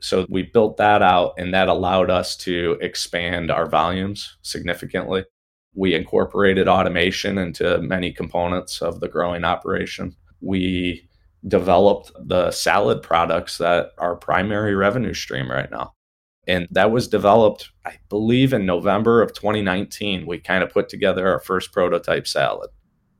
So 0.00 0.26
we 0.28 0.42
built 0.42 0.76
that 0.78 1.02
out 1.02 1.34
and 1.38 1.52
that 1.54 1.68
allowed 1.68 2.10
us 2.10 2.36
to 2.38 2.78
expand 2.80 3.50
our 3.50 3.66
volumes 3.68 4.38
significantly. 4.42 5.24
We 5.74 5.94
incorporated 5.94 6.68
automation 6.68 7.38
into 7.38 7.80
many 7.80 8.12
components 8.12 8.82
of 8.82 9.00
the 9.00 9.08
growing 9.08 9.44
operation. 9.44 10.16
We 10.40 11.08
developed 11.46 12.12
the 12.18 12.50
salad 12.50 13.02
products 13.02 13.58
that 13.58 13.92
are 13.98 14.16
primary 14.16 14.74
revenue 14.74 15.14
stream 15.14 15.50
right 15.50 15.70
now. 15.70 15.94
And 16.50 16.66
that 16.72 16.90
was 16.90 17.06
developed, 17.06 17.70
I 17.86 17.98
believe, 18.08 18.52
in 18.52 18.66
November 18.66 19.22
of 19.22 19.32
2019. 19.32 20.26
We 20.26 20.40
kind 20.40 20.64
of 20.64 20.70
put 20.70 20.88
together 20.88 21.28
our 21.28 21.38
first 21.38 21.72
prototype 21.72 22.26
salad. 22.26 22.70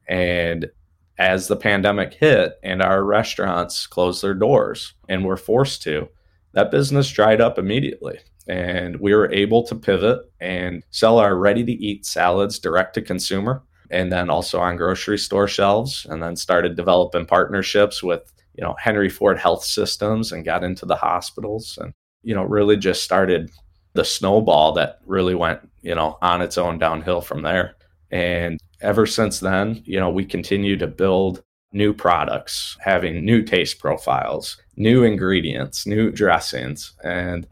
And 0.09 0.68
as 1.16 1.47
the 1.47 1.55
pandemic 1.55 2.12
hit 2.14 2.55
and 2.64 2.83
our 2.83 3.05
restaurants 3.05 3.87
closed 3.87 4.20
their 4.20 4.35
doors 4.35 4.95
and 5.09 5.24
were 5.24 5.37
forced 5.37 5.81
to, 5.83 6.09
that 6.55 6.72
business 6.72 7.09
dried 7.09 7.41
up 7.41 7.57
immediately. 7.57 8.18
And 8.49 8.99
we 8.99 9.14
were 9.14 9.33
able 9.33 9.62
to 9.68 9.76
pivot 9.76 10.18
and 10.41 10.83
sell 10.91 11.18
our 11.18 11.37
ready 11.37 11.62
to 11.62 11.72
eat 11.72 12.07
salads 12.07 12.59
direct 12.59 12.95
to 12.95 13.03
consumer 13.03 13.62
and 13.93 14.11
then 14.11 14.28
also 14.28 14.59
on 14.59 14.76
grocery 14.76 15.18
store 15.18 15.47
shelves 15.47 16.05
and 16.11 16.20
then 16.20 16.35
started 16.35 16.74
developing 16.74 17.26
partnerships 17.26 18.03
with 18.03 18.33
you 18.55 18.62
know 18.62 18.74
henry 18.78 19.09
ford 19.09 19.39
health 19.39 19.64
systems 19.64 20.31
and 20.33 20.45
got 20.45 20.62
into 20.62 20.87
the 20.87 20.97
hospitals 20.97 21.76
and 21.81 21.93
you 22.23 22.35
know, 22.35 22.45
really 22.45 22.77
just 22.77 23.03
started 23.03 23.51
the 23.95 24.05
snowball 24.05 24.73
that 24.73 25.01
really 25.07 25.35
went, 25.35 25.61
you 25.83 25.95
know, 25.95 26.18
on 26.23 26.43
its 26.43 26.59
own 26.59 26.79
downhill 26.79 27.21
from 27.21 27.43
there. 27.43 27.77
And 28.11 28.59
ever 28.81 29.07
since 29.07 29.41
then, 29.41 29.83
you 29.85 29.99
know, 29.99 30.11
we 30.11 30.25
continue 30.25 30.77
to 30.77 30.87
build 30.87 31.43
new 31.73 31.93
products, 31.93 32.77
having 32.81 33.25
new 33.25 33.43
taste 33.43 33.79
profiles, 33.79 34.61
new 34.77 35.05
ingredients, 35.05 35.87
new 35.87 36.11
dressings, 36.11 36.95
and 37.05 37.47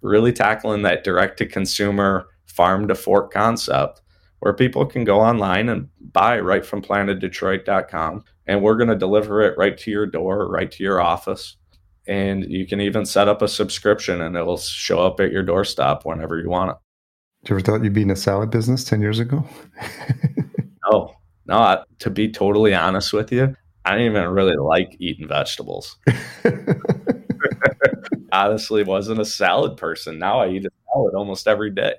really 0.00 0.32
tackling 0.32 0.82
that 0.82 1.04
direct 1.04 1.38
to 1.38 1.46
consumer 1.46 2.28
farm 2.46 2.88
to 2.88 2.94
fork 2.94 3.32
concept 3.32 4.00
where 4.40 4.54
people 4.54 4.86
can 4.86 5.04
go 5.04 5.20
online 5.20 5.68
and 5.68 5.88
buy 6.12 6.38
right 6.38 6.64
from 6.64 6.80
planteddetroit.com 6.80 8.24
and 8.46 8.62
we're 8.62 8.76
going 8.76 8.88
to 8.88 8.96
deliver 8.96 9.42
it 9.42 9.58
right 9.58 9.76
to 9.76 9.90
your 9.90 10.06
door, 10.06 10.48
right 10.48 10.70
to 10.70 10.82
your 10.82 11.00
office 11.00 11.56
and 12.08 12.50
you 12.50 12.66
can 12.66 12.80
even 12.80 13.04
set 13.04 13.28
up 13.28 13.42
a 13.42 13.48
subscription 13.48 14.22
and 14.22 14.34
it'll 14.34 14.56
show 14.56 15.00
up 15.00 15.20
at 15.20 15.30
your 15.30 15.42
doorstep 15.42 16.04
whenever 16.04 16.38
you 16.38 16.48
want 16.48 16.70
it. 16.70 16.76
Did 17.42 17.50
you 17.50 17.56
ever 17.56 17.60
thought 17.60 17.84
you'd 17.84 17.92
be 17.92 18.02
in 18.02 18.10
a 18.10 18.16
salad 18.16 18.50
business 18.50 18.82
10 18.82 19.00
years 19.00 19.18
ago? 19.18 19.44
no, 20.90 21.14
no. 21.46 21.84
To 22.00 22.10
be 22.10 22.32
totally 22.32 22.74
honest 22.74 23.12
with 23.12 23.30
you, 23.30 23.54
I 23.84 23.92
didn't 23.92 24.12
even 24.12 24.28
really 24.30 24.56
like 24.56 24.96
eating 24.98 25.28
vegetables. 25.28 25.96
Honestly, 28.32 28.82
wasn't 28.82 29.20
a 29.20 29.24
salad 29.24 29.76
person. 29.76 30.18
Now 30.18 30.40
I 30.40 30.48
eat 30.48 30.66
a 30.66 30.70
salad 30.92 31.14
almost 31.14 31.46
every 31.46 31.70
day. 31.70 31.94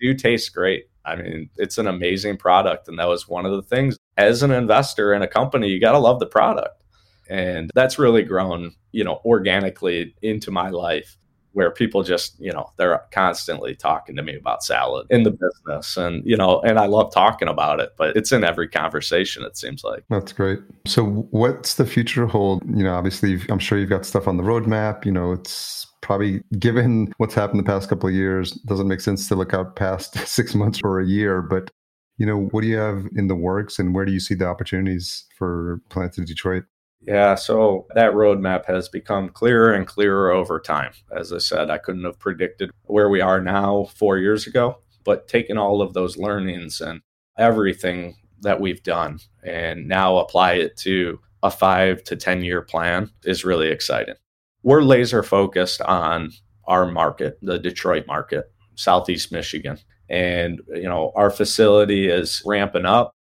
Do 0.00 0.14
taste 0.14 0.52
great. 0.52 0.84
I 1.04 1.16
mean, 1.16 1.48
it's 1.56 1.78
an 1.78 1.86
amazing 1.86 2.36
product. 2.36 2.88
And 2.88 2.98
that 2.98 3.08
was 3.08 3.28
one 3.28 3.46
of 3.46 3.52
the 3.52 3.62
things 3.62 3.96
as 4.16 4.42
an 4.42 4.50
investor 4.50 5.14
in 5.14 5.22
a 5.22 5.28
company, 5.28 5.68
you 5.68 5.80
got 5.80 5.92
to 5.92 5.98
love 5.98 6.18
the 6.18 6.26
product. 6.26 6.82
And 7.28 7.70
that's 7.74 7.98
really 7.98 8.22
grown, 8.22 8.72
you 8.92 9.04
know, 9.04 9.20
organically 9.24 10.14
into 10.22 10.50
my 10.50 10.70
life 10.70 11.16
where 11.52 11.70
people 11.70 12.02
just, 12.02 12.38
you 12.38 12.52
know, 12.52 12.70
they're 12.76 13.02
constantly 13.10 13.74
talking 13.74 14.14
to 14.14 14.22
me 14.22 14.36
about 14.36 14.62
salad 14.62 15.06
in 15.10 15.24
the 15.24 15.30
business. 15.30 15.96
And, 15.96 16.24
you 16.24 16.36
know, 16.36 16.60
and 16.60 16.78
I 16.78 16.86
love 16.86 17.12
talking 17.12 17.48
about 17.48 17.80
it, 17.80 17.94
but 17.96 18.16
it's 18.16 18.30
in 18.30 18.44
every 18.44 18.68
conversation, 18.68 19.42
it 19.42 19.56
seems 19.56 19.82
like. 19.82 20.04
That's 20.08 20.32
great. 20.32 20.60
So, 20.86 21.26
what's 21.30 21.74
the 21.74 21.86
future 21.86 22.26
hold? 22.26 22.62
You 22.64 22.84
know, 22.84 22.94
obviously, 22.94 23.40
I'm 23.48 23.58
sure 23.58 23.78
you've 23.78 23.90
got 23.90 24.06
stuff 24.06 24.28
on 24.28 24.36
the 24.36 24.42
roadmap. 24.44 25.04
You 25.04 25.10
know, 25.10 25.32
it's 25.32 25.86
probably 26.00 26.42
given 26.58 27.12
what's 27.16 27.34
happened 27.34 27.58
the 27.58 27.64
past 27.64 27.88
couple 27.88 28.08
of 28.08 28.14
years, 28.14 28.52
doesn't 28.52 28.88
make 28.88 29.00
sense 29.00 29.26
to 29.28 29.34
look 29.34 29.52
out 29.52 29.74
past 29.74 30.14
six 30.28 30.54
months 30.54 30.80
or 30.84 31.00
a 31.00 31.06
year. 31.06 31.42
But, 31.42 31.70
you 32.18 32.26
know, 32.26 32.46
what 32.52 32.60
do 32.60 32.68
you 32.68 32.76
have 32.76 33.06
in 33.16 33.26
the 33.26 33.34
works 33.34 33.78
and 33.78 33.94
where 33.94 34.04
do 34.04 34.12
you 34.12 34.20
see 34.20 34.34
the 34.34 34.46
opportunities 34.46 35.24
for 35.36 35.80
Planted 35.88 36.26
Detroit? 36.26 36.64
Yeah, 37.00 37.36
so 37.36 37.86
that 37.94 38.12
roadmap 38.12 38.66
has 38.66 38.88
become 38.88 39.28
clearer 39.28 39.72
and 39.72 39.86
clearer 39.86 40.30
over 40.30 40.58
time. 40.58 40.92
As 41.16 41.32
I 41.32 41.38
said, 41.38 41.70
I 41.70 41.78
couldn't 41.78 42.04
have 42.04 42.18
predicted 42.18 42.70
where 42.84 43.08
we 43.08 43.20
are 43.20 43.40
now 43.40 43.84
four 43.96 44.18
years 44.18 44.46
ago, 44.46 44.80
but 45.04 45.28
taking 45.28 45.56
all 45.56 45.80
of 45.80 45.94
those 45.94 46.16
learnings 46.16 46.80
and 46.80 47.00
everything 47.38 48.16
that 48.42 48.60
we've 48.60 48.82
done 48.82 49.20
and 49.44 49.86
now 49.86 50.18
apply 50.18 50.54
it 50.54 50.76
to 50.78 51.20
a 51.42 51.50
five 51.50 52.02
to 52.04 52.16
10 52.16 52.42
year 52.42 52.62
plan 52.62 53.10
is 53.24 53.44
really 53.44 53.68
exciting. 53.68 54.16
We're 54.62 54.82
laser 54.82 55.22
focused 55.22 55.80
on 55.82 56.32
our 56.66 56.90
market, 56.90 57.38
the 57.40 57.58
Detroit 57.58 58.06
market, 58.06 58.52
Southeast 58.74 59.32
Michigan. 59.32 59.78
And, 60.10 60.60
you 60.68 60.88
know, 60.88 61.12
our 61.14 61.30
facility 61.30 62.08
is 62.08 62.42
ramping 62.44 62.86
up 62.86 63.12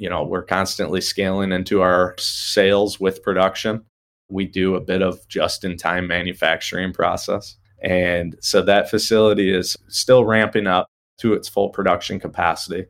you 0.00 0.08
know, 0.08 0.24
we're 0.24 0.42
constantly 0.42 1.02
scaling 1.02 1.52
into 1.52 1.82
our 1.82 2.14
sales 2.18 2.98
with 2.98 3.22
production. 3.22 3.84
We 4.30 4.46
do 4.46 4.74
a 4.74 4.80
bit 4.80 5.02
of 5.02 5.28
just 5.28 5.62
in 5.62 5.76
time 5.76 6.06
manufacturing 6.06 6.94
process. 6.94 7.56
And 7.82 8.34
so 8.40 8.62
that 8.62 8.88
facility 8.88 9.54
is 9.54 9.76
still 9.88 10.24
ramping 10.24 10.66
up 10.66 10.86
to 11.18 11.34
its 11.34 11.50
full 11.50 11.68
production 11.68 12.18
capacity. 12.18 12.86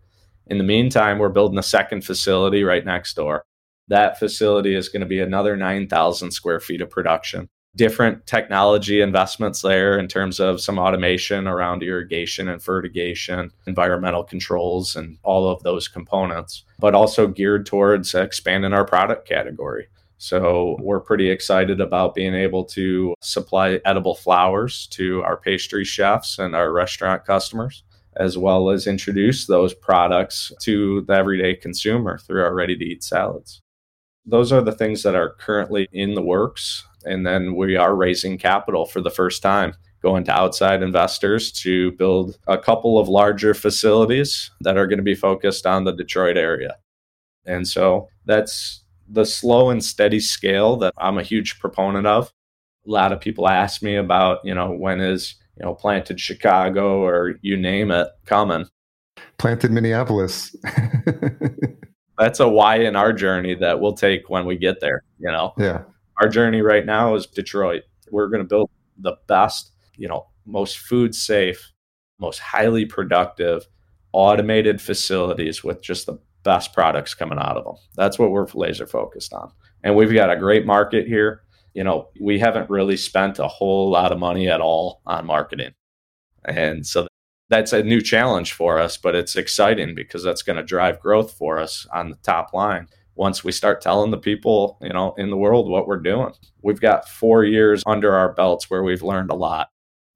In 0.46 0.58
the 0.58 0.64
meantime, 0.64 1.18
we're 1.18 1.30
building 1.30 1.58
a 1.58 1.64
second 1.64 2.04
facility 2.04 2.62
right 2.62 2.86
next 2.86 3.14
door. 3.14 3.42
That 3.88 4.20
facility 4.20 4.76
is 4.76 4.88
going 4.88 5.00
to 5.00 5.06
be 5.06 5.18
another 5.18 5.56
9,000 5.56 6.30
square 6.30 6.60
feet 6.60 6.80
of 6.80 6.90
production 6.90 7.48
different 7.76 8.26
technology 8.26 9.00
investments 9.00 9.62
there 9.62 9.98
in 9.98 10.08
terms 10.08 10.40
of 10.40 10.60
some 10.60 10.78
automation 10.78 11.46
around 11.46 11.82
irrigation 11.82 12.48
and 12.48 12.62
fertigation, 12.62 13.50
environmental 13.66 14.24
controls, 14.24 14.96
and 14.96 15.18
all 15.22 15.48
of 15.48 15.62
those 15.62 15.86
components, 15.86 16.64
but 16.78 16.94
also 16.94 17.26
geared 17.26 17.66
towards 17.66 18.14
expanding 18.14 18.72
our 18.72 18.84
product 18.84 19.28
category. 19.28 19.86
So 20.18 20.76
we're 20.80 21.00
pretty 21.00 21.30
excited 21.30 21.80
about 21.80 22.14
being 22.14 22.34
able 22.34 22.64
to 22.66 23.14
supply 23.22 23.80
edible 23.86 24.14
flowers 24.14 24.86
to 24.88 25.22
our 25.22 25.38
pastry 25.38 25.84
chefs 25.84 26.38
and 26.38 26.54
our 26.54 26.72
restaurant 26.72 27.24
customers, 27.24 27.84
as 28.16 28.36
well 28.36 28.68
as 28.68 28.86
introduce 28.86 29.46
those 29.46 29.72
products 29.72 30.52
to 30.60 31.02
the 31.02 31.14
everyday 31.14 31.54
consumer 31.54 32.18
through 32.18 32.42
our 32.42 32.54
ready 32.54 32.76
to 32.76 32.84
eat 32.84 33.02
salads. 33.02 33.62
Those 34.26 34.52
are 34.52 34.60
the 34.60 34.72
things 34.72 35.02
that 35.04 35.14
are 35.14 35.36
currently 35.38 35.88
in 35.90 36.14
the 36.14 36.22
works. 36.22 36.84
And 37.04 37.26
then 37.26 37.54
we 37.56 37.76
are 37.76 37.94
raising 37.94 38.38
capital 38.38 38.86
for 38.86 39.00
the 39.00 39.10
first 39.10 39.42
time, 39.42 39.74
going 40.02 40.24
to 40.24 40.32
outside 40.32 40.82
investors 40.82 41.52
to 41.52 41.92
build 41.92 42.38
a 42.46 42.58
couple 42.58 42.98
of 42.98 43.08
larger 43.08 43.54
facilities 43.54 44.50
that 44.60 44.76
are 44.76 44.86
going 44.86 44.98
to 44.98 45.02
be 45.02 45.14
focused 45.14 45.66
on 45.66 45.84
the 45.84 45.92
Detroit 45.92 46.36
area. 46.36 46.76
And 47.46 47.66
so 47.66 48.08
that's 48.26 48.84
the 49.08 49.24
slow 49.24 49.70
and 49.70 49.82
steady 49.82 50.20
scale 50.20 50.76
that 50.76 50.94
I'm 50.98 51.18
a 51.18 51.22
huge 51.22 51.58
proponent 51.58 52.06
of. 52.06 52.32
A 52.86 52.90
lot 52.90 53.12
of 53.12 53.20
people 53.20 53.48
ask 53.48 53.82
me 53.82 53.96
about, 53.96 54.38
you 54.44 54.54
know, 54.54 54.70
when 54.70 55.00
is, 55.00 55.34
you 55.58 55.64
know, 55.64 55.74
planted 55.74 56.20
Chicago 56.20 57.02
or 57.02 57.34
you 57.42 57.56
name 57.56 57.90
it 57.90 58.08
coming. 58.24 58.66
Planted 59.38 59.70
Minneapolis. 59.70 60.54
that's 62.18 62.40
a 62.40 62.48
why 62.48 62.76
in 62.76 62.96
our 62.96 63.12
journey 63.12 63.54
that 63.54 63.80
we'll 63.80 63.94
take 63.94 64.28
when 64.30 64.46
we 64.46 64.56
get 64.56 64.80
there, 64.80 65.02
you 65.18 65.30
know. 65.30 65.52
Yeah 65.58 65.82
our 66.20 66.28
journey 66.28 66.62
right 66.62 66.86
now 66.86 67.14
is 67.14 67.26
Detroit. 67.26 67.82
We're 68.10 68.28
going 68.28 68.42
to 68.42 68.48
build 68.48 68.70
the 68.98 69.16
best, 69.26 69.72
you 69.96 70.08
know, 70.08 70.26
most 70.46 70.78
food 70.78 71.14
safe, 71.14 71.72
most 72.18 72.38
highly 72.40 72.84
productive, 72.84 73.66
automated 74.12 74.80
facilities 74.80 75.64
with 75.64 75.82
just 75.82 76.06
the 76.06 76.18
best 76.42 76.72
products 76.74 77.14
coming 77.14 77.38
out 77.38 77.56
of 77.56 77.64
them. 77.64 77.76
That's 77.96 78.18
what 78.18 78.30
we're 78.30 78.46
laser 78.54 78.86
focused 78.86 79.32
on. 79.32 79.52
And 79.82 79.96
we've 79.96 80.12
got 80.12 80.30
a 80.30 80.36
great 80.36 80.66
market 80.66 81.06
here. 81.06 81.42
You 81.74 81.84
know, 81.84 82.08
we 82.20 82.38
haven't 82.38 82.68
really 82.70 82.96
spent 82.96 83.38
a 83.38 83.48
whole 83.48 83.90
lot 83.90 84.12
of 84.12 84.18
money 84.18 84.48
at 84.50 84.60
all 84.60 85.02
on 85.06 85.26
marketing. 85.26 85.72
And 86.44 86.86
so 86.86 87.06
That's 87.48 87.72
a 87.72 87.82
new 87.82 88.00
challenge 88.00 88.52
for 88.52 88.78
us, 88.78 88.96
but 88.96 89.16
it's 89.16 89.34
exciting 89.36 89.94
because 89.96 90.22
that's 90.22 90.42
going 90.42 90.56
to 90.56 90.62
drive 90.62 91.00
growth 91.00 91.32
for 91.32 91.58
us 91.58 91.86
on 91.92 92.10
the 92.10 92.16
top 92.22 92.54
line 92.54 92.86
once 93.20 93.44
we 93.44 93.52
start 93.52 93.82
telling 93.82 94.10
the 94.10 94.16
people, 94.16 94.78
you 94.80 94.88
know, 94.88 95.12
in 95.18 95.28
the 95.28 95.36
world 95.36 95.68
what 95.68 95.86
we're 95.86 96.00
doing. 96.00 96.32
We've 96.62 96.80
got 96.80 97.06
4 97.06 97.44
years 97.44 97.82
under 97.86 98.14
our 98.14 98.32
belts 98.32 98.70
where 98.70 98.82
we've 98.82 99.02
learned 99.02 99.30
a 99.30 99.34
lot, 99.34 99.68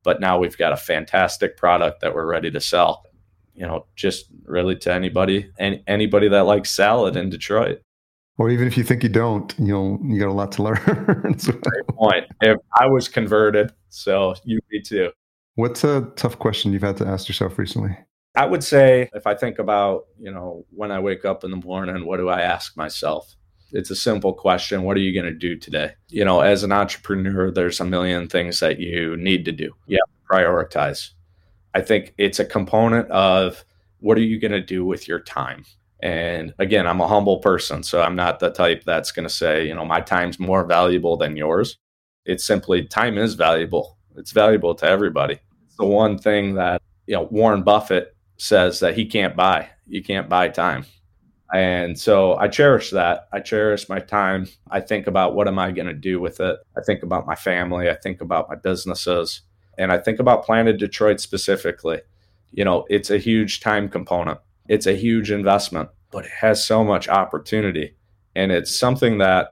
but 0.02 0.22
now 0.22 0.38
we've 0.38 0.57
got 0.57 0.72
a 0.72 0.76
fantastic 0.78 1.59
product 1.59 2.00
that 2.00 2.14
we're 2.14 2.24
ready 2.24 2.50
to 2.50 2.61
sell. 2.61 3.05
You 3.52 3.66
know, 3.66 3.84
just 3.94 4.24
really 4.46 4.74
to 4.76 4.90
anybody 4.90 5.50
and 5.59 5.82
anybody 5.86 6.28
that 6.28 6.46
likes 6.46 6.70
salad 6.70 7.14
in 7.14 7.28
Detroit. 7.28 7.82
Or 8.38 8.48
even 8.48 8.66
if 8.66 8.78
you 8.78 8.82
think 8.82 9.02
you 9.02 9.11
don't, 9.11 9.55
you'll 9.59 10.00
you 10.02 10.18
got 10.18 10.30
a 10.30 10.32
lot 10.32 10.52
to 10.52 10.62
learn. 10.68 10.78
Great 10.82 11.86
point. 11.90 12.24
If 12.40 12.57
I 12.80 12.86
was 12.86 13.07
converted, 13.09 13.70
so 13.90 14.34
you 14.44 14.61
be 14.70 14.80
too. 14.80 15.11
What's 15.57 15.84
a 15.84 16.11
tough 16.16 16.38
question 16.38 16.72
you've 16.72 16.82
had 16.82 16.96
to 16.96 17.07
ask 17.07 17.28
yourself 17.28 17.59
recently? 17.59 17.96
I 18.37 18.47
would 18.47 18.64
say 18.64 19.09
if 19.14 19.26
I 19.26 19.35
think 19.35 19.59
about, 19.59 20.07
you 20.18 20.32
know, 20.32 20.66
when 20.70 20.91
I 20.91 20.99
wake 20.99 21.24
up 21.24 21.45
in 21.45 21.51
the 21.51 21.57
morning, 21.57 22.05
what 22.05 22.16
do 22.16 22.28
I 22.28 22.41
ask 22.41 22.76
myself? 22.76 23.37
It's 23.72 23.91
a 23.91 23.97
simple 23.97 24.32
question. 24.32 24.82
What 24.82 24.97
are 24.97 25.01
you 25.01 25.12
going 25.12 25.32
to 25.32 25.39
do 25.39 25.57
today? 25.57 25.93
You 26.09 26.24
know, 26.24 26.41
as 26.41 26.62
an 26.62 26.72
entrepreneur, 26.72 27.51
there's 27.51 27.80
a 27.80 27.85
million 27.85 28.28
things 28.28 28.61
that 28.61 28.80
you 28.80 29.16
need 29.16 29.45
to 29.45 29.53
do. 29.53 29.72
Yeah, 29.87 29.99
prioritize. 30.30 31.11
I 31.74 31.80
think 31.80 32.14
it's 32.18 32.39
a 32.39 32.45
component 32.45 33.09
of 33.11 33.64
what 33.99 34.18
are 34.18 34.22
you 34.22 34.39
going 34.39 34.53
to 34.53 34.61
do 34.61 34.85
with 34.85 35.09
your 35.09 35.20
time? 35.20 35.64
And 36.01 36.55
again, 36.59 36.87
I'm 36.87 37.01
a 37.01 37.09
humble 37.09 37.39
person, 37.39 37.82
so 37.82 38.03
I'm 38.03 38.16
not 38.16 38.39
the 38.39 38.51
type 38.51 38.85
that's 38.85 39.11
going 39.11 39.26
to 39.26 39.35
say, 39.35 39.66
you 39.66 39.74
know, 39.74 39.85
my 39.85 40.01
time's 40.01 40.39
more 40.39 40.64
valuable 40.64 41.16
than 41.16 41.37
yours. 41.37 41.78
It's 42.26 42.45
simply 42.45 42.85
time 42.85 43.16
is 43.16 43.35
valuable. 43.35 43.97
It's 44.16 44.32
valuable 44.32 44.74
to 44.76 44.87
everybody. 44.87 45.41
It's 45.66 45.76
the 45.76 45.87
one 45.87 46.18
thing 46.18 46.55
that, 46.55 46.82
you 47.07 47.14
know, 47.14 47.28
Warren 47.30 47.62
Buffett 47.62 48.13
says 48.37 48.80
that 48.80 48.97
he 48.97 49.07
can't 49.07 49.37
buy. 49.37 49.68
You 49.87 50.03
can't 50.03 50.28
buy 50.28 50.49
time. 50.49 50.87
And 51.53 51.99
so 51.99 52.37
I 52.37 52.49
cherish 52.49 52.91
that. 52.91 53.28
I 53.32 53.41
cherish 53.41 53.89
my 53.89 54.01
time. 54.01 54.47
I 54.70 54.80
think 54.80 55.07
about 55.07 55.35
what 55.35 55.47
am 55.47 55.59
I 55.59 55.70
going 55.70 55.87
to 55.87 55.95
do 55.95 56.20
with 56.20 56.41
it? 56.41 56.59
I 56.76 56.80
think 56.82 57.03
about 57.03 57.26
my 57.26 57.37
family. 57.37 57.89
I 57.89 57.95
think 57.95 58.20
about 58.20 58.49
my 58.49 58.57
businesses. 58.57 59.43
And 59.78 59.93
I 59.93 59.99
think 59.99 60.18
about 60.18 60.45
Planted 60.45 60.78
Detroit 60.78 61.20
specifically. 61.20 62.01
You 62.51 62.64
know, 62.64 62.87
it's 62.89 63.11
a 63.11 63.18
huge 63.18 63.61
time 63.61 63.89
component, 63.89 64.39
it's 64.68 64.87
a 64.87 64.97
huge 64.97 65.30
investment, 65.30 65.91
but 66.11 66.24
it 66.24 66.30
has 66.30 66.64
so 66.64 66.82
much 66.85 67.09
opportunity. 67.09 67.97
And 68.35 68.51
it's 68.51 68.74
something 68.74 69.18
that 69.18 69.51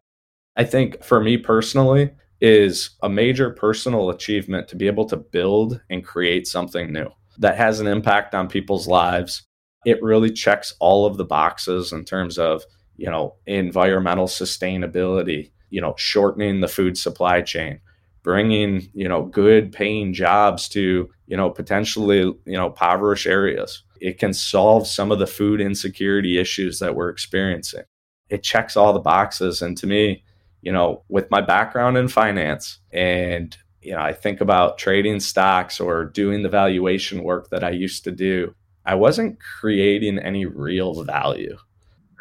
I 0.56 0.64
think 0.64 1.02
for 1.04 1.20
me 1.20 1.36
personally 1.36 2.10
is 2.40 2.90
a 3.02 3.08
major 3.08 3.50
personal 3.50 4.10
achievement 4.10 4.68
to 4.68 4.76
be 4.76 4.86
able 4.86 5.04
to 5.06 5.16
build 5.16 5.80
and 5.90 6.04
create 6.04 6.46
something 6.46 6.92
new 6.92 7.08
that 7.42 7.56
has 7.56 7.80
an 7.80 7.86
impact 7.86 8.34
on 8.34 8.48
people's 8.48 8.88
lives. 8.88 9.42
It 9.84 10.02
really 10.02 10.30
checks 10.30 10.74
all 10.80 11.06
of 11.06 11.16
the 11.16 11.24
boxes 11.24 11.92
in 11.92 12.04
terms 12.04 12.38
of, 12.38 12.64
you 12.96 13.10
know, 13.10 13.34
environmental 13.46 14.26
sustainability, 14.26 15.50
you 15.70 15.80
know, 15.80 15.94
shortening 15.98 16.60
the 16.60 16.68
food 16.68 16.96
supply 16.96 17.42
chain, 17.42 17.80
bringing, 18.22 18.88
you 18.94 19.08
know, 19.08 19.24
good 19.24 19.72
paying 19.72 20.12
jobs 20.12 20.68
to, 20.70 21.10
you 21.26 21.36
know, 21.36 21.50
potentially, 21.50 22.18
you 22.18 22.56
know, 22.56 22.66
impoverished 22.66 23.26
areas. 23.26 23.82
It 24.00 24.18
can 24.18 24.32
solve 24.32 24.86
some 24.86 25.10
of 25.10 25.18
the 25.18 25.26
food 25.26 25.60
insecurity 25.60 26.38
issues 26.38 26.78
that 26.78 26.94
we're 26.94 27.08
experiencing. 27.08 27.84
It 28.28 28.42
checks 28.42 28.76
all 28.76 28.92
the 28.92 29.00
boxes. 29.00 29.62
And 29.62 29.76
to 29.78 29.86
me, 29.86 30.22
you 30.60 30.70
know, 30.70 31.02
with 31.08 31.30
my 31.30 31.40
background 31.40 31.96
in 31.96 32.06
finance 32.06 32.78
and 32.92 33.56
you 33.82 33.92
know, 33.92 34.00
I 34.00 34.12
think 34.12 34.40
about 34.40 34.78
trading 34.78 35.20
stocks 35.20 35.80
or 35.80 36.04
doing 36.04 36.42
the 36.42 36.48
valuation 36.48 37.24
work 37.24 37.50
that 37.50 37.64
I 37.64 37.70
used 37.70 38.04
to 38.04 38.12
do. 38.12 38.54
I 38.86 38.94
wasn't 38.94 39.38
creating 39.40 40.18
any 40.18 40.46
real 40.46 41.02
value 41.02 41.56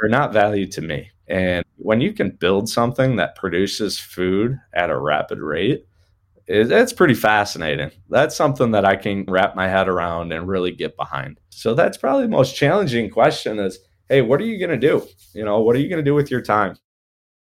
or 0.01 0.09
not 0.09 0.33
value 0.33 0.67
to 0.67 0.81
me. 0.81 1.11
And 1.27 1.63
when 1.77 2.01
you 2.01 2.13
can 2.13 2.31
build 2.31 2.67
something 2.67 3.15
that 3.15 3.35
produces 3.35 3.99
food 3.99 4.59
at 4.73 4.89
a 4.89 4.97
rapid 4.97 5.39
rate, 5.39 5.85
it's 6.47 6.91
pretty 6.91 7.13
fascinating. 7.13 7.91
That's 8.09 8.35
something 8.35 8.71
that 8.71 8.83
I 8.83 8.95
can 8.95 9.25
wrap 9.27 9.55
my 9.55 9.67
head 9.67 9.87
around 9.87 10.33
and 10.33 10.47
really 10.47 10.71
get 10.71 10.97
behind. 10.97 11.39
So 11.49 11.73
that's 11.73 11.97
probably 11.97 12.23
the 12.23 12.31
most 12.31 12.55
challenging 12.55 13.09
question 13.09 13.59
is, 13.59 13.79
hey, 14.09 14.21
what 14.21 14.41
are 14.41 14.45
you 14.45 14.59
going 14.59 14.77
to 14.77 14.87
do? 14.87 15.07
You 15.33 15.45
know, 15.45 15.61
what 15.61 15.75
are 15.75 15.79
you 15.79 15.87
going 15.87 16.03
to 16.03 16.09
do 16.09 16.15
with 16.15 16.31
your 16.31 16.41
time? 16.41 16.77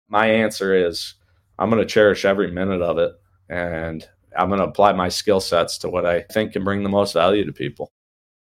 My 0.08 0.26
answer 0.26 0.74
is 0.74 1.14
I'm 1.58 1.70
going 1.70 1.80
to 1.80 1.88
cherish 1.88 2.24
every 2.24 2.50
minute 2.50 2.82
of 2.82 2.98
it 2.98 3.12
and 3.50 4.08
I'm 4.38 4.48
going 4.48 4.60
to 4.60 4.66
apply 4.66 4.92
my 4.92 5.08
skill 5.08 5.40
sets 5.40 5.76
to 5.78 5.88
what 5.90 6.06
I 6.06 6.22
think 6.32 6.52
can 6.52 6.64
bring 6.64 6.82
the 6.82 6.88
most 6.88 7.12
value 7.12 7.44
to 7.44 7.52
people. 7.52 7.92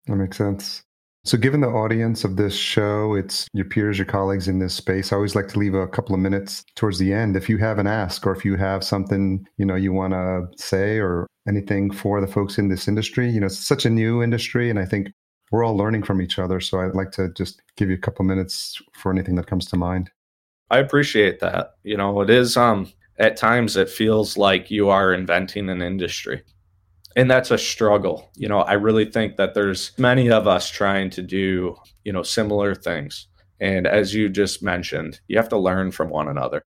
That 0.07 0.17
makes 0.17 0.37
sense. 0.37 0.83
So, 1.25 1.39
given 1.39 1.61
the 1.61 1.69
audience 1.69 2.25
of 2.25 2.37
this 2.37 2.55
show, 2.55 3.15
it's 3.15 3.47
your 3.53 3.65
peers, 3.65 3.97
your 3.97 4.07
colleagues 4.07 4.49
in 4.49 4.59
this 4.59 4.75
space. 4.75 5.13
I 5.13 5.17
always 5.17 5.37
like 5.37 5.47
to 5.49 5.59
leave 5.59 5.75
a 5.75 5.87
couple 5.87 6.17
of 6.17 6.21
minutes 6.21 6.65
towards 6.75 6.99
the 6.99 7.13
end. 7.13 7.37
If 7.37 7.49
you 7.49 7.59
have 7.59 7.79
an 7.79 7.87
ask, 7.87 8.27
or 8.27 8.35
if 8.35 8.45
you 8.45 8.57
have 8.57 8.83
something 8.83 9.47
you 9.57 9.65
know 9.65 9.77
you 9.77 9.93
want 9.93 10.15
to 10.15 10.47
say, 10.57 10.99
or 10.99 11.29
anything 11.47 11.93
for 11.93 12.21
the 12.21 12.27
folks 12.27 12.59
in 12.59 12.69
this 12.69 12.89
industry, 12.89 13.31
you 13.31 13.39
know, 13.39 13.47
it's 13.47 13.59
such 13.59 13.87
a 13.87 13.91
new 13.91 14.21
industry, 14.21 14.69
and 14.69 14.81
I 14.81 14.85
think 14.85 15.13
we're 15.53 15.65
all 15.65 15.77
learning 15.77 16.03
from 16.03 16.21
each 16.21 16.41
other. 16.41 16.59
So, 16.59 16.81
I'd 16.81 16.97
like 16.97 17.13
to 17.13 17.33
just 17.35 17.63
give 17.77 17.89
you 17.89 17.95
a 17.95 18.01
couple 18.01 18.25
of 18.25 18.29
minutes 18.29 18.83
for 18.93 19.13
anything 19.13 19.37
that 19.37 19.47
comes 19.47 19.67
to 19.67 19.77
mind. 19.77 20.11
I 20.71 20.79
appreciate 20.79 21.39
that. 21.39 21.75
You 21.85 21.97
know, 21.99 22.21
it 22.21 22.31
is 22.31 22.57
um 22.57 22.93
at 23.23 23.37
times 23.37 23.77
it 23.77 23.89
feels 23.89 24.37
like 24.37 24.69
you 24.69 24.89
are 24.89 25.15
inventing 25.15 25.69
an 25.69 25.81
industry. 25.81 26.43
And 27.15 27.31
that's 27.31 27.53
a 27.53 27.59
struggle. 27.59 28.31
You 28.35 28.49
know, 28.49 28.63
I 28.63 28.73
really 28.73 29.05
think 29.05 29.37
that 29.37 29.55
there's 29.55 29.93
many 29.97 30.29
of 30.29 30.49
us 30.49 30.69
trying 30.69 31.09
to 31.11 31.23
do, 31.23 31.77
you 32.03 32.13
know, 32.13 32.25
similar 32.25 32.75
things. 32.75 33.29
And 33.61 33.87
as 33.87 34.13
you 34.13 34.29
just 34.29 34.61
mentioned, 34.61 35.21
you 35.29 35.37
have 35.37 35.49
to 35.51 35.59
learn 35.59 35.93
from 35.93 36.11
one 36.11 36.27
another. 36.27 36.63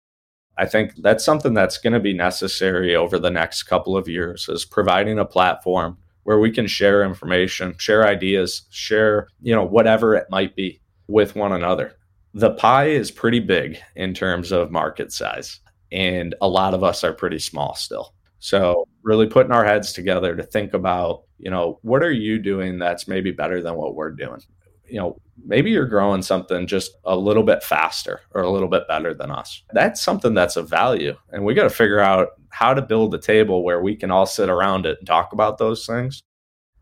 I 0.58 0.66
think 0.66 0.94
that's 0.96 1.24
something 1.24 1.54
that's 1.54 1.78
going 1.78 1.92
to 1.92 2.00
be 2.00 2.14
necessary 2.14 2.96
over 2.96 3.18
the 3.18 3.30
next 3.30 3.62
couple 3.64 3.96
of 3.96 4.08
years 4.08 4.48
is 4.48 4.64
providing 4.64 5.20
a 5.20 5.24
platform 5.24 5.98
where 6.24 6.40
we 6.40 6.50
can 6.50 6.66
share 6.66 7.04
information, 7.04 7.76
share 7.78 8.04
ideas, 8.04 8.62
share, 8.70 9.28
you 9.40 9.54
know, 9.54 9.64
whatever 9.64 10.16
it 10.16 10.26
might 10.30 10.56
be 10.56 10.80
with 11.06 11.36
one 11.36 11.52
another. 11.52 11.92
The 12.34 12.50
pie 12.54 12.88
is 12.88 13.12
pretty 13.12 13.40
big 13.40 13.78
in 13.94 14.14
terms 14.14 14.50
of 14.50 14.72
market 14.72 15.12
size 15.12 15.60
and 15.92 16.34
a 16.40 16.48
lot 16.48 16.74
of 16.74 16.84
us 16.84 17.04
are 17.04 17.12
pretty 17.12 17.38
small 17.38 17.74
still. 17.74 18.14
So 18.38 18.86
really 19.02 19.26
putting 19.26 19.52
our 19.52 19.64
heads 19.64 19.92
together 19.92 20.34
to 20.34 20.42
think 20.42 20.74
about, 20.74 21.24
you 21.38 21.50
know, 21.50 21.78
what 21.82 22.02
are 22.02 22.12
you 22.12 22.38
doing 22.38 22.78
that's 22.78 23.06
maybe 23.06 23.32
better 23.32 23.62
than 23.62 23.76
what 23.76 23.94
we're 23.94 24.12
doing? 24.12 24.40
You 24.86 24.98
know, 24.98 25.20
maybe 25.44 25.70
you're 25.70 25.86
growing 25.86 26.22
something 26.22 26.66
just 26.66 26.92
a 27.04 27.16
little 27.16 27.42
bit 27.42 27.62
faster 27.62 28.20
or 28.34 28.42
a 28.42 28.50
little 28.50 28.68
bit 28.68 28.88
better 28.88 29.14
than 29.14 29.30
us. 29.30 29.62
That's 29.72 30.00
something 30.00 30.34
that's 30.34 30.56
of 30.56 30.68
value. 30.68 31.16
And 31.30 31.44
we 31.44 31.54
got 31.54 31.64
to 31.64 31.70
figure 31.70 32.00
out 32.00 32.30
how 32.48 32.74
to 32.74 32.82
build 32.82 33.14
a 33.14 33.18
table 33.18 33.62
where 33.62 33.80
we 33.80 33.94
can 33.94 34.10
all 34.10 34.26
sit 34.26 34.48
around 34.48 34.86
it 34.86 34.98
and 34.98 35.06
talk 35.06 35.32
about 35.32 35.58
those 35.58 35.86
things 35.86 36.22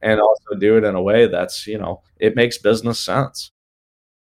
and 0.01 0.21
also 0.21 0.55
do 0.59 0.77
it 0.77 0.85
in 0.85 0.95
a 0.95 1.03
way 1.03 1.27
that's, 1.27 1.67
you 1.67 1.77
know, 1.77 2.03
it 2.19 2.37
makes 2.37 2.59
business 2.59 3.01
sense. 3.01 3.51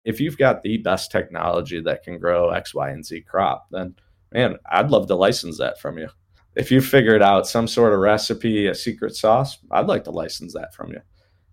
If 0.05 0.20
you've 0.20 0.39
got 0.39 0.62
the 0.62 0.78
best 0.78 1.11
technology 1.11 1.80
that 1.82 2.03
can 2.03 2.18
grow 2.18 2.51
X, 2.51 2.74
Y, 2.74 2.91
and 2.91 3.05
Z 3.05 3.22
crop, 3.22 3.66
then 3.70 3.95
man, 4.33 4.57
I'd 4.70 4.91
love 4.91 5.07
to 5.09 5.14
license 5.14 5.59
that 5.59 5.81
from 5.81 5.99
you. 5.99 6.09
If 6.55 6.70
you 6.70 6.81
figured 6.81 7.22
out 7.22 7.47
some 7.47 7.68
sort 7.68 7.93
of 7.93 7.99
recipe, 7.99 8.66
a 8.66 8.74
secret 8.74 9.14
sauce, 9.14 9.59
I'd 9.70 9.87
like 9.87 10.05
to 10.05 10.11
license 10.11 10.55
that 10.55 10.74
from 10.74 10.91
you. 10.91 11.01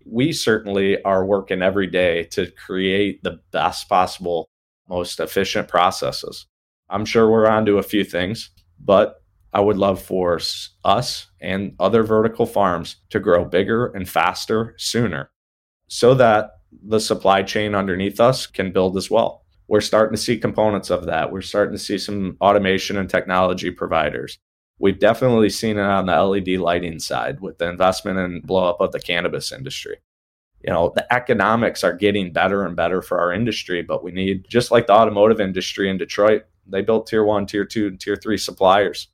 We 0.06 0.32
certainly 0.32 1.02
are 1.02 1.24
working 1.24 1.62
every 1.62 1.86
day 1.86 2.24
to 2.32 2.50
create 2.50 3.22
the 3.22 3.40
best 3.52 3.88
possible, 3.88 4.48
most 4.88 5.20
efficient 5.20 5.68
processes. 5.68 6.46
I'm 6.88 7.04
sure 7.04 7.30
we're 7.30 7.46
onto 7.46 7.78
a 7.78 7.82
few 7.82 8.04
things, 8.04 8.50
but 8.78 9.22
I 9.52 9.60
would 9.60 9.78
love 9.78 10.02
for 10.02 10.40
us 10.84 11.26
and 11.40 11.74
other 11.78 12.02
vertical 12.02 12.46
farms 12.46 12.96
to 13.10 13.20
grow 13.20 13.44
bigger 13.44 13.86
and 13.86 14.08
faster 14.08 14.74
sooner 14.78 15.30
so 15.86 16.14
that 16.14 16.50
the 16.82 16.98
supply 16.98 17.42
chain 17.42 17.74
underneath 17.74 18.20
us 18.20 18.46
can 18.46 18.72
build 18.72 18.96
as 18.96 19.10
well 19.10 19.43
we're 19.68 19.80
starting 19.80 20.14
to 20.14 20.22
see 20.22 20.36
components 20.36 20.90
of 20.90 21.06
that. 21.06 21.32
We're 21.32 21.40
starting 21.40 21.72
to 21.72 21.78
see 21.78 21.98
some 21.98 22.36
automation 22.40 22.96
and 22.96 23.08
technology 23.08 23.70
providers. 23.70 24.38
We've 24.78 24.98
definitely 24.98 25.50
seen 25.50 25.78
it 25.78 25.82
on 25.82 26.06
the 26.06 26.22
LED 26.22 26.58
lighting 26.60 26.98
side 26.98 27.40
with 27.40 27.58
the 27.58 27.68
investment 27.68 28.18
and 28.18 28.42
blow 28.42 28.68
up 28.68 28.80
of 28.80 28.92
the 28.92 29.00
cannabis 29.00 29.52
industry. 29.52 29.98
You 30.60 30.72
know, 30.72 30.92
the 30.94 31.10
economics 31.12 31.84
are 31.84 31.92
getting 31.92 32.32
better 32.32 32.64
and 32.64 32.74
better 32.74 33.02
for 33.02 33.18
our 33.20 33.32
industry, 33.32 33.82
but 33.82 34.02
we 34.02 34.12
need, 34.12 34.46
just 34.48 34.70
like 34.70 34.86
the 34.86 34.94
automotive 34.94 35.40
industry 35.40 35.88
in 35.88 35.98
Detroit, 35.98 36.44
they 36.66 36.82
built 36.82 37.06
tier 37.06 37.24
one, 37.24 37.46
tier 37.46 37.64
two, 37.64 37.86
and 37.86 38.00
tier 38.00 38.16
three 38.16 38.38
suppliers. 38.38 39.08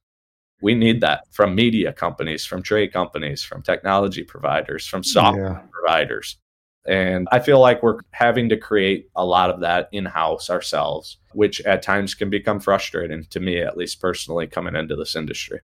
We 0.63 0.75
need 0.75 1.01
that 1.01 1.25
from 1.33 1.55
media 1.55 1.93
companies, 1.93 2.45
from 2.45 2.63
trade 2.63 2.93
companies, 2.93 3.43
from 3.43 3.63
technology 3.63 4.23
providers, 4.23 4.87
from 4.87 5.03
software 5.03 5.53
yeah. 5.53 5.67
providers. 5.73 6.37
And 6.91 7.29
I 7.31 7.39
feel 7.39 7.61
like 7.61 7.85
we're 7.85 8.01
having 8.11 8.49
to 8.49 8.57
create 8.57 9.09
a 9.15 9.25
lot 9.25 9.49
of 9.49 9.61
that 9.61 9.89
in 9.93 10.07
house 10.07 10.51
ourselves, 10.51 11.19
which 11.35 11.61
at 11.61 11.85
times 11.85 12.17
can 12.17 12.31
become 12.31 12.59
frustrating 12.59 13.25
to 13.31 13.39
me, 13.39 13.61
at 13.61 13.77
least 13.77 14.01
personally, 14.01 14.49
coming 14.49 14.75
into 14.75 14.97
this 14.97 15.15
industry. 15.15 15.61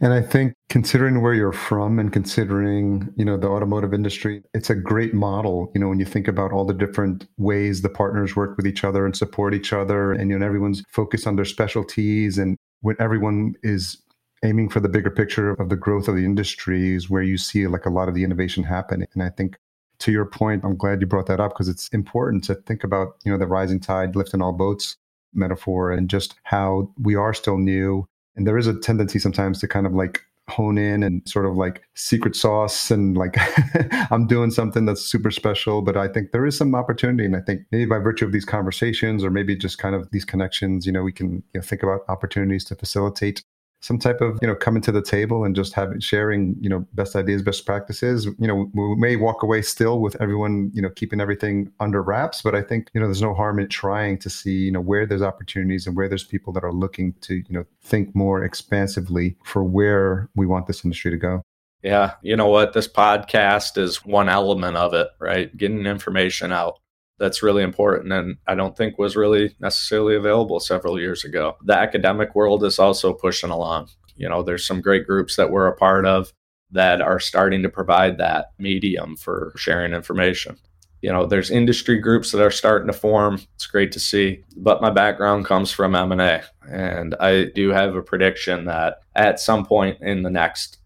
And 0.00 0.12
I 0.12 0.20
think 0.20 0.54
considering 0.68 1.22
where 1.22 1.34
you're 1.34 1.52
from 1.52 2.00
and 2.00 2.12
considering, 2.12 3.08
you 3.16 3.24
know, 3.24 3.36
the 3.36 3.46
automotive 3.46 3.94
industry, 3.94 4.42
it's 4.52 4.68
a 4.68 4.74
great 4.74 5.14
model, 5.14 5.70
you 5.76 5.80
know, 5.80 5.88
when 5.88 6.00
you 6.00 6.04
think 6.04 6.26
about 6.26 6.52
all 6.52 6.64
the 6.64 6.74
different 6.74 7.28
ways 7.36 7.82
the 7.82 7.88
partners 7.88 8.34
work 8.34 8.56
with 8.56 8.66
each 8.66 8.82
other 8.82 9.06
and 9.06 9.16
support 9.16 9.54
each 9.54 9.72
other 9.72 10.12
and 10.12 10.28
you 10.28 10.38
know 10.38 10.44
everyone's 10.44 10.82
focused 10.88 11.26
on 11.28 11.36
their 11.36 11.44
specialties 11.44 12.36
and 12.36 12.56
when 12.80 12.96
everyone 12.98 13.54
is 13.62 14.02
aiming 14.44 14.68
for 14.68 14.80
the 14.80 14.88
bigger 14.88 15.10
picture 15.10 15.50
of 15.50 15.68
the 15.68 15.76
growth 15.76 16.08
of 16.08 16.16
the 16.16 16.24
industry 16.24 16.94
is 16.94 17.08
where 17.08 17.22
you 17.22 17.38
see 17.38 17.66
like 17.68 17.86
a 17.86 17.90
lot 17.90 18.08
of 18.08 18.14
the 18.14 18.24
innovation 18.24 18.64
happen. 18.64 19.06
And 19.14 19.22
I 19.22 19.30
think 19.30 19.56
to 20.00 20.12
your 20.12 20.24
point, 20.24 20.64
I'm 20.64 20.76
glad 20.76 21.00
you 21.00 21.06
brought 21.06 21.26
that 21.26 21.40
up 21.40 21.52
because 21.52 21.68
it's 21.68 21.88
important 21.88 22.44
to 22.44 22.54
think 22.54 22.84
about, 22.84 23.16
you 23.24 23.32
know, 23.32 23.38
the 23.38 23.46
rising 23.46 23.80
tide 23.80 24.16
lifting 24.16 24.42
all 24.42 24.52
boats 24.52 24.96
metaphor 25.34 25.90
and 25.90 26.08
just 26.08 26.36
how 26.44 26.90
we 27.02 27.14
are 27.14 27.34
still 27.34 27.58
new 27.58 28.08
and 28.38 28.46
there 28.46 28.56
is 28.56 28.68
a 28.68 28.78
tendency 28.78 29.18
sometimes 29.18 29.58
to 29.60 29.68
kind 29.68 29.84
of 29.84 29.92
like 29.92 30.22
hone 30.48 30.78
in 30.78 31.02
and 31.02 31.28
sort 31.28 31.44
of 31.44 31.56
like 31.56 31.82
secret 31.94 32.34
sauce 32.34 32.90
and 32.90 33.18
like 33.18 33.36
I'm 34.10 34.26
doing 34.26 34.50
something 34.50 34.86
that's 34.86 35.02
super 35.02 35.30
special. 35.30 35.82
But 35.82 35.96
I 35.96 36.08
think 36.08 36.30
there 36.30 36.46
is 36.46 36.56
some 36.56 36.74
opportunity. 36.74 37.26
And 37.26 37.36
I 37.36 37.40
think 37.40 37.62
maybe 37.70 37.84
by 37.84 37.98
virtue 37.98 38.24
of 38.24 38.32
these 38.32 38.46
conversations 38.46 39.24
or 39.24 39.30
maybe 39.30 39.56
just 39.56 39.78
kind 39.78 39.94
of 39.94 40.08
these 40.12 40.24
connections, 40.24 40.86
you 40.86 40.92
know, 40.92 41.02
we 41.02 41.12
can 41.12 41.42
you 41.52 41.60
know, 41.60 41.60
think 41.60 41.82
about 41.82 42.00
opportunities 42.08 42.64
to 42.66 42.76
facilitate 42.76 43.42
some 43.80 43.98
type 43.98 44.20
of 44.20 44.38
you 44.42 44.48
know 44.48 44.54
coming 44.54 44.82
to 44.82 44.92
the 44.92 45.02
table 45.02 45.44
and 45.44 45.54
just 45.54 45.72
having 45.72 46.00
sharing 46.00 46.56
you 46.60 46.68
know 46.68 46.84
best 46.94 47.14
ideas 47.14 47.42
best 47.42 47.64
practices. 47.64 48.26
You 48.26 48.46
know 48.46 48.70
we 48.74 48.96
may 48.96 49.16
walk 49.16 49.42
away 49.42 49.62
still 49.62 50.00
with 50.00 50.20
everyone 50.20 50.70
you 50.74 50.82
know 50.82 50.90
keeping 50.90 51.20
everything 51.20 51.70
under 51.80 52.02
wraps 52.02 52.42
but 52.42 52.54
i 52.54 52.62
think 52.62 52.90
you 52.94 53.00
know 53.00 53.06
there's 53.06 53.22
no 53.22 53.34
harm 53.34 53.58
in 53.58 53.68
trying 53.68 54.18
to 54.18 54.30
see 54.30 54.52
you 54.52 54.72
know 54.72 54.80
where 54.80 55.06
there's 55.06 55.22
opportunities 55.22 55.86
and 55.86 55.96
where 55.96 56.08
there's 56.08 56.24
people 56.24 56.52
that 56.52 56.64
are 56.64 56.72
looking 56.72 57.12
to 57.20 57.36
you 57.36 57.44
know 57.50 57.64
think 57.82 58.14
more 58.14 58.42
expansively 58.42 59.36
for 59.44 59.62
where 59.62 60.28
we 60.34 60.46
want 60.46 60.66
this 60.66 60.84
industry 60.84 61.10
to 61.10 61.16
go. 61.16 61.42
Yeah. 61.82 62.14
You 62.22 62.36
know 62.36 62.48
what? 62.48 62.72
This 62.72 62.88
podcast 62.88 63.78
is 63.78 64.04
one 64.04 64.28
element 64.28 64.76
of 64.76 64.94
it 64.94 65.08
right? 65.20 65.56
Getting 65.56 65.86
information 65.86 66.52
out 66.52 66.80
that's 67.18 67.42
really 67.42 67.62
important 67.62 68.12
and 68.12 68.36
I 68.46 68.54
don't 68.54 68.76
think 68.76 68.98
was 68.98 69.16
really 69.16 69.54
necessarily 69.60 70.16
available 70.16 70.60
several 70.60 70.98
years 70.98 71.24
ago. 71.24 71.56
The 71.64 71.76
academic 71.76 72.34
world 72.34 72.64
is 72.64 72.78
also 72.78 73.12
pushing 73.12 73.50
along. 73.50 73.88
You 74.16 74.28
know, 74.28 74.42
there's 74.42 74.66
some 74.66 74.80
great 74.80 75.06
groups 75.06 75.36
that 75.36 75.50
we're 75.50 75.66
a 75.66 75.76
part 75.76 76.06
of 76.06 76.32
that 76.70 77.00
are 77.00 77.20
starting 77.20 77.62
to 77.62 77.68
provide 77.68 78.18
that 78.18 78.52
medium 78.58 79.16
for 79.16 79.52
sharing 79.56 79.92
information. 79.92 80.56
You 81.00 81.12
know, 81.12 81.26
there's 81.26 81.50
industry 81.50 81.98
groups 81.98 82.32
that 82.32 82.42
are 82.42 82.50
starting 82.50 82.88
to 82.88 82.92
form. 82.92 83.40
It's 83.54 83.66
great 83.66 83.92
to 83.92 84.00
see. 84.00 84.44
But 84.56 84.82
my 84.82 84.90
background 84.90 85.44
comes 85.44 85.70
from 85.70 85.94
M&A 85.94 86.42
and 86.68 87.14
I 87.20 87.44
do 87.54 87.70
have 87.70 87.94
a 87.94 88.02
prediction 88.02 88.64
that 88.64 88.98
at 89.14 89.40
some 89.40 89.64
point 89.64 89.98
in 90.02 90.22
the 90.22 90.30
next 90.30 90.78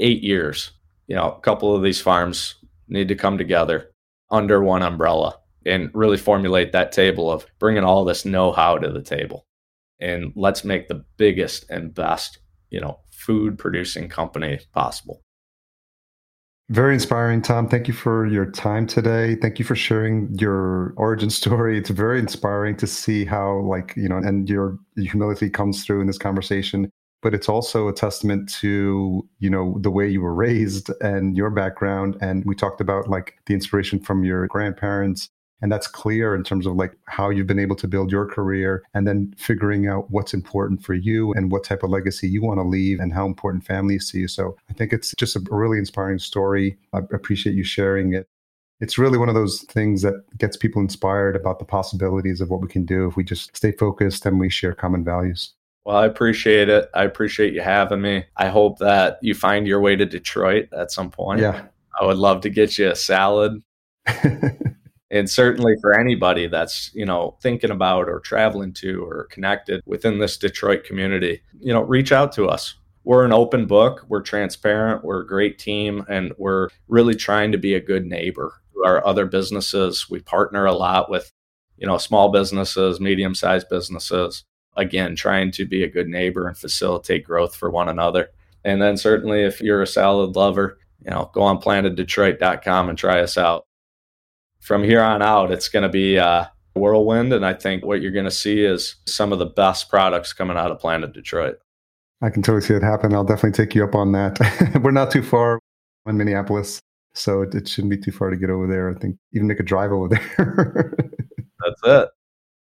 8 0.00 0.22
years, 0.22 0.72
you 1.06 1.14
know, 1.14 1.32
a 1.32 1.40
couple 1.40 1.74
of 1.74 1.82
these 1.82 2.00
farms 2.00 2.56
need 2.88 3.08
to 3.08 3.14
come 3.14 3.38
together 3.38 3.90
under 4.30 4.62
one 4.62 4.82
umbrella 4.82 5.38
and 5.66 5.90
really 5.94 6.16
formulate 6.16 6.72
that 6.72 6.92
table 6.92 7.30
of 7.30 7.46
bringing 7.58 7.84
all 7.84 8.04
this 8.04 8.24
know-how 8.24 8.78
to 8.78 8.90
the 8.90 9.02
table. 9.02 9.46
And 10.00 10.32
let's 10.34 10.64
make 10.64 10.88
the 10.88 11.04
biggest 11.16 11.68
and 11.70 11.94
best 11.94 12.38
you 12.70 12.80
know 12.80 12.98
food 13.10 13.58
producing 13.58 14.08
company 14.08 14.60
possible. 14.72 15.22
Very 16.70 16.94
inspiring 16.94 17.42
tom. 17.42 17.68
Thank 17.68 17.86
you 17.86 17.94
for 17.94 18.26
your 18.26 18.50
time 18.50 18.86
today. 18.86 19.36
Thank 19.36 19.58
you 19.58 19.64
for 19.64 19.76
sharing 19.76 20.34
your 20.38 20.94
origin 20.96 21.30
story. 21.42 21.78
It's 21.78 21.90
very 21.90 22.18
inspiring 22.18 22.76
to 22.78 22.86
see 22.86 23.24
how 23.24 23.60
like 23.60 23.94
you 23.96 24.08
know 24.08 24.16
and 24.16 24.48
your 24.48 24.78
humility 24.96 25.50
comes 25.50 25.84
through 25.84 26.00
in 26.00 26.06
this 26.06 26.18
conversation 26.18 26.90
but 27.22 27.34
it's 27.34 27.48
also 27.48 27.88
a 27.88 27.92
testament 27.92 28.52
to 28.52 29.26
you 29.38 29.48
know 29.48 29.78
the 29.80 29.90
way 29.90 30.08
you 30.08 30.20
were 30.20 30.34
raised 30.34 30.90
and 31.00 31.36
your 31.36 31.50
background. 31.50 32.16
And 32.20 32.44
we 32.44 32.54
talked 32.54 32.80
about 32.80 33.08
like 33.08 33.34
the 33.46 33.54
inspiration 33.54 34.00
from 34.00 34.24
your 34.24 34.46
grandparents 34.48 35.30
and 35.62 35.70
that's 35.70 35.86
clear 35.86 36.34
in 36.34 36.42
terms 36.42 36.66
of 36.66 36.74
like 36.74 36.92
how 37.06 37.30
you've 37.30 37.46
been 37.46 37.58
able 37.58 37.76
to 37.76 37.88
build 37.88 38.10
your 38.10 38.26
career 38.26 38.82
and 38.94 39.06
then 39.06 39.32
figuring 39.38 39.86
out 39.86 40.10
what's 40.10 40.34
important 40.34 40.84
for 40.84 40.94
you 40.94 41.32
and 41.34 41.52
what 41.52 41.64
type 41.64 41.84
of 41.84 41.90
legacy 41.90 42.28
you 42.28 42.42
want 42.42 42.58
to 42.58 42.64
leave 42.64 42.98
and 42.98 43.12
how 43.12 43.24
important 43.24 43.64
families 43.64 44.08
see 44.10 44.18
you. 44.18 44.28
So 44.28 44.56
I 44.68 44.72
think 44.74 44.92
it's 44.92 45.14
just 45.16 45.36
a 45.36 45.42
really 45.50 45.78
inspiring 45.78 46.18
story. 46.18 46.76
I 46.92 46.98
appreciate 46.98 47.54
you 47.54 47.64
sharing 47.64 48.12
it. 48.12 48.26
It's 48.80 48.98
really 48.98 49.16
one 49.16 49.28
of 49.28 49.36
those 49.36 49.62
things 49.62 50.02
that 50.02 50.14
gets 50.38 50.56
people 50.56 50.82
inspired 50.82 51.36
about 51.36 51.60
the 51.60 51.64
possibilities 51.64 52.40
of 52.40 52.50
what 52.50 52.60
we 52.60 52.66
can 52.66 52.84
do 52.84 53.06
if 53.06 53.16
we 53.16 53.22
just 53.22 53.56
stay 53.56 53.70
focused 53.70 54.26
and 54.26 54.40
we 54.40 54.50
share 54.50 54.74
common 54.74 55.04
values. 55.04 55.52
Well, 55.84 55.96
I 55.96 56.06
appreciate 56.06 56.68
it. 56.68 56.90
I 56.92 57.04
appreciate 57.04 57.54
you 57.54 57.60
having 57.60 58.02
me. 58.02 58.24
I 58.36 58.48
hope 58.48 58.78
that 58.78 59.18
you 59.22 59.34
find 59.34 59.66
your 59.66 59.80
way 59.80 59.94
to 59.94 60.04
Detroit 60.04 60.68
at 60.72 60.90
some 60.90 61.10
point. 61.10 61.40
Yeah. 61.40 61.66
I 62.00 62.04
would 62.04 62.18
love 62.18 62.40
to 62.42 62.50
get 62.50 62.78
you 62.78 62.90
a 62.90 62.96
salad. 62.96 63.62
and 65.12 65.28
certainly 65.28 65.74
for 65.80 65.98
anybody 65.98 66.48
that's 66.48 66.90
you 66.94 67.06
know 67.06 67.36
thinking 67.40 67.70
about 67.70 68.08
or 68.08 68.18
traveling 68.18 68.72
to 68.72 69.04
or 69.04 69.28
connected 69.30 69.82
within 69.86 70.18
this 70.18 70.36
detroit 70.36 70.82
community 70.82 71.42
you 71.60 71.72
know 71.72 71.82
reach 71.82 72.10
out 72.10 72.32
to 72.32 72.48
us. 72.48 72.74
We're 73.04 73.24
an 73.24 73.32
open 73.32 73.66
book. 73.66 74.04
We're 74.08 74.22
transparent. 74.22 75.04
We're 75.04 75.22
a 75.22 75.26
great 75.26 75.58
team 75.58 76.04
and 76.08 76.32
we're 76.38 76.68
really 76.88 77.16
trying 77.16 77.52
to 77.52 77.58
be 77.58 77.74
a 77.74 77.80
good 77.80 78.06
neighbor 78.06 78.62
to 78.74 78.84
our 78.84 79.04
other 79.04 79.26
businesses. 79.26 80.08
We 80.08 80.20
partner 80.20 80.64
a 80.64 80.72
lot 80.72 81.10
with 81.10 81.30
you 81.76 81.86
know 81.86 81.98
small 81.98 82.32
businesses 82.32 82.98
medium 82.98 83.34
sized 83.34 83.68
businesses. 83.68 84.44
Again 84.76 85.14
trying 85.14 85.52
to 85.52 85.66
be 85.66 85.82
a 85.84 85.90
good 85.90 86.08
neighbor 86.08 86.48
and 86.48 86.56
facilitate 86.56 87.24
growth 87.24 87.54
for 87.54 87.70
one 87.70 87.90
another. 87.90 88.30
And 88.64 88.80
then 88.80 88.96
certainly 88.96 89.42
if 89.42 89.60
you're 89.60 89.82
a 89.82 89.86
salad 89.86 90.34
lover 90.34 90.78
you 91.04 91.10
know 91.10 91.30
go 91.34 91.42
on 91.42 91.58
planteddetroit.com 91.58 92.88
and 92.88 92.96
try 92.96 93.20
us 93.20 93.36
out 93.36 93.66
from 94.62 94.84
here 94.84 95.02
on 95.02 95.22
out, 95.22 95.50
it's 95.50 95.68
going 95.68 95.82
to 95.82 95.88
be 95.88 96.16
a 96.16 96.50
whirlwind. 96.74 97.32
And 97.32 97.44
I 97.44 97.52
think 97.52 97.84
what 97.84 98.00
you're 98.00 98.12
going 98.12 98.24
to 98.24 98.30
see 98.30 98.64
is 98.64 98.96
some 99.06 99.32
of 99.32 99.38
the 99.38 99.46
best 99.46 99.90
products 99.90 100.32
coming 100.32 100.56
out 100.56 100.70
of 100.70 100.78
Planted 100.78 101.12
Detroit. 101.12 101.58
I 102.22 102.30
can 102.30 102.42
totally 102.42 102.62
see 102.62 102.74
it 102.74 102.82
happen. 102.82 103.12
I'll 103.14 103.24
definitely 103.24 103.64
take 103.64 103.74
you 103.74 103.82
up 103.84 103.96
on 103.96 104.12
that. 104.12 104.38
We're 104.82 104.92
not 104.92 105.10
too 105.10 105.24
far 105.24 105.58
in 106.06 106.16
Minneapolis, 106.16 106.80
so 107.14 107.42
it, 107.42 107.54
it, 107.54 107.68
shouldn't 107.68 107.90
be 107.90 107.98
too 107.98 108.12
far 108.12 108.30
to 108.30 108.36
get 108.36 108.48
over 108.48 108.68
there. 108.68 108.90
I 108.90 108.94
think 108.94 109.16
even 109.32 109.48
make 109.48 109.58
a 109.58 109.64
drive 109.64 109.90
over 109.90 110.08
there. 110.36 110.94
That's 111.58 111.80
it. 111.84 112.08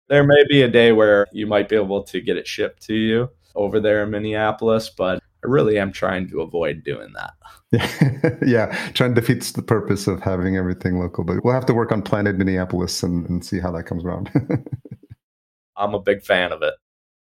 There 0.09 0.25
may 0.25 0.45
be 0.49 0.63
a 0.63 0.69
day 0.69 0.93
where 0.93 1.27
you 1.33 1.47
might 1.47 1.71
be 1.71 1.77
able 1.77 2.03
to 2.03 2.21
get 2.21 2.37
it 2.37 2.47
shipped 2.47 2.83
to 2.83 2.95
you 2.95 3.31
over 3.55 3.81
there 3.81 4.05
in 4.05 4.11
Minneapolis, 4.11 4.91
but 4.91 5.21
I 5.47 5.49
really 5.49 5.79
am 5.79 5.93
trying 5.93 6.29
to 6.31 6.41
avoid 6.41 6.83
doing 6.83 7.13
that. 7.15 8.39
yeah, 8.47 8.67
trying 8.95 9.15
to 9.15 9.21
defeats 9.21 9.53
the 9.53 9.63
purpose 9.63 10.09
of 10.09 10.21
having 10.21 10.57
everything 10.57 10.99
local. 10.99 11.23
But 11.23 11.45
we'll 11.45 11.55
have 11.55 11.67
to 11.67 11.75
work 11.75 11.93
on 11.93 12.03
Planted 12.03 12.37
Minneapolis 12.37 13.03
and, 13.05 13.29
and 13.29 13.45
see 13.45 13.61
how 13.61 13.71
that 13.73 13.85
comes 13.85 14.05
around. 14.05 14.31
I'm 15.77 15.95
a 15.95 16.01
big 16.01 16.23
fan 16.23 16.51
of 16.51 16.63
it. 16.63 16.75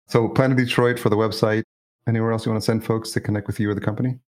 So, 0.08 0.30
Planted 0.30 0.58
Detroit 0.58 0.98
for 0.98 1.10
the 1.10 1.18
website. 1.18 1.64
Anywhere 2.08 2.32
else 2.32 2.46
you 2.46 2.52
want 2.52 2.62
to 2.62 2.66
send 2.66 2.86
folks 2.86 3.12
to 3.12 3.20
connect 3.20 3.48
with 3.48 3.60
you 3.60 3.70
or 3.70 3.74
the 3.74 3.82
company? 3.82 4.20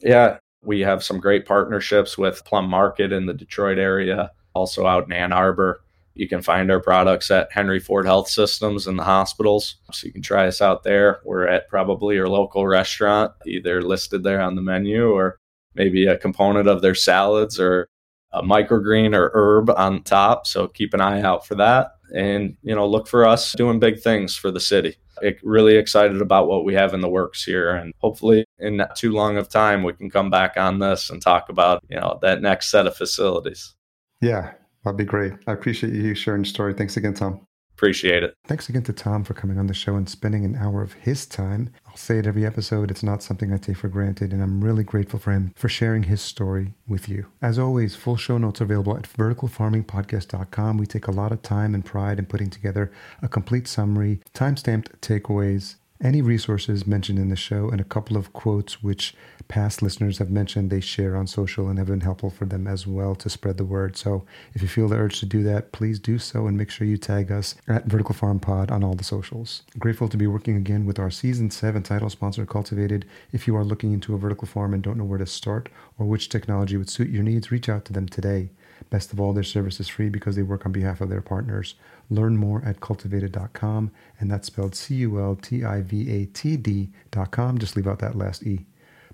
Yeah, 0.00 0.38
we 0.62 0.80
have 0.80 1.02
some 1.02 1.18
great 1.18 1.46
partnerships 1.46 2.18
with 2.18 2.44
Plum 2.44 2.68
Market 2.68 3.12
in 3.12 3.26
the 3.26 3.34
Detroit 3.34 3.78
area, 3.78 4.32
also 4.54 4.86
out 4.86 5.06
in 5.06 5.12
Ann 5.12 5.32
Arbor. 5.32 5.81
You 6.14 6.28
can 6.28 6.42
find 6.42 6.70
our 6.70 6.80
products 6.80 7.30
at 7.30 7.52
Henry 7.52 7.80
Ford 7.80 8.04
Health 8.04 8.28
Systems 8.28 8.86
in 8.86 8.96
the 8.96 9.04
hospitals. 9.04 9.76
So 9.92 10.06
you 10.06 10.12
can 10.12 10.22
try 10.22 10.46
us 10.46 10.60
out 10.60 10.82
there. 10.82 11.20
We're 11.24 11.46
at 11.46 11.68
probably 11.68 12.16
your 12.16 12.28
local 12.28 12.66
restaurant, 12.66 13.32
either 13.46 13.82
listed 13.82 14.22
there 14.22 14.40
on 14.40 14.54
the 14.54 14.62
menu 14.62 15.10
or 15.10 15.38
maybe 15.74 16.06
a 16.06 16.18
component 16.18 16.68
of 16.68 16.82
their 16.82 16.94
salads 16.94 17.58
or 17.58 17.88
a 18.32 18.42
microgreen 18.42 19.14
or 19.14 19.30
herb 19.34 19.70
on 19.70 20.02
top. 20.02 20.46
So 20.46 20.68
keep 20.68 20.94
an 20.94 21.00
eye 21.00 21.22
out 21.22 21.46
for 21.46 21.54
that. 21.56 21.92
And, 22.14 22.56
you 22.62 22.74
know, 22.74 22.86
look 22.86 23.08
for 23.08 23.26
us 23.26 23.52
doing 23.52 23.78
big 23.78 24.00
things 24.00 24.36
for 24.36 24.50
the 24.50 24.60
city. 24.60 24.96
It, 25.22 25.38
really 25.42 25.76
excited 25.76 26.20
about 26.20 26.48
what 26.48 26.64
we 26.64 26.74
have 26.74 26.94
in 26.94 27.00
the 27.00 27.08
works 27.08 27.44
here. 27.44 27.74
And 27.74 27.94
hopefully 27.98 28.44
in 28.58 28.76
not 28.76 28.96
too 28.96 29.12
long 29.12 29.38
of 29.38 29.48
time, 29.48 29.82
we 29.82 29.92
can 29.92 30.10
come 30.10 30.30
back 30.30 30.56
on 30.56 30.78
this 30.78 31.10
and 31.10 31.22
talk 31.22 31.48
about, 31.48 31.82
you 31.88 31.98
know, 31.98 32.18
that 32.22 32.42
next 32.42 32.70
set 32.70 32.86
of 32.86 32.96
facilities. 32.96 33.74
Yeah, 34.20 34.52
That'd 34.84 34.98
be 34.98 35.04
great. 35.04 35.32
I 35.46 35.52
appreciate 35.52 35.92
you 35.92 36.14
sharing 36.14 36.40
your 36.40 36.46
story. 36.46 36.74
Thanks 36.74 36.96
again, 36.96 37.14
Tom. 37.14 37.46
Appreciate 37.74 38.22
it. 38.22 38.36
Thanks 38.46 38.68
again 38.68 38.84
to 38.84 38.92
Tom 38.92 39.24
for 39.24 39.34
coming 39.34 39.58
on 39.58 39.66
the 39.66 39.74
show 39.74 39.96
and 39.96 40.08
spending 40.08 40.44
an 40.44 40.54
hour 40.54 40.82
of 40.82 40.92
his 40.92 41.26
time. 41.26 41.70
I'll 41.86 41.96
say 41.96 42.18
it 42.18 42.26
every 42.26 42.46
episode, 42.46 42.90
it's 42.92 43.02
not 43.02 43.24
something 43.24 43.52
I 43.52 43.56
take 43.56 43.78
for 43.78 43.88
granted, 43.88 44.32
and 44.32 44.40
I'm 44.40 44.62
really 44.62 44.84
grateful 44.84 45.18
for 45.18 45.32
him 45.32 45.52
for 45.56 45.68
sharing 45.68 46.04
his 46.04 46.20
story 46.20 46.74
with 46.86 47.08
you. 47.08 47.26
As 47.40 47.58
always, 47.58 47.96
full 47.96 48.16
show 48.16 48.38
notes 48.38 48.60
are 48.60 48.64
available 48.64 48.96
at 48.96 49.08
verticalfarmingpodcast.com. 49.08 50.78
We 50.78 50.86
take 50.86 51.08
a 51.08 51.12
lot 51.12 51.32
of 51.32 51.42
time 51.42 51.74
and 51.74 51.84
pride 51.84 52.20
in 52.20 52.26
putting 52.26 52.50
together 52.50 52.92
a 53.20 53.26
complete 53.26 53.66
summary, 53.66 54.20
time 54.32 54.56
stamped 54.56 55.00
takeaways, 55.00 55.76
Any 56.02 56.20
resources 56.20 56.84
mentioned 56.84 57.20
in 57.20 57.28
the 57.28 57.36
show 57.36 57.70
and 57.70 57.80
a 57.80 57.84
couple 57.84 58.16
of 58.16 58.32
quotes 58.32 58.82
which 58.82 59.14
past 59.46 59.82
listeners 59.82 60.18
have 60.18 60.30
mentioned 60.30 60.68
they 60.68 60.80
share 60.80 61.14
on 61.14 61.28
social 61.28 61.68
and 61.68 61.78
have 61.78 61.86
been 61.86 62.00
helpful 62.00 62.28
for 62.28 62.44
them 62.44 62.66
as 62.66 62.88
well 62.88 63.14
to 63.14 63.30
spread 63.30 63.56
the 63.56 63.64
word. 63.64 63.96
So 63.96 64.24
if 64.52 64.62
you 64.62 64.68
feel 64.68 64.88
the 64.88 64.96
urge 64.96 65.20
to 65.20 65.26
do 65.26 65.44
that, 65.44 65.70
please 65.70 66.00
do 66.00 66.18
so 66.18 66.48
and 66.48 66.56
make 66.56 66.70
sure 66.70 66.88
you 66.88 66.96
tag 66.96 67.30
us 67.30 67.54
at 67.68 67.86
Vertical 67.86 68.16
Farm 68.16 68.40
Pod 68.40 68.72
on 68.72 68.82
all 68.82 68.94
the 68.94 69.04
socials. 69.04 69.62
Grateful 69.78 70.08
to 70.08 70.16
be 70.16 70.26
working 70.26 70.56
again 70.56 70.86
with 70.86 70.98
our 70.98 71.10
season 71.10 71.52
7 71.52 71.84
title 71.84 72.10
sponsor 72.10 72.44
Cultivatd. 72.46 73.04
If 73.30 73.46
you 73.46 73.54
are 73.54 73.64
looking 73.64 73.92
into 73.92 74.12
a 74.12 74.18
vertical 74.18 74.48
farm 74.48 74.74
and 74.74 74.82
don't 74.82 74.98
know 74.98 75.04
where 75.04 75.18
to 75.18 75.26
start 75.26 75.68
or 76.00 76.06
which 76.06 76.28
technology 76.28 76.76
would 76.76 76.90
suit 76.90 77.10
your 77.10 77.22
needs, 77.22 77.52
reach 77.52 77.68
out 77.68 77.84
to 77.84 77.92
them 77.92 78.08
today. 78.08 78.50
Best 78.92 79.10
of 79.10 79.18
all, 79.18 79.32
their 79.32 79.42
service 79.42 79.80
is 79.80 79.88
free 79.88 80.10
because 80.10 80.36
they 80.36 80.42
work 80.42 80.66
on 80.66 80.70
behalf 80.70 81.00
of 81.00 81.08
their 81.08 81.22
partners. 81.22 81.76
Learn 82.10 82.36
more 82.36 82.62
at 82.62 82.80
cultivatd.com, 82.80 83.90
and 84.20 84.30
that's 84.30 84.48
spelled 84.48 84.74
C 84.74 84.96
U 84.96 85.18
L 85.18 85.34
T 85.34 85.64
I 85.64 85.80
V 85.80 86.10
A 86.10 86.26
T 86.26 86.58
D.com. 86.58 87.56
Just 87.56 87.74
leave 87.74 87.88
out 87.88 88.00
that 88.00 88.18
last 88.18 88.42
E. 88.42 88.66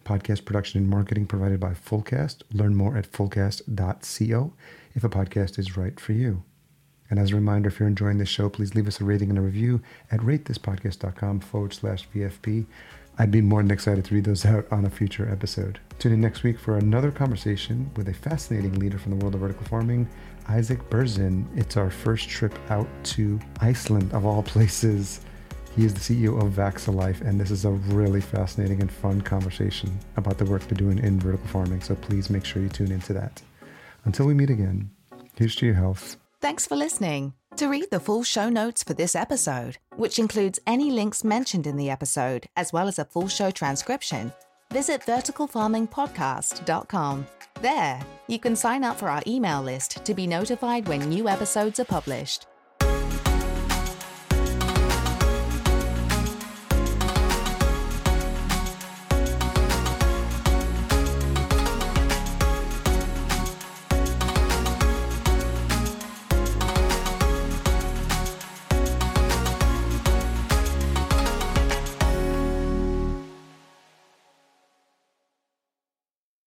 Podcast 0.04 0.44
production 0.44 0.80
and 0.80 0.90
marketing 0.90 1.26
provided 1.26 1.60
by 1.60 1.74
Fullcast. 1.74 2.42
Learn 2.52 2.74
more 2.74 2.96
at 2.96 3.12
fullcast.co 3.12 4.52
if 4.96 5.04
a 5.04 5.08
podcast 5.08 5.60
is 5.60 5.76
right 5.76 6.00
for 6.00 6.12
you. 6.12 6.42
And 7.08 7.20
as 7.20 7.30
a 7.30 7.36
reminder, 7.36 7.68
if 7.68 7.78
you're 7.78 7.88
enjoying 7.88 8.18
this 8.18 8.28
show, 8.28 8.48
please 8.48 8.74
leave 8.74 8.88
us 8.88 9.00
a 9.00 9.04
rating 9.04 9.30
and 9.30 9.38
a 9.38 9.42
review 9.42 9.80
at 10.10 10.18
ratethispodcast.com 10.18 11.38
forward 11.38 11.72
slash 11.72 12.08
VFP. 12.12 12.66
I'd 13.20 13.32
be 13.32 13.40
more 13.40 13.60
than 13.60 13.72
excited 13.72 14.04
to 14.04 14.14
read 14.14 14.24
those 14.24 14.46
out 14.46 14.64
on 14.70 14.84
a 14.84 14.90
future 14.90 15.28
episode. 15.28 15.80
Tune 15.98 16.12
in 16.12 16.20
next 16.20 16.44
week 16.44 16.56
for 16.56 16.76
another 16.76 17.10
conversation 17.10 17.90
with 17.96 18.08
a 18.08 18.14
fascinating 18.14 18.78
leader 18.78 18.96
from 18.96 19.10
the 19.10 19.16
world 19.16 19.34
of 19.34 19.40
vertical 19.40 19.66
farming, 19.66 20.08
Isaac 20.48 20.88
Berzin. 20.88 21.44
It's 21.56 21.76
our 21.76 21.90
first 21.90 22.28
trip 22.28 22.56
out 22.70 22.86
to 23.16 23.40
Iceland, 23.60 24.12
of 24.12 24.24
all 24.24 24.44
places. 24.44 25.22
He 25.74 25.84
is 25.84 25.94
the 25.94 26.00
CEO 26.00 26.40
of 26.40 26.52
Vaxalife, 26.52 27.20
and 27.22 27.40
this 27.40 27.50
is 27.50 27.64
a 27.64 27.70
really 27.70 28.20
fascinating 28.20 28.80
and 28.80 28.90
fun 28.90 29.20
conversation 29.20 29.98
about 30.16 30.38
the 30.38 30.44
work 30.44 30.62
they're 30.62 30.78
doing 30.78 30.98
in 30.98 31.18
vertical 31.18 31.48
farming. 31.48 31.80
So 31.80 31.96
please 31.96 32.30
make 32.30 32.44
sure 32.44 32.62
you 32.62 32.68
tune 32.68 32.92
into 32.92 33.12
that. 33.14 33.42
Until 34.04 34.26
we 34.26 34.34
meet 34.34 34.50
again, 34.50 34.90
here's 35.34 35.56
to 35.56 35.66
your 35.66 35.74
health. 35.74 36.18
Thanks 36.40 36.66
for 36.66 36.76
listening. 36.76 37.34
To 37.56 37.68
read 37.68 37.86
the 37.90 37.98
full 37.98 38.22
show 38.22 38.48
notes 38.48 38.84
for 38.84 38.94
this 38.94 39.16
episode, 39.16 39.78
which 39.96 40.20
includes 40.20 40.60
any 40.68 40.92
links 40.92 41.24
mentioned 41.24 41.66
in 41.66 41.76
the 41.76 41.90
episode, 41.90 42.46
as 42.56 42.72
well 42.72 42.86
as 42.86 43.00
a 43.00 43.04
full 43.04 43.26
show 43.26 43.50
transcription, 43.50 44.32
visit 44.72 45.00
verticalfarmingpodcast.com. 45.02 47.26
There, 47.60 48.00
you 48.28 48.38
can 48.38 48.54
sign 48.54 48.84
up 48.84 48.96
for 48.96 49.08
our 49.08 49.20
email 49.26 49.62
list 49.62 50.04
to 50.04 50.14
be 50.14 50.28
notified 50.28 50.86
when 50.86 51.08
new 51.08 51.28
episodes 51.28 51.80
are 51.80 51.84
published. 51.84 52.46